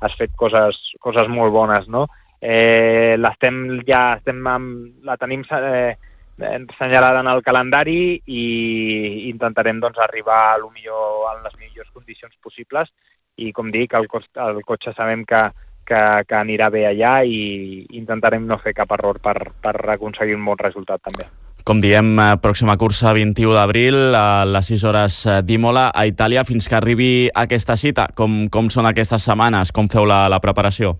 has 0.00 0.16
fet 0.18 0.34
coses, 0.36 0.80
coses 1.00 1.28
molt 1.28 1.52
bones, 1.52 1.88
no? 1.88 2.06
Eh, 2.44 3.16
l'estem 3.16 3.80
ja, 3.88 4.18
estem 4.18 4.42
amb, 4.46 5.00
la 5.06 5.16
tenim 5.16 5.44
eh, 5.48 5.96
assenyalada 6.42 7.20
en 7.20 7.30
el 7.32 7.42
calendari 7.42 8.20
i 8.26 9.28
intentarem 9.30 9.80
doncs, 9.80 9.98
arribar 9.98 10.52
a 10.52 10.58
lo 10.58 10.70
millor 10.70 11.30
en 11.32 11.42
les 11.46 11.56
millors 11.58 11.90
condicions 11.94 12.34
possibles 12.42 12.92
i 13.36 13.52
com 13.52 13.70
dic, 13.72 13.94
el, 13.94 14.06
cos- 14.08 14.28
el 14.36 14.60
cotxe 14.66 14.92
sabem 14.92 15.24
que, 15.24 15.40
que, 15.86 16.02
que 16.28 16.36
anirà 16.36 16.68
bé 16.70 16.84
allà 16.90 17.22
i 17.24 17.86
intentarem 17.96 18.44
no 18.46 18.60
fer 18.60 18.74
cap 18.76 18.92
error 18.98 19.18
per, 19.22 19.38
per 19.62 19.74
aconseguir 19.96 20.36
un 20.36 20.44
bon 20.44 20.60
resultat 20.60 21.02
també. 21.02 21.26
Com 21.64 21.78
diem, 21.80 22.18
eh, 22.20 22.36
pròxima 22.44 22.76
cursa 22.76 23.14
21 23.16 23.54
d'abril 23.56 24.12
a 24.12 24.44
les 24.44 24.66
6 24.68 24.82
hores 24.84 25.14
eh, 25.24 25.40
d'Imola 25.40 25.86
a 25.96 26.02
Itàlia 26.04 26.42
fins 26.44 26.68
que 26.68 26.76
arribi 26.76 27.30
aquesta 27.32 27.72
cita. 27.80 28.04
Com, 28.12 28.50
com 28.52 28.68
són 28.68 28.84
aquestes 28.84 29.24
setmanes? 29.24 29.72
Com 29.72 29.88
feu 29.88 30.04
la, 30.04 30.26
la 30.28 30.42
preparació? 30.44 30.92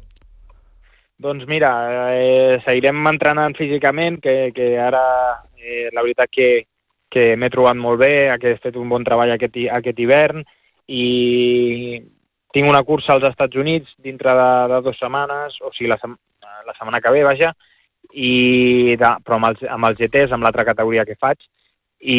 Doncs 1.21 1.45
mira, 1.45 1.69
eh, 2.17 2.63
seguirem 2.65 3.05
entrenant 3.13 3.53
físicament, 3.59 4.17
que, 4.25 4.55
que 4.57 4.71
ara 4.81 5.05
eh, 5.61 5.91
la 5.93 6.01
veritat 6.01 6.33
que, 6.33 6.49
que 7.13 7.27
m'he 7.37 7.53
trobat 7.53 7.77
molt 7.77 8.01
bé, 8.01 8.15
que 8.41 8.55
he 8.55 8.63
fet 8.65 8.81
un 8.81 8.89
bon 8.89 9.05
treball 9.05 9.37
aquest, 9.37 9.61
aquest 9.69 10.01
hivern 10.01 10.41
i 10.89 12.01
tinc 12.57 12.73
una 12.73 12.83
cursa 12.89 13.19
als 13.19 13.29
Estats 13.29 13.61
Units 13.61 13.93
dintre 14.01 14.33
de, 14.33 14.51
de 14.73 14.81
dues 14.89 14.97
setmanes, 14.97 15.61
o 15.61 15.69
sigui, 15.77 15.93
la, 15.93 16.01
la 16.01 16.73
setmana 16.73 17.05
que 17.05 17.13
ve, 17.13 17.21
vaja, 17.29 17.53
i 18.15 18.95
de, 18.99 19.11
però 19.25 19.39
amb 19.41 19.51
els, 19.51 19.65
amb 19.77 19.91
els 19.91 19.99
GTs, 19.99 20.33
amb 20.33 20.47
l'altra 20.47 20.65
categoria 20.67 21.05
que 21.09 21.19
faig, 21.21 21.43
i, 22.05 22.19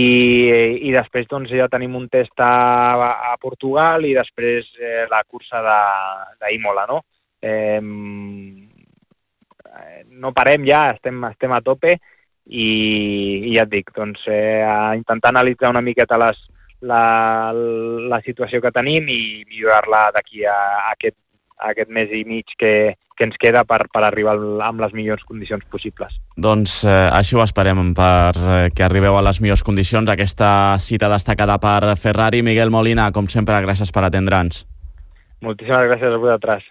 i 0.87 0.93
després 0.95 1.27
doncs, 1.29 1.51
ja 1.53 1.67
tenim 1.71 1.95
un 1.95 2.07
test 2.09 2.39
a, 2.41 3.31
a 3.31 3.35
Portugal 3.41 4.05
i 4.07 4.15
després 4.17 4.71
eh, 4.81 5.05
la 5.11 5.21
cursa 5.27 5.61
d'Imola, 6.41 6.87
no? 6.89 7.03
Eh, 7.45 7.79
no 10.15 10.31
parem 10.33 10.65
ja, 10.65 10.89
estem, 10.95 11.21
estem 11.29 11.53
a 11.53 11.61
tope 11.61 11.93
i, 11.95 12.65
i 12.65 13.53
ja 13.55 13.65
et 13.65 13.71
dic, 13.71 13.91
doncs, 13.95 14.23
eh, 14.31 14.65
intentar 14.97 15.33
analitzar 15.33 15.69
una 15.73 15.83
miqueta 15.85 16.17
les, 16.21 16.39
la, 16.85 17.51
la 17.53 18.21
situació 18.25 18.61
que 18.61 18.73
tenim 18.73 19.09
i 19.09 19.43
millorar-la 19.49 20.09
d'aquí 20.15 20.45
a, 20.45 20.55
a, 20.55 20.91
aquest, 20.93 21.17
aquest 21.69 21.89
mes 21.89 22.11
i 22.11 22.23
mig 22.27 22.45
que, 22.59 22.95
que 23.17 23.23
ens 23.27 23.37
queda 23.39 23.63
per, 23.63 23.85
per 23.93 24.03
arribar 24.03 24.33
al- 24.35 24.61
amb 24.61 24.81
les 24.83 24.93
millors 24.93 25.23
condicions 25.23 25.63
possibles. 25.71 26.13
Doncs 26.35 26.83
eh, 26.83 27.09
així 27.15 27.35
ho 27.37 27.43
esperem 27.43 27.93
per 27.95 28.33
eh, 28.35 28.69
que 28.75 28.83
arribeu 28.83 29.15
a 29.17 29.23
les 29.25 29.39
millors 29.41 29.63
condicions. 29.63 30.09
Aquesta 30.09 30.77
cita 30.79 31.09
destacada 31.09 31.57
per 31.59 31.95
Ferrari. 31.97 32.41
Miguel 32.43 32.69
Molina, 32.71 33.11
com 33.15 33.27
sempre, 33.31 33.59
gràcies 33.63 33.91
per 33.95 34.03
atendre'ns. 34.09 34.65
Moltíssimes 35.45 35.87
gràcies 35.91 36.13
a 36.13 36.17
vosaltres. 36.17 36.63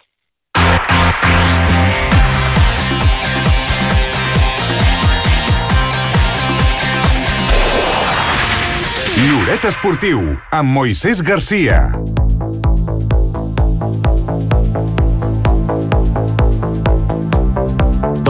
Lloret 9.25 9.65
Esportiu, 9.69 10.21
amb 10.53 10.75
Moisès 10.75 11.23
Garcia. 11.23 11.79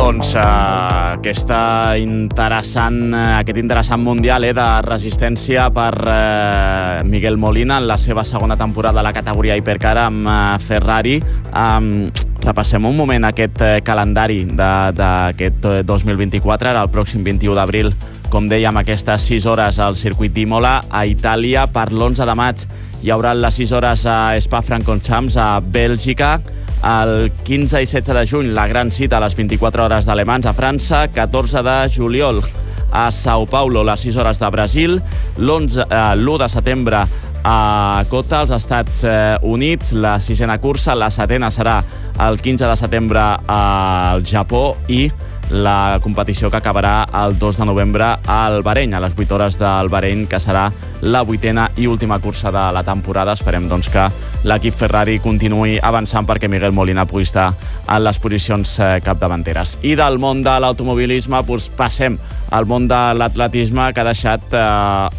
Doncs 0.04 0.34
eh, 0.36 0.40
aquesta 1.16 1.96
interessant, 1.96 2.98
eh, 3.16 3.20
aquest 3.38 3.56
interessant 3.56 4.02
mundial 4.04 4.44
eh, 4.44 4.50
de 4.52 4.66
resistència 4.84 5.70
per 5.72 5.94
eh, 5.96 6.98
Miguel 7.08 7.38
Molina 7.40 7.78
en 7.80 7.88
la 7.88 7.96
seva 7.96 8.20
segona 8.28 8.58
temporada 8.60 9.00
a 9.00 9.06
la 9.06 9.14
categoria 9.16 9.56
hipercar 9.56 9.94
amb 10.02 10.28
eh, 10.28 10.36
Ferrari. 10.60 11.16
Um, 11.56 12.10
repassem 12.44 12.84
un 12.84 12.98
moment 13.00 13.24
aquest 13.30 13.64
eh, 13.64 13.78
calendari 13.80 14.42
d'aquest 14.44 15.70
eh, 15.72 15.80
2024, 15.88 16.74
ara 16.74 16.84
el 16.84 16.92
pròxim 16.92 17.24
21 17.24 17.56
d'abril, 17.56 17.94
com 18.28 18.44
dèiem, 18.50 18.76
aquestes 18.84 19.30
6 19.32 19.48
hores 19.48 19.80
al 19.80 19.96
circuit 19.96 20.36
d'Imola 20.36 20.82
a 20.92 21.06
Itàlia 21.08 21.64
per 21.72 21.88
l'11 21.94 22.28
de 22.28 22.36
maig. 22.36 22.68
Hi 23.04 23.10
haurà 23.12 23.34
les 23.36 23.58
6 23.60 23.72
hores 23.76 24.06
a 24.08 24.32
Spa-Francorchamps 24.40 25.34
a 25.36 25.58
Bèlgica, 25.60 26.38
el 26.88 27.26
15 27.44 27.82
i 27.84 27.88
16 27.90 28.14
de 28.16 28.22
juny, 28.30 28.46
la 28.56 28.64
gran 28.70 28.88
cita 28.96 29.18
a 29.18 29.20
les 29.20 29.36
24 29.36 29.84
hores 29.84 30.08
d'Alemans 30.08 30.48
a 30.48 30.54
França, 30.56 31.02
14 31.12 31.60
de 31.66 31.74
juliol 31.92 32.40
a 32.96 33.10
Sao 33.12 33.44
Paulo, 33.44 33.82
les 33.84 34.06
6 34.08 34.16
hores 34.16 34.40
de 34.40 34.50
Brasil, 34.54 34.96
l'11, 35.36 35.84
eh, 35.84 36.00
l'1 36.16 36.38
de 36.46 36.48
setembre 36.48 37.02
a 37.44 38.04
Cota, 38.08 38.40
als 38.40 38.56
Estats 38.56 39.04
eh, 39.04 39.36
Units, 39.42 39.92
la 39.92 40.16
sisena 40.24 40.56
cursa, 40.56 40.96
la 40.96 41.10
setena 41.12 41.52
serà 41.52 41.82
el 42.24 42.40
15 42.40 42.72
de 42.72 42.80
setembre 42.86 43.26
al 43.52 44.24
Japó 44.24 44.78
i 44.88 45.10
la 45.50 45.98
competició 46.02 46.50
que 46.50 46.58
acabarà 46.58 47.04
el 47.24 47.38
2 47.38 47.58
de 47.58 47.66
novembre 47.68 48.06
al 48.26 48.62
Bahrein, 48.62 48.94
a 48.94 49.00
les 49.00 49.14
8 49.16 49.34
hores 49.34 49.58
del 49.58 49.88
Bahrein, 49.88 50.26
que 50.26 50.40
serà 50.40 50.70
la 51.04 51.22
vuitena 51.22 51.68
i 51.76 51.86
última 51.86 52.18
cursa 52.18 52.50
de 52.50 52.64
la 52.72 52.82
temporada. 52.82 53.32
Esperem 53.32 53.68
doncs, 53.68 53.90
que 53.92 54.06
l'equip 54.48 54.74
Ferrari 54.74 55.18
continuï 55.20 55.78
avançant 55.82 56.26
perquè 56.26 56.48
Miguel 56.48 56.72
Molina 56.72 57.04
pugui 57.06 57.26
estar 57.28 57.52
en 57.84 58.04
les 58.04 58.18
posicions 58.18 58.78
eh, 58.80 59.00
capdavanteres. 59.04 59.78
I 59.82 59.94
del 60.00 60.18
món 60.18 60.42
de 60.44 60.56
l'automobilisme 60.60 61.42
doncs, 61.44 61.68
passem 61.76 62.18
al 62.54 62.66
món 62.70 62.88
de 62.88 63.00
l'atletisme 63.18 63.90
que 63.92 64.00
ha 64.00 64.08
deixat 64.08 64.54
eh, 64.54 64.64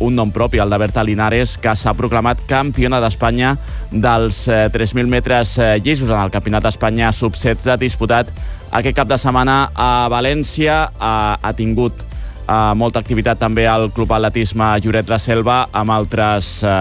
un 0.06 0.16
nom 0.16 0.32
propi, 0.32 0.60
el 0.60 0.70
de 0.74 0.82
Berta 0.82 1.04
Linares, 1.04 1.58
que 1.62 1.76
s'ha 1.76 1.94
proclamat 1.94 2.46
campiona 2.50 3.02
d'Espanya 3.04 3.56
dels 3.92 4.46
eh, 4.50 4.66
3.000 4.74 5.08
metres 5.08 5.58
eh, 5.60 5.76
llisos 5.84 6.10
en 6.10 6.20
el 6.20 6.34
Campionat 6.34 6.66
d'Espanya 6.66 7.12
sub-16 7.14 7.78
disputat 7.82 8.32
aquest 8.76 8.98
cap 8.98 9.08
de 9.08 9.18
setmana 9.20 9.70
a 9.72 10.08
València. 10.12 10.76
Ha, 11.00 11.14
ha 11.40 11.54
tingut 11.56 12.02
eh, 12.04 12.74
molta 12.76 13.00
activitat 13.00 13.40
també 13.40 13.68
al 13.70 13.90
Club 13.96 14.12
Atletisme 14.16 14.74
Lloret 14.84 15.12
la 15.12 15.20
Selva 15.22 15.62
amb 15.72 15.96
altres 15.96 16.58
eh, 16.64 16.72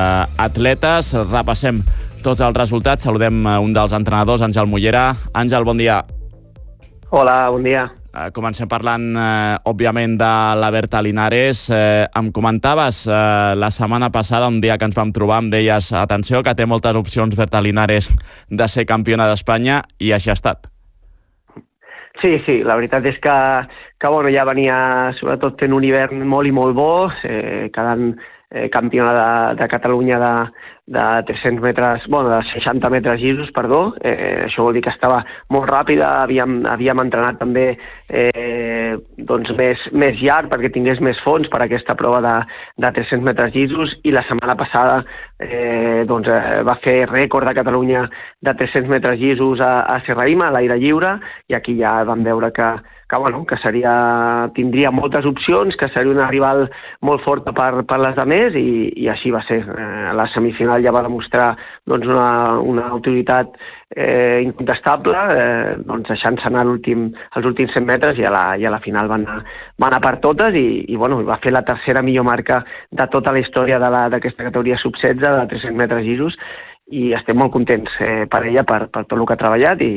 atletes. 0.43 1.15
Repassem 1.31 1.83
tots 2.25 2.43
els 2.43 2.57
resultats. 2.59 3.07
Saludem 3.07 3.45
eh, 3.47 3.59
un 3.63 3.75
dels 3.77 3.95
entrenadors, 3.97 4.43
Àngel 4.43 4.71
Mollera. 4.71 5.13
Àngel, 5.35 5.67
bon 5.67 5.79
dia. 5.81 6.03
Hola, 7.15 7.45
bon 7.55 7.63
dia. 7.63 7.87
Eh, 8.15 8.29
comencem 8.35 8.67
parlant, 8.71 9.07
eh, 9.15 9.55
òbviament, 9.71 10.19
de 10.19 10.35
la 10.59 10.71
Berta 10.75 11.03
Linares. 11.03 11.69
Eh, 11.71 12.07
em 12.11 12.35
comentaves 12.35 13.05
eh, 13.07 13.15
la 13.55 13.71
setmana 13.75 14.11
passada, 14.15 14.51
un 14.51 14.61
dia 14.63 14.79
que 14.79 14.91
ens 14.91 14.99
vam 14.99 15.15
trobar, 15.15 15.45
em 15.45 15.55
deies, 15.55 15.93
atenció, 15.95 16.43
que 16.43 16.59
té 16.59 16.67
moltes 16.67 16.99
opcions 16.99 17.39
Berta 17.39 17.63
Linares 17.63 18.11
de 18.51 18.71
ser 18.71 18.87
campiona 18.91 19.31
d'Espanya, 19.31 19.85
i 20.03 20.15
així 20.15 20.35
ha 20.35 20.39
estat. 20.39 20.74
Sí, 22.21 22.39
sí, 22.47 22.55
la 22.63 22.77
veritat 22.79 23.07
és 23.11 23.19
que, 23.23 23.35
que 23.99 24.11
bueno, 24.13 24.31
ja 24.33 24.45
venia 24.49 24.77
sobretot 25.19 25.59
fent 25.61 25.75
un 25.77 25.85
hivern 25.85 26.23
molt 26.31 26.49
i 26.49 26.53
molt 26.55 26.77
bo, 26.79 26.89
eh, 27.27 27.67
quedant 27.75 28.07
eh, 28.15 28.69
campiona 28.77 29.13
de, 29.19 29.27
de 29.61 29.69
Catalunya 29.73 30.21
de, 30.23 30.33
de 30.87 31.23
300 31.27 31.63
metres, 31.63 32.07
bueno, 32.09 32.29
de 32.29 32.43
60 32.43 32.91
metres 32.91 33.21
llisos, 33.21 33.51
perdó. 33.53 33.95
Eh, 34.03 34.45
això 34.45 34.67
vol 34.67 34.75
dir 34.77 34.83
que 34.85 34.93
estava 34.93 35.23
molt 35.49 35.69
ràpida, 35.71 36.23
havíem, 36.25 36.59
havíem 36.69 37.01
entrenat 37.01 37.39
també 37.41 37.65
eh, 38.09 38.97
doncs 39.17 39.55
més, 39.57 39.87
més 39.93 40.21
llarg 40.21 40.51
perquè 40.53 40.69
tingués 40.75 41.01
més 41.01 41.21
fons 41.25 41.49
per 41.49 41.63
aquesta 41.65 41.97
prova 41.97 42.21
de, 42.25 42.35
de 42.85 42.91
300 43.01 43.25
metres 43.25 43.55
llisos 43.55 43.97
i 44.05 44.13
la 44.13 44.25
setmana 44.29 44.59
passada 44.61 45.01
eh, 45.39 46.05
doncs, 46.09 46.29
eh, 46.29 46.61
va 46.69 46.77
fer 46.77 47.07
rècord 47.09 47.49
de 47.49 47.57
Catalunya 47.57 48.05
de 48.45 48.55
300 48.55 48.91
metres 48.91 49.19
llisos 49.19 49.65
a, 49.65 49.87
a 49.89 50.01
Serraïma, 50.05 50.51
a 50.51 50.59
l'aire 50.59 50.77
lliure, 50.77 51.17
i 51.49 51.57
aquí 51.57 51.79
ja 51.81 51.97
vam 52.05 52.25
veure 52.27 52.53
que, 52.53 52.69
que, 53.09 53.17
bueno, 53.17 53.45
que 53.47 53.57
seria, 53.57 54.51
tindria 54.55 54.91
moltes 54.91 55.25
opcions, 55.27 55.77
que 55.77 55.89
seria 55.89 56.13
una 56.13 56.29
rival 56.31 56.67
molt 57.01 57.25
forta 57.25 57.55
per, 57.57 57.85
per 57.89 58.01
les 58.03 58.17
de 58.17 58.29
més 58.29 58.57
i, 58.61 58.69
i 59.01 59.09
així 59.09 59.33
va 59.35 59.43
ser. 59.45 59.63
Eh, 59.65 60.13
la 60.15 60.27
semifinal 60.31 60.74
ja 60.83 60.93
va 60.95 61.03
demostrar 61.05 61.53
doncs, 61.87 62.07
una, 62.07 62.59
una 62.61 62.87
autoritat 62.89 63.57
eh, 63.95 64.41
incontestable, 64.45 65.17
eh, 65.35 65.77
doncs, 65.85 66.09
deixant-se 66.09 66.49
anar 66.49 66.65
l'últim- 66.67 67.11
els 67.15 67.47
últims 67.47 67.73
100 67.77 67.87
metres 67.87 68.19
i 68.19 68.27
a 68.27 68.33
la, 68.35 68.45
i 68.57 68.67
a 68.67 68.73
la 68.75 68.81
final 68.81 69.09
van 69.09 69.27
anar, 69.27 69.43
van 69.79 69.93
anar 69.93 70.03
per 70.05 70.17
totes 70.25 70.57
i, 70.59 70.85
i 70.93 70.97
bueno, 70.97 71.21
va 71.25 71.39
fer 71.43 71.53
la 71.55 71.65
tercera 71.65 72.03
millor 72.03 72.25
marca 72.25 72.63
de 72.91 73.07
tota 73.13 73.33
la 73.33 73.43
història 73.43 73.79
d'aquesta 73.79 74.51
categoria 74.51 74.79
sub-16 74.81 75.21
de 75.21 75.47
300 75.55 75.79
metres 75.79 76.03
llisos 76.03 76.39
i 76.93 77.13
estem 77.17 77.39
molt 77.39 77.53
contents 77.53 78.01
eh, 78.01 78.25
per 78.31 78.45
ella, 78.45 78.65
per, 78.65 78.89
per 78.91 79.05
tot 79.05 79.19
el 79.19 79.27
que 79.27 79.37
ha 79.37 79.41
treballat 79.41 79.81
i, 79.85 79.95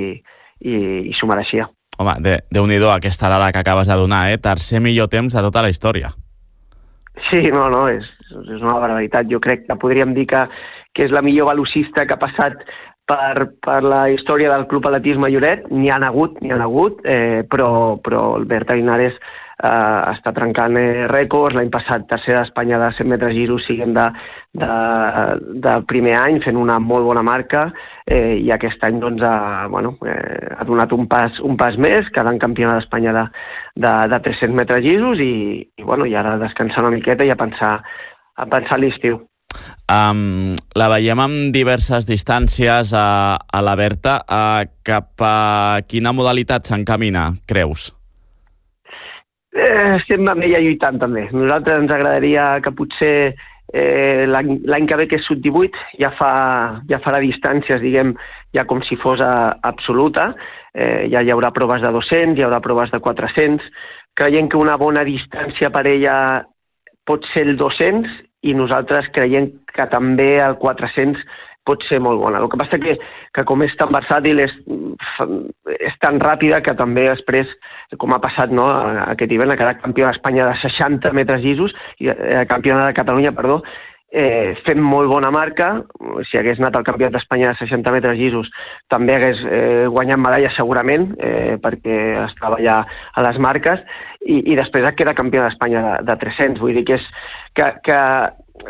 i, 0.59 0.77
i 1.09 1.13
s'ho 1.13 1.27
mereixia. 1.27 1.67
Home, 1.97 2.13
déu 2.53 2.67
nhi 2.69 2.77
aquesta 2.93 3.29
dada 3.29 3.51
que 3.51 3.59
acabes 3.63 3.87
de 3.89 3.95
donar, 3.97 4.29
eh? 4.29 4.37
Tercer 4.37 4.79
millor 4.79 5.09
temps 5.09 5.33
de 5.33 5.41
tota 5.41 5.63
la 5.65 5.69
història. 5.73 6.13
Sí, 7.21 7.49
no, 7.51 7.67
no, 7.73 7.87
és, 7.89 8.09
és 8.29 8.59
una 8.61 8.77
barbaritat. 8.77 9.29
Jo 9.31 9.39
crec 9.43 9.65
que 9.67 9.79
podríem 9.81 10.13
dir 10.13 10.27
que, 10.29 10.43
que 10.93 11.07
és 11.07 11.15
la 11.15 11.23
millor 11.25 11.49
velocista 11.51 12.05
que 12.05 12.15
ha 12.15 12.21
passat 12.21 12.63
per, 13.09 13.47
per 13.63 13.79
la 13.83 14.03
història 14.13 14.51
del 14.53 14.67
Club 14.69 14.87
Atletisme 14.89 15.31
Lloret. 15.33 15.65
N'hi 15.73 15.89
han 15.93 16.05
hagut, 16.07 16.39
n'hi 16.41 16.53
han 16.53 16.63
hagut, 16.63 17.01
eh, 17.05 17.43
però, 17.49 17.69
però 18.03 18.29
el 18.37 18.45
Berta 18.49 18.77
Linares 18.77 19.17
eh, 19.63 20.01
està 20.13 20.33
trencant 20.35 20.77
eh, 20.79 21.05
rècords. 21.11 21.55
L'any 21.57 21.69
passat 21.73 22.07
tercera 22.09 22.43
d'Espanya 22.43 22.79
de 22.81 22.89
100 22.97 23.11
metres 23.13 23.33
giros, 23.35 23.65
siguem 23.67 23.93
de, 23.97 24.07
de, 24.61 24.71
de 25.65 25.75
primer 25.89 26.17
any, 26.19 26.41
fent 26.43 26.59
una 26.59 26.79
molt 26.83 27.07
bona 27.09 27.23
marca 27.25 27.67
eh, 28.05 28.37
i 28.37 28.51
aquest 28.53 28.83
any 28.87 28.99
doncs, 29.03 29.23
ha, 29.25 29.67
bueno, 29.73 29.95
eh, 30.05 30.51
ha 30.57 30.67
donat 30.67 30.93
un 30.97 31.07
pas, 31.09 31.41
un 31.41 31.57
pas 31.57 31.77
més, 31.77 32.11
quedant 32.13 32.39
campiona 32.41 32.77
d'Espanya 32.77 33.15
de, 33.15 33.25
de, 33.75 33.95
de 34.13 34.21
300 34.29 34.59
metres 34.61 34.85
giros 34.85 35.23
i, 35.23 35.33
i, 35.63 35.83
bueno, 35.83 36.05
i 36.05 36.15
ara 36.15 36.37
descansar 36.41 36.85
una 36.85 36.95
miqueta 36.95 37.25
i 37.25 37.33
a 37.33 37.39
pensar, 37.39 37.79
a 38.37 38.51
pensar 38.51 38.79
l'estiu. 38.81 39.23
Um, 39.87 40.57
la 40.75 40.89
veiem 40.91 41.19
amb 41.23 41.53
diverses 41.55 42.05
distàncies 42.05 42.91
a, 42.93 43.07
a 43.39 43.61
la 43.63 43.75
Berta. 43.79 44.19
Uh, 44.27 44.67
cap 44.85 45.23
a 45.23 45.79
quina 45.87 46.13
modalitat 46.13 46.67
s'encamina, 46.67 47.31
creus? 47.47 47.93
Eh, 49.57 49.95
estem 49.95 50.27
amb 50.29 50.43
ella 50.45 50.61
lluitant 50.61 50.99
també. 51.01 51.23
Nosaltres 51.33 51.81
ens 51.81 51.93
agradaria 51.93 52.49
que 52.61 52.73
potser 52.77 53.13
eh, 53.73 54.25
l'any 54.29 54.85
que 54.89 54.99
ve, 54.99 55.07
que 55.09 55.17
és 55.17 55.25
sub-18, 55.25 55.79
ja, 56.01 56.11
fa, 56.13 56.29
ja 56.89 56.99
farà 57.01 57.21
distàncies, 57.23 57.81
diguem, 57.81 58.13
ja 58.53 58.67
com 58.69 58.83
si 58.85 58.99
fos 58.99 59.23
a, 59.25 59.57
absoluta. 59.65 60.29
Eh, 60.77 61.07
ja 61.09 61.23
hi 61.25 61.33
haurà 61.33 61.49
proves 61.55 61.81
de 61.81 61.91
200, 61.95 62.37
hi 62.37 62.45
haurà 62.45 62.61
proves 62.61 62.93
de 62.93 63.01
400. 63.01 63.71
Creiem 64.17 64.49
que 64.51 64.61
una 64.61 64.77
bona 64.77 65.03
distància 65.07 65.73
per 65.73 65.87
ella 65.89 66.17
pot 67.07 67.25
ser 67.25 67.47
el 67.47 67.57
200 67.57 68.13
i 68.45 68.53
nosaltres 68.53 69.09
creiem 69.09 69.49
que 69.73 69.85
també 69.89 70.37
el 70.43 70.57
400 70.61 71.23
pot 71.67 71.83
ser 71.87 71.99
molt 72.03 72.21
bona. 72.21 72.39
El 72.41 72.49
que 72.51 72.59
passa 72.61 72.79
que, 72.83 72.95
que 73.35 73.45
com 73.47 73.65
és 73.65 73.75
tan 73.79 73.91
versàtil, 73.93 74.41
és, 74.45 74.55
és 75.77 75.99
tan 76.03 76.21
ràpida 76.23 76.61
que 76.63 76.75
també 76.79 77.09
després, 77.09 77.51
com 77.99 78.15
ha 78.15 78.23
passat 78.23 78.55
no, 78.55 78.69
aquest 79.07 79.35
hivern, 79.35 79.53
ha 79.53 79.59
quedat 79.59 79.83
campió 79.83 80.07
d'Espanya 80.07 80.49
de 80.49 80.57
60 80.63 81.13
metres 81.17 81.43
llisos, 81.43 81.75
i 81.99 82.11
eh, 82.13 82.43
campiona 82.49 82.87
de 82.87 82.97
Catalunya, 82.97 83.35
perdó, 83.35 83.61
eh, 84.11 84.55
fent 84.63 84.79
molt 84.81 85.09
bona 85.11 85.31
marca, 85.31 85.69
si 86.27 86.39
hagués 86.39 86.59
anat 86.61 86.77
al 86.79 86.85
campionat 86.87 87.17
d'Espanya 87.17 87.51
de 87.51 87.59
60 87.65 87.93
metres 87.95 88.17
llisos 88.19 88.49
també 88.87 89.17
hagués 89.17 89.43
eh, 89.43 89.85
guanyat 89.91 90.21
medalla 90.23 90.51
segurament, 90.53 91.09
eh, 91.19 91.57
perquè 91.63 91.99
estava 92.23 92.61
ja 92.63 92.79
a 92.87 93.27
les 93.27 93.39
marques, 93.43 93.83
i, 94.23 94.39
i 94.53 94.55
després 94.59 94.87
queda 94.95 95.17
campió 95.17 95.43
d'Espanya 95.43 95.83
de, 95.87 95.95
de 96.11 96.19
300, 96.23 96.61
vull 96.63 96.77
dir 96.77 96.85
que 96.87 96.99
és 97.01 97.07
que, 97.57 97.71
que 97.83 98.01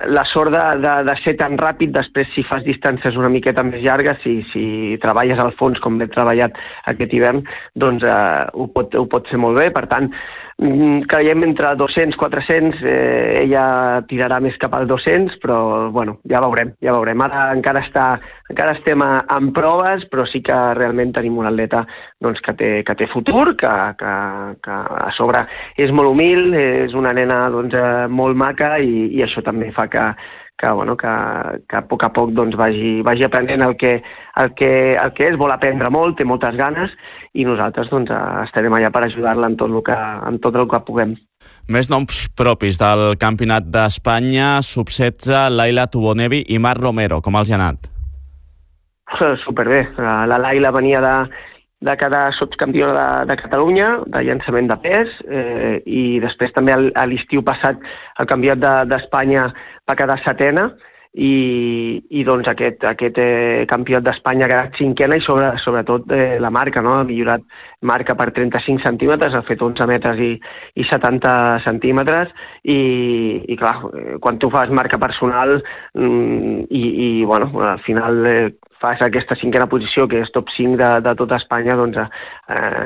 la 0.07 0.23
sort 0.25 0.51
de, 0.51 0.63
de, 0.83 0.93
de 1.07 1.15
ser 1.21 1.33
tan 1.39 1.57
ràpid, 1.59 1.91
després 1.95 2.29
si 2.33 2.43
fas 2.45 2.63
distàncies 2.65 3.17
una 3.17 3.31
miqueta 3.33 3.63
més 3.65 3.81
llargues, 3.83 4.19
si, 4.23 4.39
si 4.51 4.97
treballes 5.01 5.39
al 5.41 5.53
fons 5.57 5.81
com 5.83 5.99
he 6.01 6.09
treballat 6.11 6.59
aquest 6.91 7.15
hivern, 7.17 7.43
doncs 7.73 8.05
eh, 8.05 8.45
ho, 8.53 8.67
pot, 8.73 8.95
ho 8.95 9.07
pot 9.09 9.27
fer 9.29 9.39
molt 9.41 9.57
bé. 9.59 9.69
Per 9.73 9.85
tant, 9.89 10.11
creiem 10.57 11.43
entre 11.43 11.75
200 11.75 12.17
400, 12.17 12.81
eh, 12.81 13.43
ella 13.43 14.01
tirarà 14.09 14.39
més 14.41 14.57
cap 14.57 14.73
al 14.73 14.87
200, 14.89 15.37
però 15.37 15.91
bueno, 15.93 16.17
ja 16.25 16.41
veurem, 16.41 16.71
ja 16.81 16.95
veurem. 16.95 17.21
Ara 17.21 17.51
encara, 17.53 17.83
està, 17.85 18.05
encara 18.49 18.73
estem 18.73 19.03
en 19.05 19.51
proves, 19.53 20.07
però 20.09 20.25
sí 20.25 20.41
que 20.41 20.57
realment 20.73 21.13
tenim 21.13 21.37
un 21.37 21.45
atleta 21.45 21.83
doncs, 22.23 22.41
que, 22.41 22.55
té, 22.57 22.71
que 22.83 22.97
té 22.97 23.07
futur, 23.07 23.53
que, 23.53 23.73
que, 24.01 24.15
que 24.65 24.79
a 25.05 25.11
sobre 25.13 25.45
és 25.77 25.93
molt 25.93 26.09
humil, 26.09 26.49
és 26.57 26.97
una 26.97 27.13
nena 27.13 27.45
doncs, 27.53 27.77
eh, 27.77 28.07
molt 28.09 28.37
maca 28.37 28.77
i, 28.81 29.11
i 29.13 29.23
això 29.25 29.45
també 29.45 29.69
fa 29.71 29.85
que, 29.93 30.09
que, 30.57 30.69
bueno, 30.71 30.97
que, 30.97 31.07
que 31.69 31.77
a 31.77 31.83
poc 31.87 32.03
a 32.03 32.09
poc 32.13 32.33
doncs, 32.33 32.57
vagi, 32.57 33.01
vagi 33.05 33.27
aprenent 33.27 33.61
el 33.61 33.75
que, 33.77 34.01
el, 34.41 34.53
que, 34.57 34.71
el 34.97 35.13
que 35.13 35.27
és, 35.29 35.37
vol 35.37 35.53
aprendre 35.53 35.91
molt, 35.93 36.17
té 36.17 36.25
moltes 36.25 36.57
ganes 36.57 36.95
i 37.37 37.45
nosaltres 37.45 37.91
doncs, 37.93 38.11
estarem 38.43 38.73
allà 38.73 38.89
per 38.93 39.05
ajudar-la 39.05 39.51
en, 39.51 39.57
tot 39.59 39.69
el 39.69 39.83
que, 39.85 39.97
en 40.27 40.39
tot 40.41 40.57
el 40.57 40.65
que 40.69 40.81
puguem. 40.87 41.13
Més 41.69 41.91
noms 41.91 42.23
propis 42.39 42.79
del 42.79 43.17
Campionat 43.21 43.67
d'Espanya, 43.69 44.57
sub-16, 44.63 45.51
Laila 45.53 45.85
Tubonevi 45.91 46.45
i 46.49 46.57
Marc 46.63 46.81
Romero. 46.81 47.21
Com 47.21 47.37
els 47.37 47.51
hi 47.51 47.55
ha 47.55 47.59
anat? 47.59 47.91
Superbé. 49.43 49.85
La 49.97 50.39
Laila 50.41 50.71
venia 50.75 51.03
de, 51.03 51.13
de 51.79 51.95
quedar 51.97 52.33
subcampiona 52.33 52.93
de, 52.97 53.25
de 53.31 53.35
Catalunya, 53.37 53.89
de 54.07 54.23
llançament 54.25 54.67
de 54.71 54.77
pes, 54.81 55.15
eh, 55.29 55.77
i 55.85 56.19
després 56.23 56.53
també 56.55 56.73
al- 56.73 56.91
a 56.95 57.05
l'estiu 57.05 57.43
passat 57.45 57.81
el 58.19 58.25
campionat 58.29 58.87
d'Espanya 58.89 59.49
va 59.87 59.95
quedar 59.95 60.17
setena, 60.23 60.71
i, 61.17 62.03
i 62.13 62.23
doncs 62.27 62.45
aquest, 62.51 62.83
aquest 62.85 63.17
eh, 63.17 63.65
campionat 63.69 64.05
d'Espanya 64.05 64.45
ha 64.45 64.49
quedat 64.51 64.75
cinquena 64.77 65.17
i 65.17 65.23
sobre, 65.23 65.47
sobretot 65.57 66.11
eh, 66.13 66.37
la 66.43 66.51
marca, 66.53 66.81
no? 66.85 66.93
ha 66.99 67.05
millorat 67.07 67.41
marca 67.81 68.13
per 68.19 68.29
35 68.35 68.83
centímetres, 68.83 69.33
ha 69.33 69.41
fet 69.41 69.63
11 69.65 69.87
metres 69.89 70.19
i, 70.21 70.29
i 70.75 70.85
70 70.85 71.33
centímetres 71.65 72.33
i, 72.63 72.77
i 73.49 73.57
clar, 73.57 73.75
eh, 73.97 74.17
quan 74.21 74.37
tu 74.37 74.51
fas 74.53 74.69
marca 74.69 74.99
personal 75.01 75.57
mm, 75.95 76.67
i, 76.69 76.83
i 77.07 77.25
bueno, 77.25 77.49
al 77.65 77.79
final 77.81 78.21
eh, 78.29 78.51
fas 78.81 79.01
aquesta 79.01 79.35
cinquena 79.35 79.67
posició, 79.69 80.07
que 80.09 80.21
és 80.23 80.31
top 80.33 80.51
5 80.53 80.77
de, 80.79 80.89
de 81.05 81.13
tota 81.19 81.39
Espanya, 81.41 81.77
doncs 81.79 81.99
eh, 82.01 82.09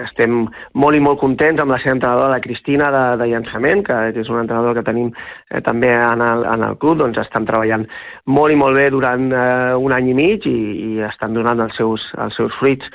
estem 0.05 0.45
molt 0.83 0.97
i 0.97 1.01
molt 1.03 1.19
contents 1.21 1.61
amb 1.61 1.73
la 1.73 1.79
seva 1.81 1.95
entrenadora, 1.97 2.31
la 2.35 2.43
Cristina, 2.43 2.91
de, 2.95 3.03
de 3.21 3.29
llançament, 3.33 3.83
que 3.87 3.97
és 4.11 4.31
una 4.31 4.45
entrenadora 4.45 4.79
que 4.79 4.87
tenim 4.87 5.11
eh, 5.11 5.61
també 5.65 5.91
en 5.95 6.23
el, 6.25 6.45
en 6.53 6.67
el 6.69 6.77
club, 6.81 7.01
doncs 7.03 7.19
estan 7.23 7.47
treballant 7.49 7.87
molt 8.25 8.55
i 8.55 8.61
molt 8.61 8.79
bé 8.79 8.87
durant 8.93 9.27
eh, 9.31 9.75
un 9.75 9.97
any 9.97 10.13
i 10.13 10.17
mig 10.17 10.47
i, 10.47 10.57
i 10.87 11.03
estan 11.07 11.35
donant 11.35 11.67
els 11.67 11.77
seus, 11.77 12.11
els 12.19 12.39
seus 12.39 12.55
fruits. 12.55 12.91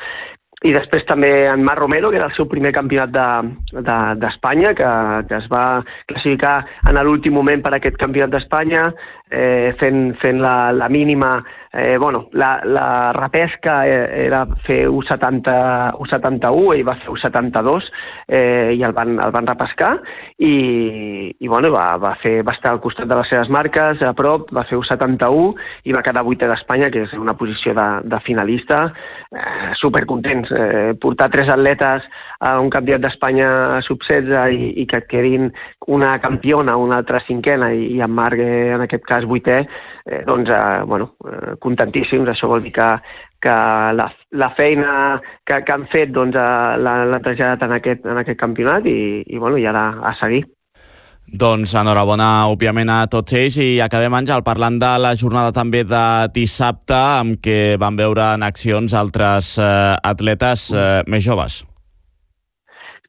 I 0.64 0.72
després 0.72 1.04
també 1.04 1.28
en 1.50 1.60
Marc 1.62 1.82
Romero, 1.82 2.08
que 2.10 2.16
era 2.16 2.30
el 2.30 2.34
seu 2.34 2.46
primer 2.48 2.70
campionat 2.72 3.10
d'Espanya, 3.12 4.72
de, 4.72 4.74
de, 4.74 4.78
que, 4.78 4.92
que 5.28 5.36
es 5.36 5.48
va 5.52 5.64
classificar 6.08 6.54
en 6.88 6.96
l'últim 7.04 7.36
moment 7.36 7.60
per 7.62 7.74
aquest 7.76 7.98
campionat 8.00 8.32
d'Espanya, 8.32 8.86
eh, 9.28 9.74
fent, 9.76 10.14
fent 10.16 10.40
la, 10.40 10.72
la 10.72 10.88
mínima, 10.88 11.36
eh, 11.76 11.98
bueno, 11.98 12.28
la, 12.32 12.60
la 12.64 13.12
repesca 13.12 13.86
eh, 13.86 14.26
era 14.26 14.46
fer 14.64 14.88
1,70 14.88 15.92
1,71, 15.98 16.74
ell 16.74 16.84
va 16.86 16.94
fer 16.96 17.12
1,72 17.12 17.90
eh, 18.28 18.72
i 18.76 18.82
el 18.86 18.94
van, 18.96 19.18
el 19.20 19.34
van 19.34 19.46
repescar 19.46 19.92
i, 20.38 20.54
i 21.38 21.48
bueno, 21.48 21.70
va, 21.74 21.96
va, 22.00 22.14
fer, 22.16 22.40
va 22.46 22.54
estar 22.56 22.72
al 22.72 22.80
costat 22.80 23.10
de 23.10 23.18
les 23.20 23.28
seves 23.32 23.50
marques, 23.52 24.00
a 24.02 24.14
prop, 24.16 24.48
va 24.56 24.64
fer 24.64 24.78
1,71 24.80 25.54
i 25.84 25.96
va 25.96 26.04
quedar 26.06 26.24
vuitè 26.26 26.48
d'Espanya, 26.48 26.90
que 26.90 27.04
és 27.06 27.14
una 27.20 27.36
posició 27.36 27.74
de, 27.76 27.86
de 28.08 28.20
finalista, 28.24 28.80
eh, 29.30 29.74
supercontents. 29.76 30.52
Eh, 30.56 30.94
portar 31.00 31.28
tres 31.32 31.52
atletes 31.52 32.08
a 32.40 32.56
un 32.60 32.70
campionat 32.70 33.02
d'Espanya 33.06 33.48
sub-16 33.86 34.56
i, 34.56 34.72
i 34.82 34.86
que 34.86 35.00
et 35.02 35.06
quedin 35.10 35.50
una 35.88 36.16
campiona, 36.20 36.76
una 36.76 36.98
altra 37.00 37.20
cinquena 37.20 37.70
i, 37.72 37.86
i 37.96 38.02
en 38.04 38.10
Marc 38.12 38.40
eh, 38.42 38.72
en 38.74 38.84
aquest 38.84 39.04
cas 39.08 39.24
vuitè, 39.28 39.62
eh, 40.06 40.22
doncs 40.26 40.50
eh, 40.50 40.82
bueno, 40.86 41.12
eh, 41.28 41.54
contentíssims, 41.60 42.28
això 42.32 42.48
vol 42.50 42.62
dir 42.64 42.72
que, 42.76 42.90
que 43.40 43.54
la, 44.00 44.08
la 44.32 44.50
feina 44.50 45.20
que, 45.44 45.62
que 45.64 45.72
han 45.72 45.86
fet 45.88 46.12
doncs, 46.12 46.36
eh, 46.36 46.76
l'ha- 46.82 47.06
l'han 47.08 47.24
traslladat 47.24 47.64
en 47.68 47.78
aquest, 47.78 48.04
en 48.06 48.20
aquest 48.24 48.38
campionat 48.40 48.86
i, 48.90 48.98
i, 49.26 49.38
bueno, 49.38 49.56
i 49.60 49.66
ara 49.66 49.88
a 50.02 50.12
seguir. 50.18 50.44
Doncs 51.26 51.72
enhorabona, 51.74 52.46
òbviament, 52.52 52.86
a 52.92 53.08
tots 53.10 53.34
ells 53.34 53.56
i 53.58 53.80
acabem, 53.82 54.14
Àngel, 54.14 54.44
parlant 54.46 54.76
de 54.78 54.92
la 55.02 55.10
jornada 55.18 55.50
també 55.52 55.80
de 55.82 56.02
dissabte, 56.36 56.94
amb 56.94 57.40
què 57.42 57.74
van 57.82 57.96
veure 57.98 58.28
en 58.36 58.44
accions 58.46 58.94
altres 58.94 59.56
eh, 59.58 59.96
atletes 60.06 60.68
eh, 60.70 61.02
més 61.10 61.24
joves. 61.26 61.64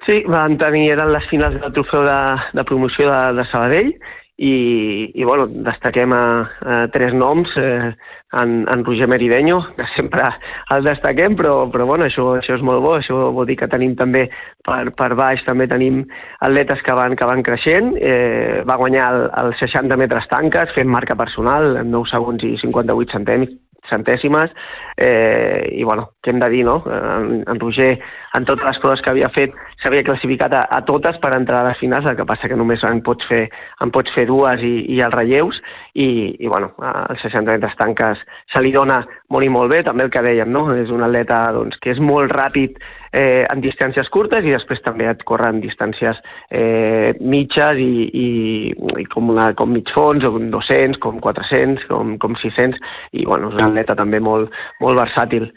Sí, 0.06 0.22
van 0.30 0.58
tenir, 0.62 0.92
eren 0.94 1.12
les 1.12 1.26
finals 1.28 1.60
del 1.62 1.74
trofeu 1.74 2.06
de, 2.06 2.22
de 2.54 2.64
promoció 2.70 3.10
de, 3.12 3.22
de 3.40 3.46
Sabadell 3.50 3.92
i, 4.38 5.12
i 5.18 5.26
bueno, 5.26 5.48
destaquem 5.66 6.14
a, 6.14 6.22
a 6.62 6.76
tres 6.94 7.14
noms, 7.18 7.56
eh, 7.58 7.96
en, 8.34 8.54
en 8.70 8.86
Roger 8.86 9.08
Merideño, 9.08 9.60
que 9.76 9.88
sempre 9.96 10.30
el 10.76 10.86
destaquem, 10.86 11.36
però, 11.36 11.66
però 11.74 11.88
bueno, 11.90 12.06
això, 12.06 12.30
això 12.38 12.56
és 12.60 12.66
molt 12.66 12.84
bo, 12.86 12.94
això 13.00 13.32
vol 13.34 13.50
dir 13.50 13.58
que 13.58 13.70
tenim 13.72 13.96
també 13.98 14.28
per, 14.64 14.94
per 14.94 15.14
baix, 15.18 15.42
també 15.48 15.68
tenim 15.68 16.04
atletes 16.40 16.86
que 16.86 16.98
van, 16.98 17.18
que 17.18 17.30
van 17.30 17.42
creixent, 17.44 17.96
eh, 17.98 18.64
va 18.70 18.78
guanyar 18.78 19.10
el, 19.16 19.30
el 19.42 19.56
60 19.58 19.98
metres 19.98 20.30
tanques 20.30 20.76
fent 20.78 20.92
marca 20.92 21.18
personal 21.18 21.74
en 21.82 21.90
9 21.96 22.14
segons 22.14 22.46
i 22.46 22.54
58 22.62 23.18
centèmics 23.18 23.58
centèsimes 23.90 24.54
eh, 24.98 25.68
i 25.74 25.84
bueno, 25.84 26.12
que 26.22 26.32
hem 26.32 26.40
de 26.40 26.50
dir, 26.50 26.64
no? 26.66 26.84
En, 26.92 27.44
en 27.48 27.60
Roger, 27.60 28.00
en 28.34 28.46
totes 28.46 28.66
les 28.66 28.80
proves 28.84 29.02
que 29.02 29.12
havia 29.12 29.30
fet, 29.34 29.56
s'havia 29.82 30.04
classificat 30.04 30.54
a, 30.54 30.64
a 30.70 30.82
totes 30.86 31.20
per 31.24 31.34
entrar 31.38 31.62
a 31.64 31.70
les 31.70 31.80
finals, 31.80 32.06
el 32.06 32.18
que 32.20 32.28
passa 32.28 32.50
que 32.52 32.60
només 32.60 32.84
en 32.88 33.02
pots 33.06 33.28
fer, 33.30 33.46
en 33.84 33.94
pots 33.94 34.14
fer 34.14 34.28
dues 34.30 34.64
i, 34.66 34.74
i 34.94 35.02
els 35.06 35.16
relleus, 35.16 35.62
i, 35.94 36.36
i 36.40 36.52
bueno, 36.52 36.74
als 36.82 37.24
60 37.26 37.58
metres 37.58 37.78
tanques 37.80 38.24
se 38.52 38.64
li 38.64 38.74
dona 38.76 39.02
molt 39.34 39.48
i 39.48 39.52
molt 39.54 39.72
bé, 39.74 39.84
també 39.88 40.08
el 40.08 40.14
que 40.14 40.26
dèiem, 40.26 40.52
no? 40.52 40.68
És 40.76 40.94
un 40.94 41.06
atleta 41.06 41.46
doncs, 41.56 41.80
que 41.82 41.94
és 41.96 42.04
molt 42.04 42.34
ràpid 42.34 42.82
eh, 43.18 43.46
en 43.50 43.62
distàncies 43.64 44.10
curtes 44.14 44.46
i 44.46 44.54
després 44.54 44.84
també 44.86 45.08
et 45.10 45.24
corre 45.28 45.50
en 45.50 45.62
distàncies 45.64 46.20
eh, 46.52 47.16
mitges 47.20 47.82
i, 47.82 47.92
i, 48.08 48.28
i 49.02 49.06
com, 49.10 49.32
una, 49.34 49.50
com 49.58 49.74
mig 49.74 49.90
fons, 49.94 50.26
o 50.28 50.34
com 50.36 50.50
200, 50.54 51.02
com 51.02 51.20
400, 51.24 51.88
com, 51.90 52.16
com 52.22 52.38
600, 52.38 52.82
i 53.18 53.26
bueno, 53.26 53.50
és 53.50 53.58
un 53.58 53.66
atleta 53.72 53.98
també 53.98 54.22
molt, 54.24 54.54
molt 54.84 55.02
versàtil. 55.02 55.50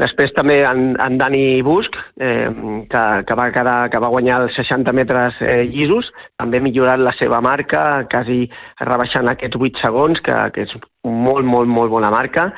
Després 0.00 0.32
també 0.34 0.58
en, 0.66 0.96
en 0.98 1.18
Dani 1.20 1.62
Busc, 1.62 2.00
eh, 2.18 2.50
que, 2.90 3.04
que, 3.28 3.38
va 3.38 3.50
quedar, 3.54 3.76
que 3.92 4.02
va 4.02 4.10
guanyar 4.10 4.40
els 4.42 4.58
60 4.58 4.94
metres 4.96 5.38
eh, 5.40 5.62
llisos, 5.70 6.10
també 6.40 6.58
ha 6.58 6.66
millorat 6.66 7.02
la 7.02 7.14
seva 7.14 7.38
marca, 7.44 7.84
quasi 8.10 8.48
rebaixant 8.82 9.30
aquests 9.30 9.60
8 9.60 9.86
segons, 9.86 10.24
que, 10.24 10.40
que 10.56 10.66
és 10.66 10.74
molt, 11.04 11.46
molt, 11.46 11.70
molt 11.70 11.92
bona 11.94 12.10
marca. 12.10 12.50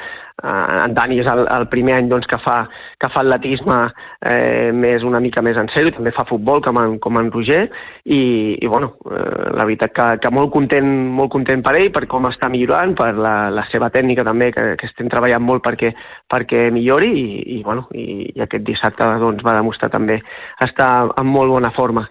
Uh, 0.44 0.84
en 0.84 0.92
Dani 0.92 1.16
és 1.22 1.28
el, 1.32 1.46
el 1.48 1.64
primer 1.72 1.94
any 1.96 2.10
doncs, 2.10 2.26
que 2.28 2.36
fa, 2.36 2.58
que 3.00 3.08
fa 3.08 3.22
atletisme 3.22 3.76
eh, 4.20 4.68
més 4.76 5.06
una 5.08 5.16
mica 5.24 5.40
més 5.40 5.56
en 5.56 5.70
sèrio, 5.72 5.94
també 5.96 6.12
fa 6.12 6.26
futbol 6.28 6.60
com 6.60 6.76
en, 6.76 6.98
com 7.00 7.16
en 7.16 7.30
Roger 7.32 7.62
i, 8.04 8.18
i 8.60 8.68
bueno, 8.68 8.90
eh, 9.08 9.54
la 9.56 9.64
veritat 9.64 9.94
que, 9.96 10.08
que 10.20 10.32
molt 10.36 10.52
content, 10.52 10.90
molt 11.16 11.32
content 11.32 11.64
per 11.64 11.72
ell, 11.80 11.88
per 11.94 12.04
com 12.12 12.28
està 12.28 12.52
millorant, 12.52 12.92
per 13.00 13.14
la, 13.16 13.34
la 13.48 13.64
seva 13.72 13.88
tècnica 13.88 14.28
també, 14.28 14.50
que, 14.52 14.68
que 14.76 14.92
estem 14.92 15.08
treballant 15.08 15.40
molt 15.40 15.64
perquè, 15.64 15.94
perquè 16.28 16.66
millori 16.68 17.14
i, 17.16 17.26
i, 17.56 17.60
bueno, 17.64 17.88
i, 17.96 18.28
i 18.36 18.44
aquest 18.44 18.68
dissabte 18.68 19.08
doncs, 19.24 19.40
va 19.40 19.56
demostrar 19.56 19.88
també 19.96 20.20
estar 20.60 20.90
en 21.16 21.32
molt 21.32 21.56
bona 21.56 21.72
forma. 21.72 22.04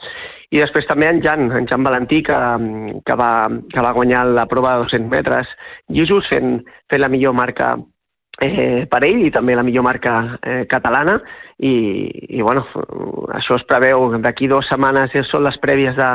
I 0.50 0.66
després 0.66 0.90
també 0.90 1.14
en 1.14 1.22
Jan, 1.22 1.52
en 1.54 1.70
Jan 1.70 1.86
Valentí, 1.86 2.26
que, 2.26 2.44
que, 3.06 3.16
va, 3.22 3.34
que 3.70 3.86
va 3.86 3.94
guanyar 3.94 4.26
la 4.34 4.50
prova 4.50 4.80
de 4.80 4.90
200 4.90 5.12
metres 5.14 5.60
llisos 5.94 6.26
fent, 6.34 6.64
fent 6.90 7.06
la 7.06 7.14
millor 7.14 7.38
marca 7.38 7.76
eh, 8.42 8.86
per 8.92 9.04
ell 9.08 9.22
i 9.26 9.32
també 9.32 9.56
la 9.56 9.64
millor 9.64 9.86
marca 9.86 10.16
eh, 10.42 10.64
catalana 10.68 11.20
i, 11.58 11.76
i 12.38 12.42
bueno, 12.42 12.66
això 13.36 13.56
es 13.60 13.64
preveu 13.68 14.18
d'aquí 14.20 14.50
dues 14.52 14.68
setmanes 14.68 15.16
són 15.28 15.46
les 15.46 15.58
prèvies 15.62 15.96
de, 15.96 16.10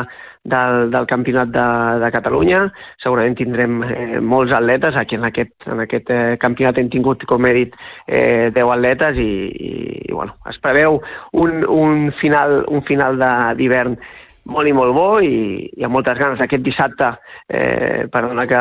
del, 0.45 0.91
del 0.91 1.07
Campionat 1.07 1.49
de, 1.49 1.67
de 2.03 2.11
Catalunya. 2.13 2.61
Segurament 3.01 3.37
tindrem 3.37 3.83
eh, 3.85 4.21
molts 4.21 4.53
atletes. 4.53 4.97
Aquí 4.97 5.17
en 5.17 5.25
aquest, 5.29 5.55
en 5.67 5.81
aquest 5.87 6.11
eh, 6.11 6.37
campionat 6.41 6.79
hem 6.79 6.91
tingut, 6.93 7.25
com 7.29 7.47
he 7.47 7.55
dit, 7.57 7.77
eh, 8.07 8.51
10 8.55 8.75
atletes 8.77 9.21
i, 9.21 9.31
i, 9.49 9.73
i 10.09 10.13
bueno, 10.13 10.37
es 10.51 10.61
preveu 10.61 11.01
un, 11.33 11.63
un 11.65 12.11
final, 12.13 12.65
un 12.69 12.85
final 12.85 13.21
d'hivern 13.57 13.97
molt 14.51 14.69
i 14.69 14.75
molt 14.75 14.93
bo 14.97 15.07
i, 15.23 15.71
i 15.79 15.87
amb 15.87 15.95
moltes 15.97 16.19
ganes. 16.19 16.41
Aquest 16.43 16.65
dissabte, 16.67 17.13
eh, 17.49 18.07
perdona 18.13 18.47
que 18.51 18.61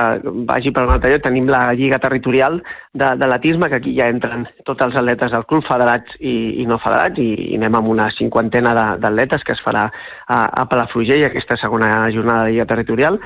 vagi 0.49 0.71
per 0.71 0.85
un 0.87 0.93
altre 0.95 1.11
lloc, 1.13 1.23
tenim 1.25 1.49
la 1.49 1.73
Lliga 1.73 1.99
Territorial 1.99 2.61
de- 2.93 3.15
d'atletisme, 3.19 3.69
que 3.69 3.79
aquí 3.81 3.95
ja 3.97 4.07
entren 4.13 4.47
tots 4.63 4.81
els 4.85 4.95
atletes 4.95 5.31
del 5.31 5.45
club, 5.49 5.65
federats 5.65 6.17
i, 6.19 6.61
i 6.61 6.65
no 6.69 6.77
federats, 6.77 7.19
i, 7.19 7.29
i 7.51 7.55
anem 7.59 7.75
amb 7.81 7.91
una 7.95 8.09
cinquantena 8.13 8.73
de- 8.77 8.97
d'atletes 9.01 9.43
que 9.43 9.53
es 9.57 9.63
farà 9.65 9.89
a, 10.27 10.45
a 10.45 10.65
Palafrugell, 10.69 11.25
aquesta 11.25 11.57
segona 11.57 12.09
jornada 12.13 12.45
de 12.45 12.51
Lliga 12.53 12.69
Territorial. 12.69 13.19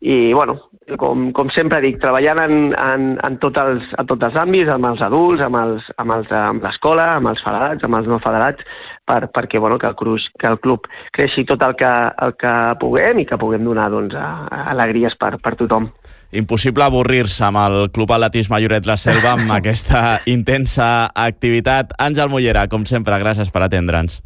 I, 0.00 0.32
bueno, 0.32 0.54
com, 0.96 1.32
com 1.34 1.48
sempre 1.50 1.80
dic, 1.82 1.96
treballant 1.98 2.38
en, 2.44 2.52
en, 2.78 3.06
en, 3.26 3.36
tots 3.42 3.58
els, 3.58 3.88
en 3.98 4.06
tots 4.06 4.28
els 4.28 4.36
àmbits, 4.38 4.68
amb 4.70 4.86
els 4.86 5.00
adults, 5.02 5.42
amb 5.42 5.56
els- 5.58 5.88
amb 5.98 6.12
els- 6.14 6.30
amb 6.38 6.62
l'escola, 6.62 7.08
amb, 7.16 7.26
els 7.32 7.42
federats, 7.42 7.82
amb 7.82 7.96
els 7.98 8.06
no 8.06 8.18
federats, 8.22 8.62
per, 9.04 9.24
perquè 9.34 9.58
bueno, 9.58 9.76
que, 9.78 9.88
el 9.90 9.96
cruix, 9.98 10.28
que 10.38 10.46
el 10.46 10.60
club 10.62 10.86
creixi 11.10 11.42
tot 11.44 11.62
el 11.66 11.74
que, 11.74 11.90
el 12.22 12.36
que 12.38 12.52
puguem 12.78 13.18
i 13.18 13.26
que 13.26 13.38
puguem 13.42 13.64
donar 13.66 13.88
doncs, 13.90 14.14
a, 14.14 14.46
a 14.46 14.68
alegries 14.70 15.16
per, 15.18 15.32
per 15.42 15.56
tothom. 15.58 15.88
Impossible 16.30 16.84
avorrir-se 16.84 17.42
amb 17.46 17.56
el 17.56 17.90
Club 17.90 18.10
Atletisme 18.12 18.58
Lloret 18.60 18.86
la 18.86 18.98
Selva 19.00 19.32
amb 19.32 19.50
aquesta 19.58 20.20
intensa 20.30 21.08
activitat. 21.14 21.94
Àngel 21.98 22.28
Mollera, 22.30 22.66
com 22.68 22.84
sempre, 22.86 23.16
gràcies 23.18 23.50
per 23.50 23.64
atendre'ns. 23.66 24.20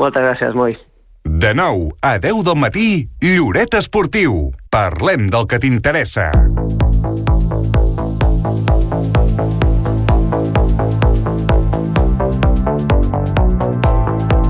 Moltes 0.00 0.24
gràcies, 0.24 0.54
Moi. 0.58 0.74
De 1.22 1.52
9 1.54 1.92
a 2.02 2.16
10 2.18 2.42
del 2.48 2.56
matí, 2.58 2.86
Lloret 3.20 3.76
Esportiu. 3.78 4.50
Parlem 4.72 5.26
del 5.28 5.42
que 5.44 5.58
t'interessa. 5.60 6.30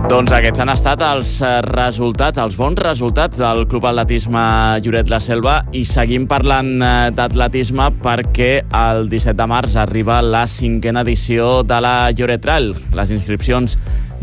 Doncs 0.07 0.31
aquests 0.37 0.62
han 0.62 0.70
estat 0.70 1.03
els 1.09 1.33
eh, 1.43 1.51
resultats, 1.66 2.39
els 2.39 2.55
bons 2.55 2.79
resultats 2.87 3.43
del 3.43 3.64
Club 3.66 3.89
Atletisme 3.91 4.45
Lloret 4.85 5.11
la 5.11 5.18
Selva 5.25 5.57
i 5.75 5.83
seguim 5.91 6.29
parlant 6.31 6.70
eh, 6.79 7.11
d'atletisme 7.18 7.91
perquè 8.07 8.53
el 8.62 9.11
17 9.11 9.35
de 9.43 9.51
març 9.51 9.75
arriba 9.83 10.23
la 10.23 10.45
cinquena 10.47 11.03
edició 11.03 11.64
de 11.66 11.83
la 11.83 11.97
Lloret 12.14 12.47
Trail. 12.47 12.70
Les 12.95 13.11
inscripcions 13.18 13.75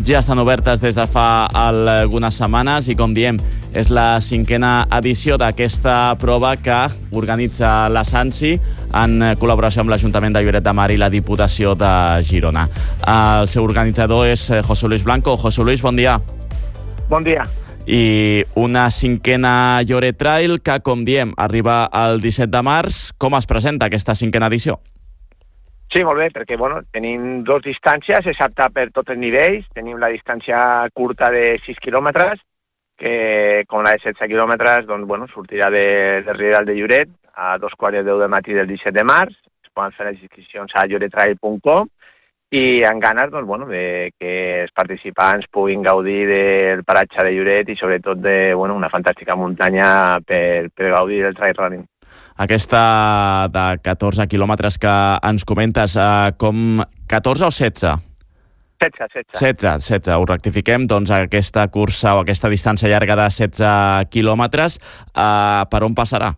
ja 0.05 0.19
estan 0.19 0.39
obertes 0.39 0.81
des 0.81 0.95
de 0.95 1.05
fa 1.07 1.45
algunes 1.45 2.37
setmanes 2.39 2.87
i, 2.89 2.95
com 2.97 3.13
diem, 3.13 3.39
és 3.75 3.91
la 3.93 4.19
cinquena 4.23 4.87
edició 4.97 5.37
d'aquesta 5.37 6.15
prova 6.21 6.55
que 6.57 6.77
organitza 7.11 7.89
la 7.91 8.03
Sansi 8.07 8.55
en 8.95 9.19
col·laboració 9.39 9.83
amb 9.83 9.93
l'Ajuntament 9.93 10.35
de 10.35 10.43
Lloret 10.45 10.65
de 10.65 10.73
Mar 10.73 10.89
i 10.93 10.97
la 10.97 11.11
Diputació 11.13 11.75
de 11.77 11.91
Girona. 12.25 12.67
El 13.05 13.49
seu 13.51 13.65
organitzador 13.67 14.27
és 14.29 14.49
eh, 14.49 14.61
José 14.65 14.89
Luis 14.89 15.03
Blanco. 15.03 15.37
José 15.37 15.63
Luis, 15.63 15.83
bon 15.85 15.99
dia. 15.99 16.19
Bon 17.09 17.25
dia. 17.25 17.47
I 17.89 18.45
una 18.55 18.89
cinquena 18.91 19.81
Lloret 19.85 20.17
Trail 20.17 20.59
que, 20.61 20.79
com 20.85 21.05
diem, 21.05 21.33
arriba 21.37 21.83
el 22.05 22.21
17 22.21 22.51
de 22.53 22.63
març. 22.65 23.09
Com 23.17 23.37
es 23.37 23.49
presenta 23.49 23.89
aquesta 23.89 24.15
cinquena 24.15 24.49
edició? 24.49 24.79
Sí, 25.89 26.03
molt 26.05 26.19
bé, 26.21 26.27
perquè 26.29 26.53
bueno, 26.55 26.83
tenim 26.93 27.39
dos 27.41 27.63
distàncies, 27.65 28.27
és 28.29 28.41
apta 28.45 28.67
per 28.69 28.91
tots 28.93 29.09
els 29.09 29.17
nivells. 29.17 29.65
Tenim 29.73 29.97
la 29.97 30.11
distància 30.13 30.59
curta 30.93 31.31
de 31.33 31.57
6 31.65 31.79
quilòmetres, 31.81 32.43
que 32.99 33.63
com 33.67 33.81
la 33.81 33.95
de 33.95 34.03
16 34.03 34.29
quilòmetres 34.29 34.85
doncs, 34.85 35.07
bueno, 35.09 35.25
sortirà 35.31 35.71
de, 35.73 36.21
de 36.27 36.35
Riedal 36.37 36.69
de 36.69 36.77
Lloret 36.77 37.09
a 37.33 37.57
dos 37.57 37.73
quarts 37.73 37.97
de 37.97 38.03
deu 38.05 38.19
de 38.21 38.29
matí 38.29 38.53
del 38.53 38.69
17 38.69 38.93
de 38.99 39.07
març. 39.07 39.33
Es 39.65 39.73
poden 39.73 39.95
fer 39.97 40.11
les 40.11 40.21
inscripcions 40.21 40.77
a 40.77 40.85
lloretrail.com 40.85 41.89
i 42.53 42.83
amb 42.85 43.01
ganes 43.01 43.33
doncs, 43.33 43.49
bueno, 43.49 43.65
de 43.65 44.11
que 44.19 44.33
els 44.67 44.73
participants 44.77 45.49
puguin 45.49 45.81
gaudir 45.81 46.21
del 46.29 46.83
paratge 46.85 47.25
de 47.25 47.33
Lloret 47.33 47.69
i 47.69 47.77
sobretot 47.77 48.21
de 48.21 48.53
bueno, 48.53 48.77
una 48.77 48.93
fantàstica 48.93 49.37
muntanya 49.37 50.19
per, 50.21 50.69
per 50.69 50.93
gaudir 50.93 51.23
del 51.25 51.37
trail 51.37 51.57
running. 51.57 51.85
Aquesta 52.39 53.49
de 53.51 53.63
14 53.83 54.23
quilòmetres 54.31 54.77
que 54.79 54.91
ens 55.27 55.43
comentes, 55.43 55.97
eh, 55.99 56.31
com 56.39 56.79
14 57.11 57.43
o 57.43 57.51
16? 57.51 58.05
16, 58.79 59.09
16. 59.11 59.39
16, 59.41 59.89
16, 59.89 60.15
ho 60.15 60.25
rectifiquem, 60.25 60.85
doncs 60.87 61.11
aquesta 61.11 61.67
cursa 61.67 62.15
o 62.15 62.21
aquesta 62.21 62.47
distància 62.47 62.87
llarga 62.87 63.17
de 63.19 63.25
16 63.27 64.07
quilòmetres, 64.13 64.79
eh, 64.79 65.65
per 65.69 65.83
on 65.83 65.93
passarà? 65.93 66.31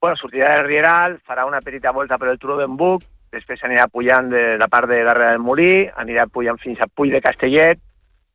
Bueno, 0.00 0.16
sortirà 0.16 0.56
del 0.56 0.66
Rieral, 0.66 1.20
farà 1.20 1.44
una 1.44 1.60
petita 1.60 1.92
volta 1.92 2.16
per 2.16 2.28
el 2.28 2.38
Turó 2.38 2.56
d'en 2.56 2.76
Buc, 2.76 3.04
després 3.30 3.62
anirà 3.64 3.88
pujant 3.92 4.30
de 4.30 4.56
la 4.56 4.68
part 4.68 4.88
de 4.88 5.02
darrere 5.04 5.32
del 5.32 5.44
Molí, 5.44 5.90
anirà 5.94 6.24
pujant 6.26 6.56
fins 6.56 6.80
a 6.80 6.86
Puig 6.86 7.12
de 7.12 7.20
Castellet, 7.20 7.78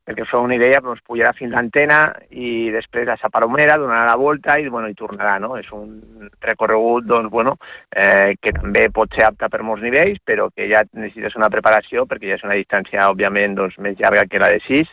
perquè 0.04 0.26
feu 0.26 0.42
una 0.42 0.56
idea, 0.58 0.80
doncs 0.82 1.02
pujarà 1.06 1.30
fins 1.36 1.54
l'antena 1.54 2.00
i 2.30 2.70
després 2.74 3.08
a 3.08 3.16
Saparomera, 3.20 3.78
donarà 3.78 4.08
la 4.08 4.18
volta 4.18 4.58
i, 4.58 4.66
bueno, 4.68 4.90
i 4.90 4.98
tornarà, 4.98 5.36
no? 5.42 5.54
És 5.60 5.70
un 5.76 6.28
recorregut, 6.42 7.06
doncs, 7.06 7.30
bueno, 7.30 7.56
eh, 7.94 8.34
que 8.40 8.54
també 8.56 8.88
pot 8.90 9.14
ser 9.14 9.28
apte 9.28 9.48
per 9.52 9.62
molts 9.62 9.84
nivells, 9.86 10.18
però 10.26 10.48
que 10.50 10.66
ja 10.70 10.82
necessites 10.90 11.38
una 11.38 11.50
preparació 11.54 12.06
perquè 12.10 12.32
ja 12.32 12.40
és 12.40 12.46
una 12.48 12.58
distància, 12.58 13.08
òbviament, 13.14 13.54
doncs, 13.58 13.78
més 13.78 13.98
llarga 14.00 14.26
que 14.26 14.42
la 14.42 14.50
de 14.52 14.60
6 14.66 14.90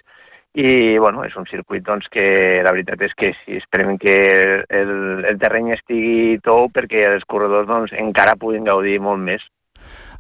i 0.60 0.98
bueno, 0.98 1.24
és 1.24 1.36
un 1.38 1.46
circuit 1.46 1.84
doncs, 1.86 2.10
que 2.10 2.62
la 2.66 2.74
veritat 2.74 3.02
és 3.06 3.14
que 3.16 3.34
sí, 3.38 3.58
esperem 3.58 3.98
que 4.02 4.16
el, 4.66 4.94
el 5.30 5.38
terreny 5.42 5.74
estigui 5.76 6.40
tou 6.44 6.70
perquè 6.74 7.06
els 7.14 7.26
corredors 7.30 7.70
doncs, 7.70 7.94
encara 7.94 8.38
puguin 8.38 8.66
gaudir 8.66 9.00
molt 9.02 9.22
més. 9.22 9.46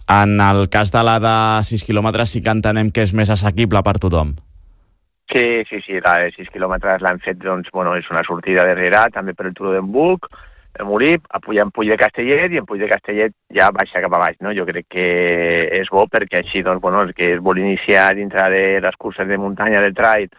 En 0.09 0.39
el 0.41 0.69
cas 0.73 0.93
de 0.93 1.01
la 1.05 1.19
de 1.21 1.37
6 1.69 1.85
quilòmetres 1.85 2.33
sí 2.33 2.41
que 2.41 2.53
entenem 2.53 2.89
que 2.93 3.05
és 3.05 3.13
més 3.13 3.29
assequible 3.29 3.81
per 3.85 3.99
tothom. 4.01 4.37
Sí, 5.32 5.63
sí, 5.69 5.80
sí, 5.82 5.99
la 6.01 6.15
de 6.23 6.32
6 6.34 6.49
quilòmetres 6.49 7.03
l'han 7.05 7.19
fet, 7.21 7.38
doncs, 7.38 7.69
bueno, 7.71 7.91
és 7.99 8.07
una 8.09 8.23
sortida 8.25 8.63
de 8.65 8.73
Rierà, 8.73 9.03
també 9.13 9.36
per 9.38 9.45
el 9.45 9.53
Turó 9.53 9.75
d'en 9.75 9.91
Buc, 9.93 10.25
el 10.80 10.88
Molí, 10.89 11.11
a 11.30 11.39
pujar 11.39 11.67
en 11.67 11.71
Puig 11.75 11.91
de 11.91 11.97
Castellet 12.01 12.53
i 12.55 12.57
en 12.61 12.65
Puig 12.65 12.82
de 12.82 12.89
Castellet 12.89 13.36
ja 13.53 13.69
baixa 13.75 14.01
cap 14.01 14.15
a 14.17 14.21
baix, 14.23 14.39
no? 14.41 14.55
Jo 14.57 14.65
crec 14.65 14.88
que 14.95 15.05
és 15.80 15.91
bo 15.93 16.07
perquè 16.09 16.41
així, 16.41 16.63
doncs, 16.65 16.82
bueno, 16.82 17.03
el 17.05 17.13
que 17.13 17.34
es 17.36 17.43
vol 17.45 17.61
iniciar 17.61 18.15
dintre 18.17 18.47
de 18.49 18.63
les 18.82 18.97
curses 18.97 19.27
de 19.30 19.38
muntanya 19.38 19.84
del 19.86 19.93
trail 19.93 20.30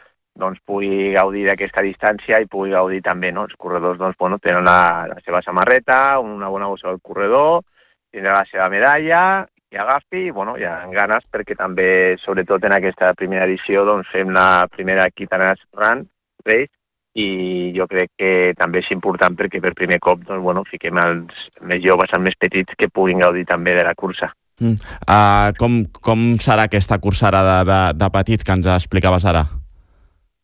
doncs 0.40 0.58
pugui 0.66 1.12
gaudir 1.14 1.44
d'aquesta 1.46 1.82
distància 1.86 2.40
i 2.40 2.48
pugui 2.50 2.74
gaudir 2.74 3.02
també, 3.06 3.30
no? 3.30 3.46
Els 3.46 3.54
corredors, 3.54 3.98
doncs, 3.98 4.18
bueno, 4.18 4.38
tenen 4.42 4.64
la, 4.66 5.06
la 5.10 5.18
seva 5.22 5.42
samarreta, 5.46 6.18
una 6.18 6.48
bona 6.48 6.66
bossa 6.66 6.88
del 6.88 7.00
corredor, 7.02 7.62
tindrà 8.10 8.40
la 8.40 8.46
seva 8.50 8.70
medalla 8.72 9.22
i 9.70 9.78
agafi, 9.78 10.26
i 10.26 10.30
bueno, 10.34 10.56
hi 10.58 10.66
ha 10.66 10.74
ganes 10.90 11.26
perquè 11.30 11.54
també, 11.58 12.16
sobretot 12.18 12.64
en 12.66 12.74
aquesta 12.74 13.12
primera 13.14 13.46
edició, 13.46 13.84
doncs 13.86 14.10
fem 14.10 14.32
la 14.34 14.66
primera 14.70 15.06
Quitanas 15.14 15.62
Run 15.78 16.02
Race 16.46 16.72
i 17.14 17.70
jo 17.76 17.86
crec 17.90 18.10
que 18.18 18.30
també 18.58 18.82
és 18.82 18.90
important 18.94 19.34
perquè 19.38 19.60
per 19.62 19.74
primer 19.78 19.98
cop 20.02 20.22
doncs, 20.26 20.42
bueno, 20.42 20.64
fiquem 20.66 20.98
els 20.98 21.46
més 21.62 21.82
joves, 21.82 22.10
els 22.12 22.26
més 22.26 22.38
petits, 22.38 22.74
que 22.78 22.90
puguin 22.90 23.22
gaudir 23.22 23.46
també 23.46 23.74
de 23.78 23.86
la 23.86 23.94
cursa. 23.94 24.30
Mm. 24.60 24.76
Uh, 25.06 25.54
com, 25.58 25.80
com 26.02 26.26
serà 26.42 26.66
aquesta 26.68 26.98
cursara 27.00 27.40
de, 27.46 27.56
de, 27.70 27.80
de 28.02 28.10
petits 28.18 28.46
que 28.46 28.58
ens 28.58 28.68
explicaves 28.74 29.24
ara? 29.24 29.46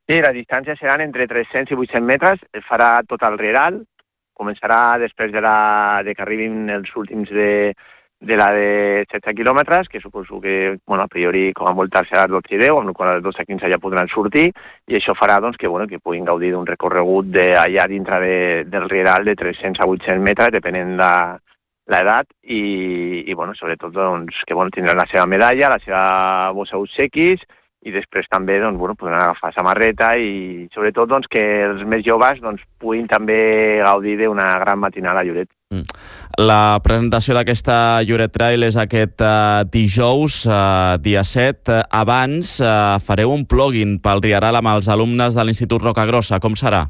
Sí, 0.06 0.22
les 0.22 0.34
distàncies 0.38 0.78
seran 0.78 1.02
entre 1.02 1.26
300 1.26 1.74
i 1.74 1.78
800 1.82 2.06
metres, 2.06 2.42
es 2.54 2.64
farà 2.64 3.02
tot 3.06 3.26
el 3.26 3.38
Rieral, 3.42 3.82
començarà 4.36 4.98
després 5.02 5.32
de, 5.34 5.42
la, 5.42 6.02
de 6.06 6.14
que 6.14 6.22
arribin 6.22 6.70
els 6.70 6.92
últims 6.94 7.32
de, 7.32 7.74
de 8.20 8.36
la 8.36 8.50
de 8.52 9.04
16 9.10 9.34
quilòmetres, 9.36 9.88
que 9.88 10.00
suposo 10.00 10.40
que, 10.40 10.78
bueno, 10.86 11.04
a 11.04 11.08
priori, 11.08 11.52
com 11.52 11.68
a 11.68 11.74
molt 11.76 11.92
tard 11.92 12.08
serà 12.08 12.26
12 12.26 12.54
i 12.54 12.60
10, 12.62 12.78
amb 12.80 12.90
la 12.90 12.94
qual 12.96 13.10
cosa 13.10 13.24
12 13.26 13.42
a 13.42 13.48
15 13.50 13.70
ja 13.72 13.78
podran 13.78 14.08
sortir, 14.08 14.46
i 14.88 14.96
això 14.96 15.14
farà 15.14 15.38
doncs, 15.40 15.58
que, 15.60 15.68
bueno, 15.68 15.86
que 15.86 16.00
puguin 16.00 16.24
gaudir 16.24 16.52
d'un 16.54 16.66
recorregut 16.66 17.28
de, 17.28 17.52
allà 17.60 17.86
dintre 17.86 18.20
de, 18.24 18.38
del 18.72 18.88
Rieral 18.88 19.24
de 19.24 19.36
300 19.36 19.80
a 19.80 19.86
800 19.86 20.22
metres, 20.24 20.52
depenent 20.52 20.96
de 20.96 21.12
l'edat, 21.92 22.26
i, 22.42 23.24
i 23.28 23.34
bueno, 23.34 23.54
sobretot 23.54 23.92
doncs, 23.92 24.44
que 24.46 24.54
bueno, 24.54 24.70
tindran 24.70 24.96
la 24.96 25.06
seva 25.06 25.26
medalla, 25.26 25.74
la 25.76 25.82
seva 25.84 26.02
bossa 26.56 26.80
obsequis, 26.80 27.44
i 27.86 27.92
després 27.94 28.26
també 28.26 28.58
doncs, 28.58 28.78
bueno, 28.80 28.96
podran 28.98 29.20
agafar 29.20 29.52
samarreta 29.54 30.16
i 30.18 30.66
sobretot 30.74 31.08
doncs, 31.10 31.28
que 31.30 31.42
els 31.68 31.84
més 31.86 32.02
joves 32.06 32.42
doncs, 32.42 32.64
puguin 32.82 33.06
també 33.06 33.78
gaudir 33.84 34.16
d'una 34.18 34.56
gran 34.62 34.82
matinada 34.82 35.22
a 35.22 35.26
Lloret. 35.28 35.52
La 36.38 36.78
presentació 36.82 37.34
d'aquesta 37.34 38.02
Lloret 38.06 38.34
Trail 38.34 38.66
és 38.66 38.76
aquest 38.78 39.22
uh, 39.24 39.62
dijous, 39.70 40.42
uh, 40.46 40.98
dia 41.02 41.24
7. 41.26 41.70
Uh, 41.70 41.80
abans 41.90 42.58
uh, 42.60 42.98
fareu 43.02 43.32
un 43.34 43.46
plugin 43.46 43.96
pel 44.02 44.22
Riaral 44.22 44.58
amb 44.58 44.74
els 44.74 44.90
alumnes 44.92 45.38
de 45.38 45.46
l'Institut 45.46 45.82
Rocagrossa. 45.82 46.38
Com 46.42 46.58
serà? 46.58 46.84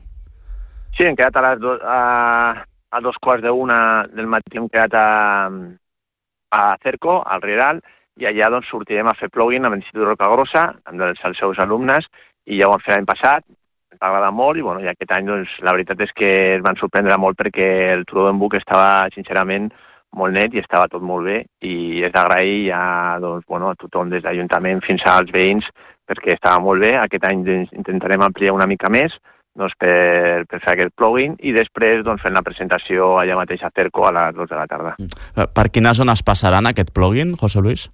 Sí, 0.96 1.04
hem 1.04 1.16
quedat 1.16 1.36
a, 1.36 1.44
les 1.50 1.60
do, 1.60 1.76
a, 1.84 2.64
a 2.90 3.04
dos 3.04 3.20
quarts 3.20 3.44
d'una 3.44 3.78
del 4.12 4.28
matí, 4.32 4.56
hem 4.56 4.68
quedat 4.72 4.96
a, 4.96 5.08
a 6.56 6.62
Cerco, 6.82 7.20
al 7.20 7.44
Rieral, 7.44 7.84
i 8.16 8.26
allà 8.28 8.50
doncs, 8.52 8.70
sortirem 8.70 9.08
a 9.10 9.16
fer 9.16 9.28
plugin 9.32 9.66
amb 9.66 9.76
l'Institut 9.76 10.06
Rocagrossa, 10.08 10.70
amb 10.88 11.04
els, 11.08 11.20
els 11.28 11.38
seus 11.38 11.60
alumnes, 11.62 12.08
i 12.46 12.60
ja 12.60 12.68
ho 12.68 12.74
vam 12.74 12.84
fer 12.84 12.96
l'any 12.96 13.08
passat, 13.08 13.44
ens 13.92 14.00
va 14.00 14.08
agradar 14.10 14.32
molt, 14.36 14.58
i, 14.58 14.64
bueno, 14.64 14.80
i 14.84 14.88
aquest 14.90 15.12
any 15.12 15.28
doncs, 15.28 15.58
la 15.66 15.74
veritat 15.76 16.00
és 16.06 16.14
que 16.16 16.30
es 16.56 16.64
van 16.64 16.78
sorprendre 16.80 17.18
molt 17.20 17.38
perquè 17.40 17.68
el 17.94 18.06
Turó 18.08 18.26
d'en 18.26 18.40
Buc 18.40 18.56
estava, 18.58 19.08
sincerament, 19.14 19.70
molt 20.16 20.32
net 20.32 20.54
i 20.54 20.62
estava 20.62 20.88
tot 20.88 21.04
molt 21.04 21.28
bé, 21.28 21.42
i 21.60 22.02
és 22.06 22.12
d'agrair 22.14 22.58
ja 22.70 22.82
doncs, 23.20 23.44
bueno, 23.48 23.70
a 23.70 23.78
tothom 23.78 24.10
des 24.12 24.24
d'Ajuntament 24.24 24.80
fins 24.84 25.04
als 25.10 25.32
veïns 25.34 25.68
perquè 26.06 26.36
estava 26.36 26.62
molt 26.62 26.80
bé. 26.80 26.94
Aquest 26.96 27.26
any 27.28 27.42
doncs, 27.44 27.72
intentarem 27.76 28.24
ampliar 28.24 28.54
una 28.56 28.68
mica 28.70 28.88
més, 28.92 29.18
doncs, 29.56 29.74
per, 29.80 30.46
per 30.48 30.60
fer 30.62 30.72
aquest 30.74 30.94
plugin 30.96 31.36
i 31.40 31.52
després 31.56 32.04
doncs, 32.06 32.24
fent 32.24 32.36
la 32.36 32.44
presentació 32.46 33.16
allà 33.20 33.36
mateix 33.40 33.64
a 33.66 33.72
Cerco 33.74 34.06
a 34.06 34.14
les 34.16 34.36
2 34.38 34.50
de 34.52 34.56
la 34.56 34.66
tarda. 34.70 34.96
Eh, 35.00 35.46
Per 35.46 35.68
quines 35.72 36.00
zones 36.00 36.24
passaran 36.24 36.72
aquest 36.72 36.92
plugin, 36.96 37.36
José 37.40 37.64
Luis? 37.64 37.88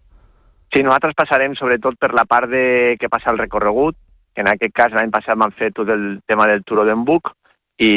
Sí, 0.73 0.81
nosaltres 0.81 1.13
passarem 1.13 1.53
sobretot 1.53 1.99
per 2.01 2.15
la 2.17 2.25
part 2.25 2.49
de 2.49 2.97
que 2.97 3.11
passa 3.13 3.29
el 3.31 3.37
recorregut, 3.37 3.97
que 4.33 4.41
en 4.41 4.49
aquest 4.49 4.73
cas 4.73 4.95
l'any 4.97 5.11
passat 5.13 5.37
vam 5.37 5.53
fer 5.53 5.69
tot 5.77 5.91
el 5.93 6.23
tema 6.27 6.47
del 6.49 6.63
Turó 6.65 6.87
d'en 6.89 7.03
Buc 7.05 7.29
i, 7.77 7.93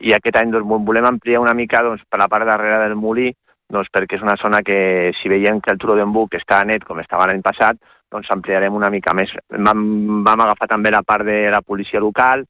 i 0.00 0.14
aquest 0.16 0.38
any 0.40 0.54
doncs, 0.54 0.64
volem 0.88 1.04
ampliar 1.04 1.42
una 1.44 1.52
mica 1.52 1.82
doncs, 1.84 2.06
per 2.08 2.22
la 2.22 2.30
part 2.32 2.48
darrere 2.48 2.80
del 2.86 2.96
Molí 2.96 3.28
doncs, 3.68 3.92
perquè 3.92 4.16
és 4.16 4.24
una 4.24 4.38
zona 4.40 4.62
que 4.64 5.12
si 5.20 5.28
veiem 5.28 5.60
que 5.60 5.74
el 5.74 5.76
Turó 5.76 5.98
d'en 5.98 6.14
Buc 6.14 6.38
està 6.40 6.62
net 6.64 6.88
com 6.88 7.02
estava 7.02 7.26
l'any 7.28 7.44
passat, 7.44 7.76
doncs 8.08 8.32
ampliarem 8.32 8.72
una 8.72 8.88
mica 8.88 9.12
més. 9.12 9.34
Vam, 9.52 9.84
vam 10.24 10.46
agafar 10.46 10.72
també 10.72 10.94
la 10.94 11.04
part 11.04 11.28
de 11.28 11.42
la 11.52 11.60
policia 11.60 12.00
local, 12.00 12.46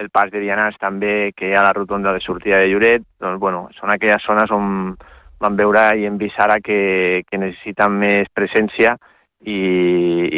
el 0.00 0.08
pas 0.08 0.32
de 0.32 0.40
Dianàs 0.40 0.80
també, 0.80 1.34
que 1.36 1.50
hi 1.50 1.54
ha 1.54 1.66
la 1.66 1.76
rotonda 1.76 2.16
de 2.16 2.24
sortida 2.24 2.64
de 2.64 2.72
Lloret, 2.72 3.04
doncs 3.20 3.36
bueno, 3.44 3.66
són 3.76 3.92
aquelles 3.92 4.24
zones 4.24 4.56
on 4.56 4.96
vam 5.42 5.56
veure 5.58 5.82
i 5.98 6.06
hem 6.06 6.18
vist 6.20 6.38
ara 6.40 6.60
que, 6.60 7.22
que 7.28 7.40
necessiten 7.40 7.98
més 7.98 8.30
presència 8.34 8.94
i, 9.42 9.58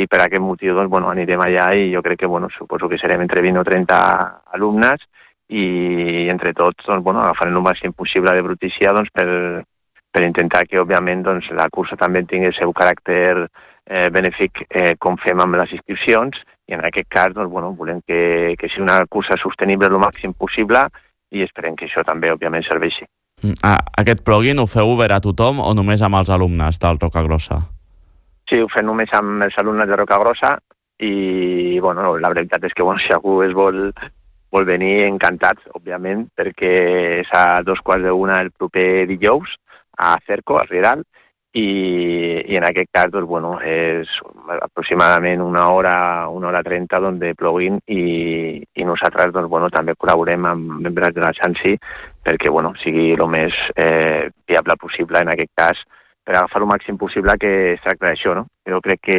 i 0.01 0.07
per 0.09 0.23
aquest 0.25 0.43
motiu 0.43 0.75
doncs, 0.75 0.91
bueno, 0.91 1.11
anirem 1.13 1.43
allà 1.45 1.69
i 1.77 1.91
jo 1.93 2.03
crec 2.03 2.23
que 2.25 2.31
bueno, 2.31 2.49
suposo 2.51 2.89
que 2.89 2.99
serem 2.99 3.21
entre 3.25 3.45
20 3.45 3.61
o 3.61 3.65
30 3.69 4.01
alumnes 4.57 5.05
i 5.49 6.29
entre 6.33 6.55
tots 6.57 6.89
doncs, 6.89 7.05
bueno, 7.05 7.21
agafarem 7.21 7.57
el 7.57 7.67
màxim 7.67 7.93
possible 7.93 8.33
de 8.33 8.43
brutícia 8.43 8.95
doncs, 8.97 9.13
per, 9.13 9.29
per 10.11 10.25
intentar 10.25 10.65
que 10.67 10.81
òbviament 10.81 11.25
doncs, 11.27 11.51
la 11.53 11.69
cursa 11.69 12.01
també 12.01 12.25
tingui 12.25 12.49
el 12.49 12.57
seu 12.57 12.73
caràcter 12.73 13.45
eh, 13.45 14.09
benèfic 14.15 14.65
eh, 14.71 14.95
com 14.99 15.21
fem 15.21 15.41
amb 15.45 15.61
les 15.61 15.77
inscripcions 15.77 16.41
i 16.71 16.79
en 16.79 16.85
aquest 16.89 17.11
cas 17.13 17.35
doncs, 17.37 17.53
bueno, 17.53 17.75
volem 17.77 18.01
que, 18.07 18.55
que 18.59 18.73
sigui 18.73 18.87
una 18.89 19.03
cursa 19.05 19.37
sostenible 19.37 19.93
el 19.93 20.01
màxim 20.01 20.33
possible 20.33 20.89
i 21.35 21.45
esperem 21.45 21.77
que 21.77 21.85
això 21.91 22.07
també 22.07 22.33
òbviament 22.33 22.65
serveixi. 22.65 23.05
Mm, 23.45 23.61
Ah, 23.63 23.81
aquest 24.01 24.23
plugin 24.25 24.59
ho 24.59 24.65
feu 24.65 24.89
obert 24.95 25.13
a 25.13 25.21
tothom 25.21 25.59
o 25.61 25.71
només 25.77 26.01
amb 26.03 26.17
els 26.17 26.31
alumnes 26.33 26.79
del 26.81 27.01
Rocagrossa? 27.01 27.61
Sí, 28.49 28.61
ho 28.61 28.69
fem 28.73 28.87
només 28.89 29.13
amb 29.13 29.45
els 29.45 29.59
alumnes 29.61 29.89
de 29.89 29.99
Rocagrossa 30.01 30.57
i 31.05 31.79
bueno, 31.85 32.15
la 32.17 32.31
veritat 32.33 32.65
és 32.65 32.73
que 32.73 32.87
bueno, 32.87 33.01
si 33.01 33.13
algú 33.13 33.43
es 33.45 33.53
vol, 33.53 33.91
vol 34.55 34.65
venir 34.65 34.95
encantats, 35.11 35.69
òbviament, 35.77 36.25
perquè 36.39 36.73
és 37.21 37.33
a 37.37 37.61
dos 37.67 37.83
quarts 37.85 38.07
d'una 38.07 38.41
el 38.47 38.51
proper 38.53 39.05
dijous 39.13 39.59
a 39.99 40.17
Cerco, 40.25 40.57
a 40.59 40.65
Rieral, 40.65 41.05
i, 41.55 42.43
i 42.51 42.57
en 42.59 42.65
aquest 42.67 42.91
cas 42.93 43.11
doncs, 43.15 43.29
bueno, 43.31 43.55
és 43.63 44.11
aproximadament 44.59 45.43
una 45.43 45.69
hora, 45.71 45.97
una 46.29 46.51
hora 46.51 46.63
trenta 46.67 46.99
doncs, 47.01 47.21
de 47.23 47.35
plugin 47.39 47.79
i, 47.87 48.59
i 48.75 48.87
nosaltres 48.87 49.33
doncs, 49.33 49.49
bueno, 49.53 49.71
també 49.71 49.95
col·laborem 49.95 50.49
amb 50.51 50.81
membres 50.89 51.15
de 51.15 51.23
la 51.23 51.33
Xansi 51.37 51.77
perquè 52.27 52.51
bueno, 52.51 52.75
sigui 52.81 53.13
el 53.15 53.29
més 53.31 53.61
eh, 53.77 54.31
viable 54.49 54.77
possible 54.83 55.23
en 55.23 55.31
aquest 55.31 55.53
cas 55.55 55.85
per 56.25 56.35
agafar 56.35 56.65
el 56.65 56.71
màxim 56.73 56.99
possible 56.99 57.37
que 57.39 57.53
es 57.75 57.83
tracta 57.85 58.09
d'això. 58.09 58.35
No? 58.35 58.49
Jo 58.67 58.81
crec 58.83 59.03
que, 59.05 59.19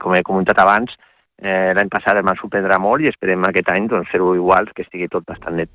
com 0.00 0.14
he 0.14 0.22
comentat 0.24 0.60
abans, 0.62 0.96
eh, 1.42 1.74
l'any 1.76 1.90
passat 1.92 2.16
em 2.16 2.30
va 2.30 2.36
sorprendre 2.38 2.78
molt 2.78 3.04
i 3.04 3.10
esperem 3.10 3.44
aquest 3.44 3.72
any 3.74 3.90
doncs, 3.90 4.08
fer-ho 4.08 4.32
igual, 4.38 4.70
que 4.72 4.86
estigui 4.86 5.10
tot 5.10 5.26
bastant 5.26 5.58
net. 5.60 5.72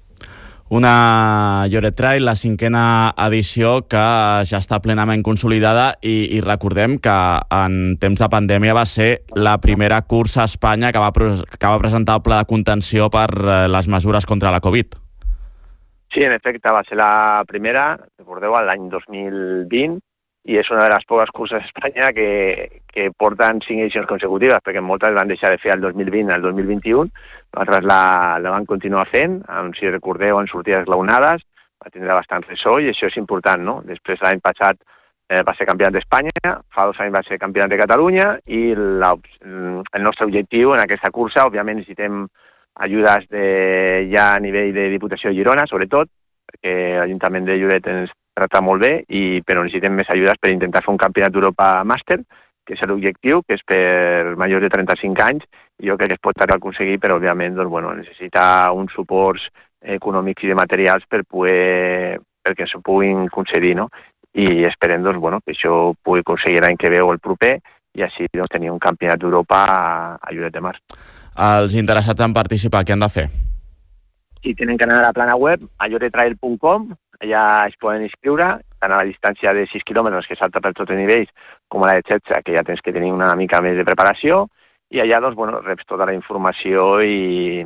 Una 0.70 1.66
Lloret 1.66 1.96
Trail, 1.98 2.22
la 2.22 2.36
cinquena 2.38 3.10
edició 3.26 3.88
que 3.90 4.02
ja 4.46 4.60
està 4.62 4.78
plenament 4.84 5.24
consolidada 5.26 5.96
i, 6.06 6.28
i 6.38 6.42
recordem 6.46 7.00
que 7.02 7.16
en 7.58 7.96
temps 7.98 8.22
de 8.22 8.28
pandèmia 8.30 8.76
va 8.78 8.84
ser 8.86 9.24
la 9.34 9.56
primera 9.64 9.98
cursa 10.06 10.44
a 10.44 10.46
Espanya 10.46 10.92
que 10.94 11.02
va, 11.02 11.10
que 11.10 11.66
va 11.66 11.82
presentar 11.82 12.20
el 12.20 12.22
pla 12.22 12.44
de 12.44 12.50
contenció 12.52 13.10
per 13.10 13.32
eh, 13.34 13.64
les 13.74 13.90
mesures 13.90 14.30
contra 14.30 14.54
la 14.54 14.62
Covid. 14.62 14.94
Sí, 16.14 16.22
en 16.22 16.38
efecte, 16.38 16.70
va 16.70 16.86
ser 16.86 17.02
la 17.02 17.42
primera, 17.50 17.96
recordeu, 18.22 18.54
l'any 18.62 18.86
2020, 18.94 19.98
i 20.46 20.58
és 20.58 20.70
una 20.72 20.86
de 20.86 20.94
les 20.94 21.06
poques 21.06 21.32
curses 21.36 21.60
a 21.60 21.66
Espanya 21.66 22.12
que, 22.16 22.82
que 22.88 23.10
porten 23.12 23.60
cinc 23.66 23.84
edicions 23.84 24.08
consecutives, 24.10 24.62
perquè 24.66 24.82
moltes 24.82 25.16
van 25.16 25.28
deixar 25.28 25.52
de 25.54 25.60
fer 25.62 25.74
el 25.76 25.82
2020 25.84 26.34
al 26.34 26.46
2021, 26.46 27.10
nosaltres 27.54 27.88
la, 27.92 28.02
la 28.42 28.54
vam 28.56 28.68
continuar 28.70 29.06
fent, 29.10 29.42
amb, 29.48 29.76
si 29.76 29.92
recordeu, 29.92 30.40
en 30.40 30.48
sortides 30.48 30.88
glaonades, 30.88 31.44
va 31.80 31.92
tindre 31.92 32.16
bastant 32.16 32.46
ressò 32.48 32.78
i 32.80 32.90
això 32.92 33.08
és 33.12 33.20
important, 33.22 33.62
no? 33.64 33.80
Després 33.88 34.24
l'any 34.24 34.42
passat 34.44 34.80
eh, 35.30 35.44
va 35.48 35.56
ser 35.56 35.68
campionat 35.70 35.96
d'Espanya, 35.96 36.54
fa 36.74 36.88
dos 36.90 37.00
anys 37.00 37.16
va 37.16 37.24
ser 37.28 37.40
campionat 37.40 37.72
de 37.72 37.80
Catalunya 37.80 38.30
i 38.48 38.62
la, 38.76 39.14
el 39.44 40.04
nostre 40.04 40.28
objectiu 40.28 40.74
en 40.76 40.84
aquesta 40.84 41.12
cursa, 41.16 41.46
òbviament 41.48 41.80
necessitem 41.80 42.26
ajudes 42.80 43.28
de, 43.30 43.46
ja 44.12 44.34
a 44.36 44.40
nivell 44.44 44.74
de 44.76 44.90
Diputació 44.92 45.32
de 45.32 45.40
Girona, 45.40 45.68
sobretot, 45.68 46.10
perquè 46.50 46.76
l'Ajuntament 47.00 47.48
de 47.48 47.60
Lloret 47.60 47.88
ens 47.92 48.16
tracta 48.40 48.62
molt 48.66 48.82
bé, 48.84 48.92
i, 49.08 49.42
però 49.46 49.64
necessitem 49.64 49.96
més 50.00 50.10
ajudes 50.10 50.40
per 50.40 50.54
intentar 50.54 50.84
fer 50.86 50.94
un 50.94 51.02
campionat 51.02 51.36
d'Europa 51.36 51.72
màster, 51.88 52.22
que 52.66 52.76
és 52.78 52.84
l'objectiu, 52.86 53.42
que 53.44 53.58
és 53.58 53.66
per 53.66 54.36
majors 54.38 54.64
de 54.66 54.70
35 54.72 55.26
anys, 55.26 55.48
i 55.82 55.90
jo 55.90 55.98
crec 55.98 56.14
que 56.14 56.20
es 56.20 56.24
pot 56.24 56.44
aconseguir, 56.46 57.00
però 57.02 57.18
òbviament 57.18 57.58
doncs, 57.58 57.72
bueno, 57.74 57.96
necessita 57.98 58.44
uns 58.78 58.94
suports 58.94 59.50
econòmics 59.82 60.46
i 60.46 60.52
de 60.52 60.58
materials 60.60 61.08
per 61.10 61.24
poder, 61.26 62.20
perquè 62.46 62.68
s'ho 62.68 62.82
puguin 62.86 63.28
concedir, 63.34 63.76
no? 63.80 63.90
I 64.38 64.64
esperem 64.70 65.04
doncs, 65.04 65.20
bueno, 65.20 65.42
que 65.42 65.56
això 65.56 65.94
pugui 66.06 66.22
aconseguir 66.22 66.62
l'any 66.62 66.78
que 66.78 66.94
ve 66.94 67.02
o 67.02 67.12
el 67.16 67.20
proper, 67.20 67.58
i 67.98 68.06
així 68.06 68.30
doncs, 68.30 68.54
tenir 68.54 68.70
un 68.72 68.80
campionat 68.80 69.20
d'Europa 69.20 69.64
a, 69.66 70.32
Lloret 70.32 70.54
de 70.54 70.62
Mar. 70.62 70.76
Els 71.40 71.74
interessats 71.80 72.22
en 72.22 72.36
participar, 72.36 72.84
què 72.86 72.94
han 72.94 73.08
de 73.08 73.10
fer? 73.10 73.30
i 74.42 74.54
tenen 74.56 74.78
que 74.78 74.86
anar 74.86 75.00
a 75.00 75.08
la 75.10 75.14
plana 75.14 75.36
web, 75.36 75.66
a 75.78 75.88
lloretrail.com, 75.92 76.90
allà 77.24 77.68
es 77.68 77.78
poden 77.80 78.06
inscriure, 78.08 78.50
tant 78.80 78.94
a 78.94 79.02
la 79.02 79.08
distància 79.08 79.54
de 79.54 79.66
6 79.68 79.86
quilòmetres, 79.86 80.28
que 80.28 80.40
salta 80.40 80.62
per 80.64 80.74
tots 80.74 80.92
els 80.92 81.00
nivells, 81.02 81.32
com 81.68 81.84
a 81.84 81.92
la 81.92 82.00
de 82.00 82.06
16, 82.08 82.44
que 82.46 82.56
ja 82.56 82.64
tens 82.64 82.82
que 82.82 82.96
tenir 82.96 83.12
una 83.14 83.36
mica 83.36 83.62
més 83.62 83.78
de 83.78 83.86
preparació, 83.88 84.48
i 84.90 85.02
allà 85.04 85.20
doncs, 85.22 85.36
bueno, 85.38 85.62
reps 85.62 85.86
tota 85.86 86.08
la 86.10 86.16
informació 86.16 87.02
i, 87.06 87.66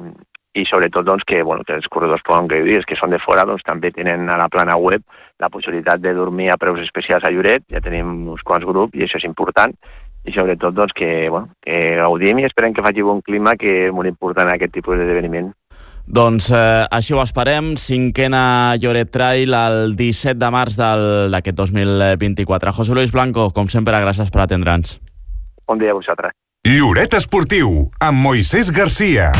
i 0.53 0.65
sobretot 0.65 1.05
doncs, 1.05 1.23
que, 1.23 1.41
bueno, 1.43 1.63
que 1.63 1.77
els 1.79 1.87
corredors 1.87 2.25
poden 2.25 2.49
gaudir, 2.51 2.79
els 2.81 2.87
que 2.89 2.97
són 2.99 3.13
de 3.13 3.21
fora 3.21 3.45
doncs, 3.47 3.63
també 3.63 3.93
tenen 3.95 4.27
a 4.29 4.37
la 4.41 4.49
plana 4.51 4.75
web 4.77 5.05
la 5.39 5.49
possibilitat 5.53 6.01
de 6.01 6.13
dormir 6.17 6.49
a 6.51 6.57
preus 6.57 6.81
especials 6.83 7.23
a 7.23 7.31
Lloret, 7.31 7.65
ja 7.71 7.81
tenim 7.81 8.27
uns 8.33 8.43
quants 8.43 8.65
grups 8.67 8.97
i 8.97 9.05
això 9.05 9.21
és 9.21 9.29
important, 9.29 9.73
i 10.23 10.31
sobretot 10.31 10.75
doncs, 10.75 10.93
que, 10.95 11.29
bueno, 11.29 11.53
que 11.63 11.95
gaudim 11.99 12.39
i 12.39 12.47
esperem 12.47 12.73
que 12.73 12.83
faci 12.85 13.03
bon 13.03 13.21
clima, 13.21 13.57
que 13.59 13.87
és 13.87 13.95
molt 13.95 14.07
important 14.07 14.49
aquest 14.49 14.73
tipus 14.75 14.99
d'esdeveniment. 14.99 15.51
Doncs 16.05 16.49
eh, 16.51 16.85
així 16.91 17.13
ho 17.15 17.21
esperem. 17.23 17.73
Cinquena 17.79 18.75
Lloret 18.81 19.11
Trail 19.11 19.53
el 19.55 19.95
17 19.95 20.37
de 20.39 20.49
març 20.51 20.75
del- 20.79 21.31
d'aquest 21.31 21.55
2024. 21.57 22.73
José 22.73 22.93
Luis 22.93 23.11
Blanco, 23.11 23.51
com 23.51 23.67
sempre, 23.69 23.97
gràcies 24.03 24.29
per 24.31 24.41
atendre'ns. 24.43 24.99
Bon 25.67 25.79
dia 25.79 25.91
a 25.91 25.93
vosaltres. 25.99 26.31
Lloret 26.65 27.13
Esportiu, 27.13 27.89
amb 27.99 28.19
Moisés 28.23 28.71
Garcia. 28.71 29.31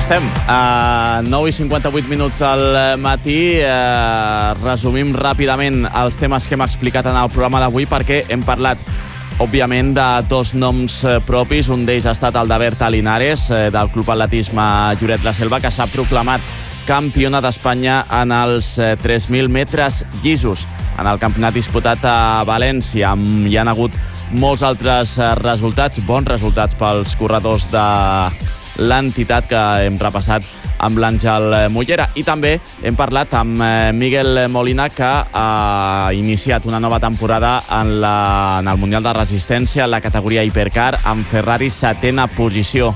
Estem. 0.00 0.24
A 0.48 1.20
9 1.22 1.48
i 1.48 1.52
58 1.52 2.08
minuts 2.08 2.38
del 2.40 2.98
matí. 2.98 3.60
Eh, 3.60 4.54
resumim 4.62 5.12
ràpidament 5.16 5.84
els 5.84 6.16
temes 6.16 6.46
que 6.48 6.56
hem 6.56 6.64
explicat 6.64 7.06
en 7.10 7.18
el 7.20 7.28
programa 7.28 7.60
d'avui 7.60 7.84
perquè 7.90 8.22
hem 8.32 8.42
parlat 8.42 8.80
òbviament, 9.40 9.92
de 9.96 10.08
dos 10.28 10.54
noms 10.54 11.02
eh, 11.04 11.18
propis. 11.26 11.68
Un 11.68 11.84
d'ells 11.88 12.08
ha 12.08 12.14
estat 12.16 12.36
el 12.40 12.48
de 12.48 12.58
Berta 12.60 12.90
Linares, 12.90 13.48
eh, 13.50 13.68
del 13.72 13.90
Club 13.92 14.10
Atletisme 14.12 14.66
Lloret 15.00 15.24
la 15.24 15.34
Selva, 15.36 15.60
que 15.60 15.72
s'ha 15.72 15.88
proclamat 15.92 16.44
campiona 16.88 17.42
d'Espanya 17.44 18.04
en 18.22 18.32
els 18.32 18.76
eh, 18.78 18.96
3.000 19.00 19.52
metres 19.52 20.04
llisos 20.22 20.66
en 20.98 21.06
el 21.06 21.20
campionat 21.20 21.54
disputat 21.56 22.04
a 22.04 22.44
València. 22.48 23.12
Hi 23.48 23.60
han 23.60 23.68
hagut 23.72 23.96
molts 24.32 24.64
altres 24.64 25.18
eh, 25.18 25.34
resultats, 25.44 26.00
bons 26.08 26.28
resultats 26.28 26.78
pels 26.78 27.16
corredors 27.20 27.68
de 27.72 27.84
l'entitat 28.80 29.48
que 29.50 29.60
hem 29.84 29.98
repassat 30.00 30.46
amb 30.80 30.98
l'Àngel 31.00 31.68
Mollera. 31.72 32.08
I 32.16 32.24
també 32.24 32.54
hem 32.82 32.96
parlat 32.96 33.34
amb 33.36 33.60
eh, 33.60 33.92
Miguel 33.96 34.46
Molina, 34.52 34.88
que 34.88 35.04
ha 35.06 36.10
iniciat 36.16 36.66
una 36.66 36.80
nova 36.80 37.00
temporada 37.00 37.58
en, 37.80 37.98
la, 38.00 38.16
en 38.60 38.68
el 38.72 38.80
Mundial 38.80 39.04
de 39.04 39.14
Resistència 39.16 39.84
en 39.84 39.92
la 39.92 40.00
categoria 40.00 40.44
Hipercar, 40.44 40.94
amb 41.04 41.28
Ferrari 41.28 41.70
setena 41.70 42.26
posició 42.32 42.94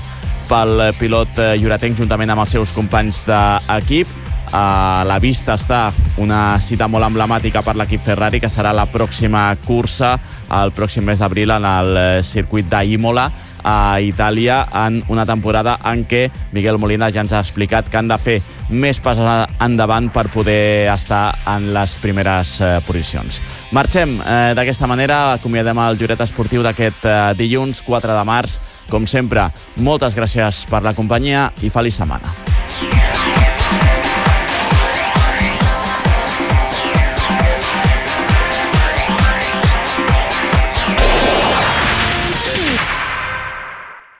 pel 0.49 0.91
pilot 0.99 1.41
eh, 1.41 1.51
lloretenc 1.61 2.01
juntament 2.01 2.33
amb 2.33 2.45
els 2.45 2.57
seus 2.57 2.73
companys 2.75 3.25
d'equip. 3.29 4.21
A 4.55 5.03
la 5.03 5.17
vista 5.19 5.55
està 5.57 5.89
una 6.21 6.59
cita 6.61 6.85
molt 6.87 7.07
emblemàtica 7.07 7.63
per 7.65 7.73
l'equip 7.75 8.03
Ferrari, 8.05 8.39
que 8.39 8.49
serà 8.49 8.71
la 8.77 8.85
pròxima 8.87 9.49
cursa 9.65 10.13
el 10.53 10.71
pròxim 10.71 11.03
mes 11.09 11.19
d'abril 11.19 11.51
en 11.57 11.65
el 11.65 11.97
eh, 11.97 12.07
circuit 12.23 12.69
d'Imola 12.69 13.25
a 13.65 13.99
Itàlia 13.99 14.61
en 14.85 15.01
una 15.09 15.25
temporada 15.25 15.79
en 15.89 16.05
què 16.05 16.29
Miguel 16.53 16.77
Molina 16.77 17.09
ja 17.11 17.25
ens 17.25 17.33
ha 17.33 17.41
explicat 17.41 17.89
que 17.89 17.97
han 17.97 18.11
de 18.11 18.17
fer 18.21 18.37
més 18.69 19.01
passes 19.01 19.57
endavant 19.61 20.11
per 20.13 20.27
poder 20.33 20.87
estar 20.93 21.33
en 21.55 21.71
les 21.73 21.97
primeres 22.01 22.59
eh, 22.61 22.77
posicions. 22.87 23.41
Marxem 23.75 24.19
eh, 24.21 24.53
d'aquesta 24.57 24.87
manera, 24.87 25.35
acomiadem 25.35 25.81
el 25.85 25.99
Lloret 25.99 26.21
Esportiu 26.25 26.65
d'aquest 26.65 27.05
eh, 27.05 27.19
dilluns 27.37 27.81
4 27.85 28.15
de 28.15 28.25
març. 28.27 28.59
Com 28.89 29.09
sempre, 29.09 29.49
moltes 29.81 30.13
gràcies 30.17 30.65
per 30.69 30.85
la 30.85 30.93
companyia 30.93 31.49
i 31.65 31.73
feliç 31.73 31.97
setmana. 31.97 32.54